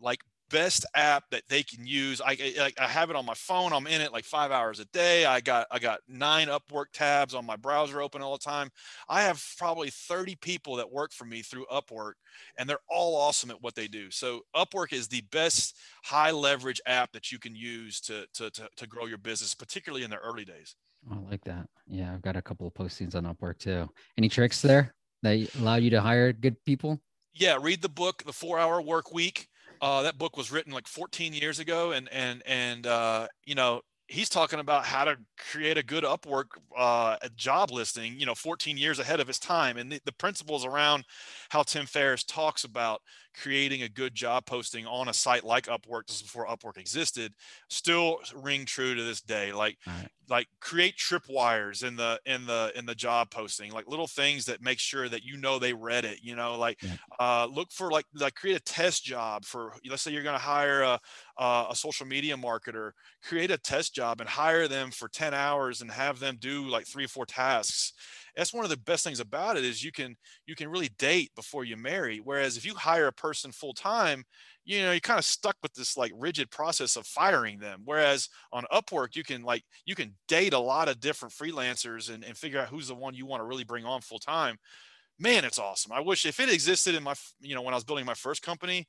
like 0.00 0.20
best 0.50 0.86
app 0.94 1.24
that 1.30 1.42
they 1.48 1.62
can 1.62 1.86
use. 1.86 2.20
I, 2.20 2.32
I, 2.60 2.72
I 2.78 2.86
have 2.86 3.10
it 3.10 3.16
on 3.16 3.26
my 3.26 3.34
phone. 3.34 3.72
I'm 3.72 3.86
in 3.86 4.00
it 4.00 4.12
like 4.12 4.24
five 4.24 4.50
hours 4.50 4.80
a 4.80 4.84
day. 4.86 5.24
I 5.24 5.40
got 5.40 5.66
I 5.70 5.78
got 5.78 6.00
nine 6.08 6.48
Upwork 6.48 6.86
tabs 6.92 7.34
on 7.34 7.46
my 7.46 7.56
browser 7.56 8.00
open 8.00 8.22
all 8.22 8.32
the 8.32 8.44
time. 8.44 8.70
I 9.08 9.22
have 9.22 9.42
probably 9.58 9.90
30 9.90 10.36
people 10.36 10.76
that 10.76 10.90
work 10.90 11.12
for 11.12 11.24
me 11.24 11.42
through 11.42 11.66
Upwork, 11.72 12.14
and 12.58 12.68
they're 12.68 12.78
all 12.88 13.16
awesome 13.16 13.50
at 13.50 13.62
what 13.62 13.74
they 13.74 13.88
do. 13.88 14.10
So 14.10 14.42
Upwork 14.54 14.92
is 14.92 15.08
the 15.08 15.22
best 15.32 15.76
high 16.04 16.30
leverage 16.30 16.80
app 16.86 17.12
that 17.12 17.32
you 17.32 17.38
can 17.38 17.54
use 17.54 18.00
to 18.02 18.26
to 18.34 18.50
to, 18.50 18.68
to 18.76 18.86
grow 18.86 19.06
your 19.06 19.18
business, 19.18 19.54
particularly 19.54 20.04
in 20.04 20.10
the 20.10 20.18
early 20.18 20.44
days. 20.44 20.76
I 21.10 21.18
like 21.30 21.44
that. 21.44 21.68
Yeah, 21.86 22.14
I've 22.14 22.22
got 22.22 22.36
a 22.36 22.42
couple 22.42 22.66
of 22.66 22.74
postings 22.74 23.14
on 23.14 23.24
Upwork 23.24 23.58
too. 23.58 23.88
Any 24.16 24.28
tricks 24.28 24.62
there 24.62 24.94
that 25.22 25.54
allow 25.58 25.76
you 25.76 25.90
to 25.90 26.00
hire 26.00 26.32
good 26.32 26.62
people? 26.64 27.00
Yeah, 27.34 27.58
read 27.60 27.82
the 27.82 27.88
book, 27.88 28.22
The 28.24 28.32
Four 28.32 28.58
Hour 28.58 28.80
Work 28.80 29.12
Week. 29.12 29.48
Uh, 29.84 30.00
that 30.00 30.16
book 30.16 30.34
was 30.34 30.50
written 30.50 30.72
like 30.72 30.88
14 30.88 31.34
years 31.34 31.58
ago, 31.58 31.92
and 31.92 32.08
and 32.10 32.42
and 32.46 32.86
uh, 32.86 33.26
you 33.44 33.54
know 33.54 33.82
he's 34.06 34.30
talking 34.30 34.58
about 34.58 34.86
how 34.86 35.04
to 35.04 35.18
create 35.52 35.76
a 35.76 35.82
good 35.82 36.04
Upwork 36.04 36.46
uh, 36.74 37.16
job 37.36 37.70
listing. 37.70 38.18
You 38.18 38.24
know, 38.24 38.34
14 38.34 38.78
years 38.78 38.98
ahead 38.98 39.20
of 39.20 39.28
his 39.28 39.38
time, 39.38 39.76
and 39.76 39.92
the, 39.92 40.00
the 40.06 40.12
principles 40.14 40.64
around 40.64 41.04
how 41.50 41.64
Tim 41.64 41.84
Ferriss 41.84 42.24
talks 42.24 42.64
about 42.64 43.02
creating 43.34 43.82
a 43.82 43.88
good 43.88 44.14
job 44.14 44.46
posting 44.46 44.86
on 44.86 45.08
a 45.08 45.14
site 45.14 45.44
like 45.44 45.66
Upwork, 45.66 46.06
this 46.06 46.16
is 46.16 46.22
before 46.22 46.46
Upwork 46.46 46.78
existed, 46.78 47.34
still 47.68 48.20
ring 48.34 48.64
true 48.64 48.94
to 48.94 49.02
this 49.02 49.20
day. 49.20 49.52
Like, 49.52 49.78
right. 49.86 50.08
like 50.28 50.46
create 50.60 50.96
tripwires 50.96 51.84
in 51.84 51.96
the 51.96 52.20
in 52.26 52.46
the 52.46 52.72
in 52.76 52.86
the 52.86 52.94
job 52.94 53.30
posting, 53.30 53.72
like 53.72 53.88
little 53.88 54.06
things 54.06 54.44
that 54.46 54.62
make 54.62 54.78
sure 54.78 55.08
that 55.08 55.24
you 55.24 55.36
know 55.36 55.58
they 55.58 55.72
read 55.72 56.04
it. 56.04 56.20
You 56.22 56.36
know, 56.36 56.56
like 56.58 56.82
yeah. 56.82 56.96
uh, 57.18 57.46
look 57.50 57.72
for 57.72 57.90
like 57.90 58.06
like 58.14 58.34
create 58.34 58.56
a 58.56 58.60
test 58.60 59.04
job 59.04 59.44
for 59.44 59.72
let's 59.88 60.02
say 60.02 60.12
you're 60.12 60.22
going 60.22 60.38
to 60.38 60.44
hire 60.44 60.82
a 60.82 61.00
a 61.38 61.74
social 61.74 62.06
media 62.06 62.36
marketer, 62.36 62.92
create 63.22 63.50
a 63.50 63.58
test 63.58 63.94
job 63.94 64.20
and 64.20 64.28
hire 64.28 64.68
them 64.68 64.90
for 64.90 65.08
10 65.08 65.34
hours 65.34 65.80
and 65.80 65.90
have 65.90 66.20
them 66.20 66.36
do 66.38 66.66
like 66.68 66.86
three 66.86 67.04
or 67.04 67.08
four 67.08 67.26
tasks 67.26 67.92
that's 68.36 68.52
one 68.52 68.64
of 68.64 68.70
the 68.70 68.76
best 68.76 69.04
things 69.04 69.20
about 69.20 69.56
it 69.56 69.64
is 69.64 69.82
you 69.82 69.92
can 69.92 70.16
you 70.46 70.54
can 70.54 70.68
really 70.68 70.90
date 70.98 71.30
before 71.34 71.64
you 71.64 71.76
marry 71.76 72.18
whereas 72.18 72.56
if 72.56 72.64
you 72.64 72.74
hire 72.74 73.06
a 73.06 73.12
person 73.12 73.52
full 73.52 73.72
time 73.72 74.24
you 74.64 74.82
know 74.82 74.92
you're 74.92 75.00
kind 75.00 75.18
of 75.18 75.24
stuck 75.24 75.56
with 75.62 75.72
this 75.74 75.96
like 75.96 76.12
rigid 76.16 76.50
process 76.50 76.96
of 76.96 77.06
firing 77.06 77.58
them 77.58 77.82
whereas 77.84 78.28
on 78.52 78.64
upwork 78.72 79.16
you 79.16 79.22
can 79.22 79.42
like 79.42 79.62
you 79.84 79.94
can 79.94 80.14
date 80.28 80.52
a 80.52 80.58
lot 80.58 80.88
of 80.88 81.00
different 81.00 81.34
freelancers 81.34 82.12
and, 82.12 82.24
and 82.24 82.36
figure 82.36 82.60
out 82.60 82.68
who's 82.68 82.88
the 82.88 82.94
one 82.94 83.14
you 83.14 83.26
want 83.26 83.40
to 83.40 83.46
really 83.46 83.64
bring 83.64 83.84
on 83.84 84.00
full 84.00 84.18
time 84.18 84.56
man 85.18 85.44
it's 85.44 85.58
awesome. 85.58 85.92
I 85.92 86.00
wish 86.00 86.26
if 86.26 86.40
it 86.40 86.52
existed 86.52 86.94
in 86.94 87.02
my 87.02 87.14
you 87.40 87.54
know 87.54 87.62
when 87.62 87.74
i 87.74 87.76
was 87.76 87.84
building 87.84 88.04
my 88.04 88.14
first 88.14 88.42
company 88.42 88.88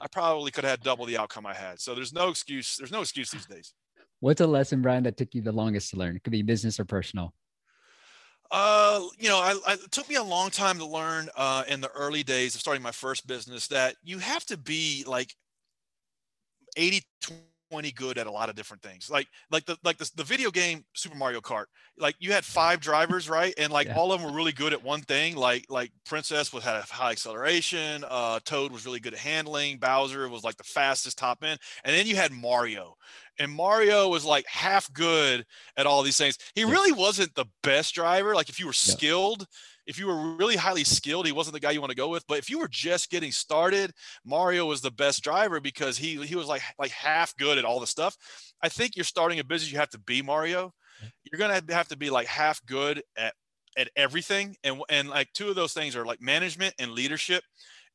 i 0.00 0.06
probably 0.12 0.50
could 0.50 0.64
have 0.64 0.72
had 0.72 0.80
double 0.80 1.06
the 1.06 1.18
outcome 1.18 1.46
i 1.46 1.54
had. 1.54 1.80
So 1.80 1.94
there's 1.94 2.12
no 2.12 2.28
excuse 2.28 2.76
there's 2.76 2.92
no 2.92 3.00
excuse 3.00 3.30
these 3.30 3.46
days. 3.46 3.74
What's 4.20 4.40
a 4.40 4.46
lesson 4.46 4.82
bryan 4.82 5.04
that 5.04 5.16
took 5.16 5.34
you 5.34 5.42
the 5.42 5.52
longest 5.52 5.90
to 5.90 5.96
learn? 5.96 6.16
It 6.16 6.24
could 6.24 6.32
be 6.32 6.42
business 6.42 6.80
or 6.80 6.84
personal 6.84 7.32
uh, 8.50 9.00
you 9.18 9.28
know, 9.28 9.38
I, 9.38 9.56
I, 9.66 9.72
it 9.74 9.90
took 9.90 10.08
me 10.08 10.16
a 10.16 10.22
long 10.22 10.50
time 10.50 10.78
to 10.78 10.86
learn 10.86 11.28
uh, 11.36 11.64
in 11.68 11.80
the 11.80 11.90
early 11.92 12.22
days 12.22 12.54
of 12.54 12.60
starting 12.60 12.82
my 12.82 12.90
first 12.90 13.26
business 13.26 13.68
that 13.68 13.96
you 14.02 14.18
have 14.18 14.44
to 14.46 14.56
be 14.56 15.04
like 15.06 15.34
80 16.76 17.02
20 17.70 17.92
good 17.92 18.18
at 18.18 18.26
a 18.26 18.30
lot 18.30 18.48
of 18.48 18.56
different 18.56 18.82
things. 18.82 19.10
Like 19.10 19.28
like 19.50 19.64
the 19.64 19.76
like 19.84 19.98
the, 19.98 20.10
the 20.16 20.24
video 20.24 20.50
game 20.50 20.84
Super 20.94 21.16
Mario 21.16 21.40
Kart. 21.40 21.66
Like 21.98 22.16
you 22.18 22.32
had 22.32 22.44
five 22.44 22.80
drivers, 22.80 23.28
right? 23.28 23.54
And 23.58 23.72
like 23.72 23.86
yeah. 23.86 23.96
all 23.96 24.12
of 24.12 24.20
them 24.20 24.30
were 24.30 24.36
really 24.36 24.52
good 24.52 24.72
at 24.72 24.82
one 24.82 25.02
thing. 25.02 25.36
Like 25.36 25.66
like 25.68 25.92
Princess 26.04 26.52
was 26.52 26.64
had 26.64 26.76
a 26.76 26.82
high 26.82 27.12
acceleration, 27.12 28.04
uh 28.08 28.40
Toad 28.44 28.72
was 28.72 28.84
really 28.86 29.00
good 29.00 29.14
at 29.14 29.20
handling, 29.20 29.78
Bowser 29.78 30.28
was 30.28 30.44
like 30.44 30.56
the 30.56 30.64
fastest 30.64 31.18
top 31.18 31.44
end, 31.44 31.58
and 31.84 31.94
then 31.94 32.06
you 32.06 32.16
had 32.16 32.32
Mario 32.32 32.96
and 33.40 33.50
Mario 33.50 34.08
was 34.08 34.24
like 34.24 34.46
half 34.46 34.92
good 34.92 35.46
at 35.76 35.86
all 35.86 36.02
these 36.02 36.18
things. 36.18 36.38
He 36.54 36.64
really 36.64 36.92
wasn't 36.92 37.34
the 37.34 37.46
best 37.62 37.94
driver. 37.94 38.34
Like 38.34 38.50
if 38.50 38.60
you 38.60 38.66
were 38.66 38.72
skilled, 38.74 39.46
if 39.90 39.98
you 39.98 40.06
were 40.06 40.36
really 40.36 40.54
highly 40.54 40.84
skilled, 40.84 41.26
he 41.26 41.32
wasn't 41.32 41.54
the 41.54 41.60
guy 41.60 41.72
you 41.72 41.80
want 41.80 41.90
to 41.90 41.96
go 41.96 42.08
with. 42.08 42.24
But 42.28 42.38
if 42.38 42.48
you 42.48 42.60
were 42.60 42.68
just 42.68 43.10
getting 43.10 43.32
started, 43.32 43.92
Mario 44.24 44.64
was 44.64 44.80
the 44.80 44.92
best 44.92 45.22
driver 45.24 45.60
because 45.60 45.98
he 45.98 46.24
he 46.24 46.36
was 46.36 46.46
like 46.46 46.62
like 46.78 46.92
half 46.92 47.36
good 47.36 47.58
at 47.58 47.64
all 47.64 47.80
the 47.80 47.88
stuff. 47.88 48.16
I 48.62 48.68
think 48.68 48.94
you're 48.94 49.04
starting 49.04 49.40
a 49.40 49.44
business, 49.44 49.72
you 49.72 49.78
have 49.78 49.90
to 49.90 49.98
be 49.98 50.22
Mario. 50.22 50.72
You're 51.24 51.38
gonna 51.40 51.60
have 51.74 51.88
to 51.88 51.96
be 51.96 52.08
like 52.08 52.28
half 52.28 52.64
good 52.66 53.02
at 53.16 53.34
at 53.76 53.90
everything, 53.96 54.56
and 54.62 54.80
and 54.88 55.08
like 55.08 55.32
two 55.32 55.48
of 55.48 55.56
those 55.56 55.72
things 55.72 55.96
are 55.96 56.06
like 56.06 56.22
management 56.22 56.76
and 56.78 56.92
leadership 56.92 57.42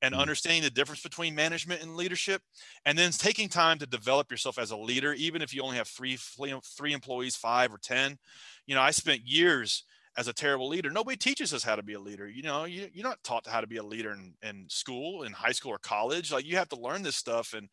and 0.01 0.11
mm-hmm. 0.11 0.21
understanding 0.21 0.63
the 0.63 0.69
difference 0.69 1.01
between 1.01 1.33
management 1.33 1.81
and 1.81 1.95
leadership 1.95 2.41
and 2.85 2.97
then 2.97 3.11
taking 3.11 3.47
time 3.47 3.77
to 3.79 3.85
develop 3.85 4.29
yourself 4.29 4.59
as 4.59 4.71
a 4.71 4.77
leader 4.77 5.13
even 5.13 5.41
if 5.41 5.53
you 5.53 5.61
only 5.61 5.77
have 5.77 5.87
three 5.87 6.17
three 6.17 6.91
employees 6.91 7.37
five 7.37 7.73
or 7.73 7.77
ten 7.77 8.17
you 8.67 8.75
know 8.75 8.81
i 8.81 8.91
spent 8.91 9.21
years 9.25 9.85
as 10.17 10.27
a 10.27 10.33
terrible 10.33 10.67
leader. 10.67 10.89
Nobody 10.89 11.17
teaches 11.17 11.53
us 11.53 11.63
how 11.63 11.75
to 11.75 11.83
be 11.83 11.93
a 11.93 11.99
leader 11.99 12.27
you 12.27 12.43
know? 12.43 12.65
You, 12.65 12.89
you're 12.93 13.07
not 13.07 13.23
taught 13.23 13.47
how 13.47 13.61
to 13.61 13.67
be 13.67 13.77
a 13.77 13.83
leader 13.83 14.11
in, 14.11 14.33
in 14.43 14.65
school 14.69 15.23
in 15.23 15.31
high 15.31 15.51
school 15.51 15.71
or 15.71 15.77
college. 15.77 16.31
Like 16.31 16.45
you 16.45 16.57
have 16.57 16.69
to 16.69 16.79
learn 16.79 17.03
this 17.03 17.15
stuff 17.15 17.53
and 17.53 17.69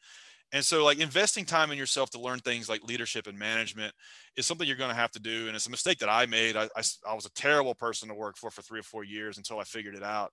and 0.55 0.62
so 0.62 0.84
like 0.84 0.99
investing 0.99 1.47
time 1.47 1.70
in 1.70 1.78
yourself 1.78 2.11
to 2.11 2.20
learn 2.20 2.38
things 2.40 2.68
like 2.68 2.84
leadership 2.84 3.26
and 3.26 3.38
management 3.38 3.95
is 4.36 4.45
something 4.45 4.68
you're 4.68 4.76
going 4.76 4.90
to 4.90 4.95
have 4.95 5.11
to 5.12 5.20
do 5.20 5.47
and 5.47 5.57
it's 5.57 5.66
a 5.66 5.70
mistake 5.70 5.99
that 5.99 6.11
i 6.11 6.26
made. 6.26 6.57
I, 6.57 6.64
I, 6.76 6.82
I 7.09 7.14
was 7.14 7.26
a 7.26 7.32
terrible 7.32 7.74
person 7.74 8.09
to 8.09 8.14
work 8.14 8.36
for 8.36 8.51
for 8.51 8.62
three 8.62 8.80
or 8.80 8.84
four 8.84 9.05
years 9.05 9.38
until 9.38 9.59
i 9.59 9.64
figured 9.64 9.95
it 9.95 10.03
out. 10.03 10.32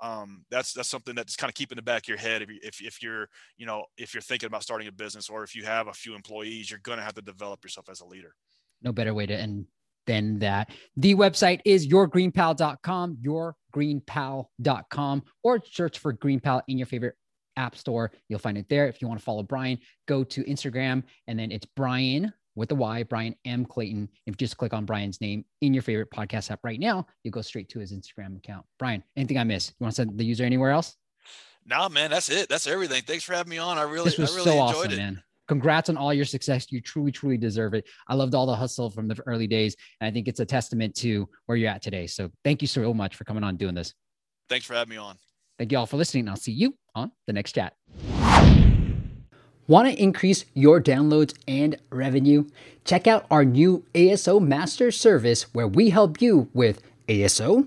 Um, 0.00 0.44
that's 0.50 0.72
that's 0.72 0.88
something 0.88 1.14
that's 1.14 1.36
kind 1.36 1.48
of 1.48 1.54
keep 1.54 1.72
in 1.72 1.76
the 1.76 1.82
back 1.82 2.02
of 2.02 2.08
your 2.08 2.18
head. 2.18 2.42
If, 2.42 2.50
you, 2.50 2.58
if, 2.62 2.82
if 2.82 3.02
you're 3.02 3.28
you 3.56 3.64
know 3.64 3.84
if 3.96 4.12
you're 4.12 4.20
thinking 4.20 4.48
about 4.48 4.62
starting 4.62 4.88
a 4.88 4.92
business 4.92 5.30
or 5.30 5.44
if 5.44 5.54
you 5.54 5.64
have 5.64 5.86
a 5.86 5.92
few 5.92 6.14
employees 6.14 6.70
you're 6.70 6.80
going 6.80 6.98
to 6.98 7.04
have 7.04 7.14
to 7.14 7.22
develop 7.22 7.64
yourself 7.64 7.88
as 7.88 8.00
a 8.00 8.06
leader. 8.06 8.34
No 8.82 8.92
better 8.92 9.14
way 9.14 9.24
to 9.26 9.34
end 9.34 9.66
than 10.06 10.38
that 10.38 10.70
the 10.96 11.14
website 11.14 11.60
is 11.64 11.86
yourgreenpal.com 11.86 13.16
yourgreenpal.com 13.24 15.22
or 15.42 15.60
search 15.64 15.98
for 15.98 16.12
greenpal 16.12 16.62
in 16.68 16.78
your 16.78 16.86
favorite 16.86 17.14
app 17.56 17.76
store 17.76 18.10
you'll 18.28 18.38
find 18.38 18.58
it 18.58 18.68
there 18.68 18.88
if 18.88 19.00
you 19.00 19.08
want 19.08 19.18
to 19.18 19.24
follow 19.24 19.42
bryan 19.42 19.78
go 20.06 20.24
to 20.24 20.42
instagram 20.44 21.02
and 21.28 21.38
then 21.38 21.52
it's 21.52 21.66
brian 21.76 22.32
with 22.56 22.68
the 22.68 22.74
Y, 22.74 23.02
Bryan 23.04 23.34
M. 23.44 23.64
Clayton. 23.64 24.08
If 24.26 24.32
you 24.32 24.36
just 24.36 24.56
click 24.56 24.72
on 24.72 24.84
Bryan's 24.84 25.20
name 25.20 25.44
in 25.60 25.74
your 25.74 25.82
favorite 25.82 26.10
podcast 26.10 26.50
app 26.50 26.60
right 26.62 26.78
now, 26.78 27.06
you 27.22 27.30
go 27.30 27.42
straight 27.42 27.68
to 27.70 27.80
his 27.80 27.92
Instagram 27.92 28.36
account. 28.36 28.64
Bryan, 28.78 29.02
anything 29.16 29.38
I 29.38 29.44
missed? 29.44 29.70
You 29.70 29.84
want 29.84 29.94
to 29.94 30.02
send 30.02 30.18
the 30.18 30.24
user 30.24 30.44
anywhere 30.44 30.70
else? 30.70 30.96
Nah, 31.66 31.88
man, 31.88 32.10
that's 32.10 32.30
it. 32.30 32.48
That's 32.48 32.66
everything. 32.66 33.02
Thanks 33.02 33.24
for 33.24 33.34
having 33.34 33.50
me 33.50 33.58
on. 33.58 33.78
I 33.78 33.82
really, 33.82 34.04
this 34.04 34.18
was 34.18 34.32
I 34.32 34.36
really 34.36 34.44
so 34.44 34.66
enjoyed 34.66 34.76
awesome, 34.76 34.92
it. 34.92 34.96
man. 34.96 35.22
Congrats 35.48 35.88
on 35.88 35.96
all 35.96 36.14
your 36.14 36.24
success. 36.24 36.70
You 36.70 36.80
truly, 36.80 37.12
truly 37.12 37.36
deserve 37.36 37.74
it. 37.74 37.86
I 38.08 38.14
loved 38.14 38.34
all 38.34 38.46
the 38.46 38.56
hustle 38.56 38.90
from 38.90 39.08
the 39.08 39.20
early 39.26 39.46
days. 39.46 39.76
And 40.00 40.08
I 40.08 40.10
think 40.10 40.28
it's 40.28 40.40
a 40.40 40.46
testament 40.46 40.94
to 40.96 41.28
where 41.46 41.56
you're 41.56 41.70
at 41.70 41.82
today. 41.82 42.06
So 42.06 42.30
thank 42.44 42.62
you 42.62 42.68
so 42.68 42.94
much 42.94 43.16
for 43.16 43.24
coming 43.24 43.44
on 43.44 43.56
doing 43.56 43.74
this. 43.74 43.94
Thanks 44.48 44.66
for 44.66 44.74
having 44.74 44.90
me 44.90 44.96
on. 44.96 45.16
Thank 45.58 45.72
you 45.72 45.78
all 45.78 45.86
for 45.86 45.96
listening. 45.96 46.28
I'll 46.28 46.36
see 46.36 46.52
you 46.52 46.74
on 46.94 47.12
the 47.26 47.32
next 47.32 47.52
chat. 47.52 47.74
Want 49.66 49.88
to 49.88 50.02
increase 50.02 50.44
your 50.52 50.78
downloads 50.80 51.32
and 51.48 51.78
revenue? 51.90 52.46
Check 52.84 53.06
out 53.06 53.24
our 53.30 53.46
new 53.46 53.84
ASO 53.94 54.38
Master 54.38 54.90
Service 54.90 55.54
where 55.54 55.66
we 55.66 55.88
help 55.88 56.20
you 56.20 56.50
with 56.52 56.82
ASO, 57.08 57.66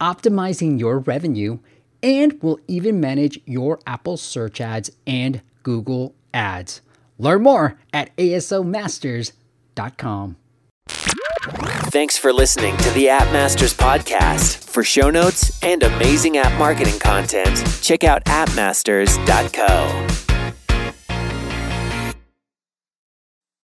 optimizing 0.00 0.78
your 0.78 1.00
revenue, 1.00 1.58
and 2.00 2.38
we'll 2.42 2.60
even 2.68 3.00
manage 3.00 3.40
your 3.44 3.80
Apple 3.86 4.16
search 4.16 4.60
ads 4.60 4.92
and 5.04 5.42
Google 5.64 6.14
ads. 6.32 6.80
Learn 7.18 7.42
more 7.42 7.76
at 7.92 8.16
asomasters.com. 8.16 10.36
Thanks 11.90 12.16
for 12.16 12.32
listening 12.32 12.76
to 12.78 12.90
the 12.90 13.08
App 13.08 13.32
Masters 13.32 13.74
podcast. 13.74 14.64
For 14.64 14.84
show 14.84 15.10
notes 15.10 15.62
and 15.62 15.82
amazing 15.82 16.38
app 16.38 16.56
marketing 16.58 16.98
content, 16.98 17.64
check 17.82 18.04
out 18.04 18.24
appmasters.co. 18.24 20.01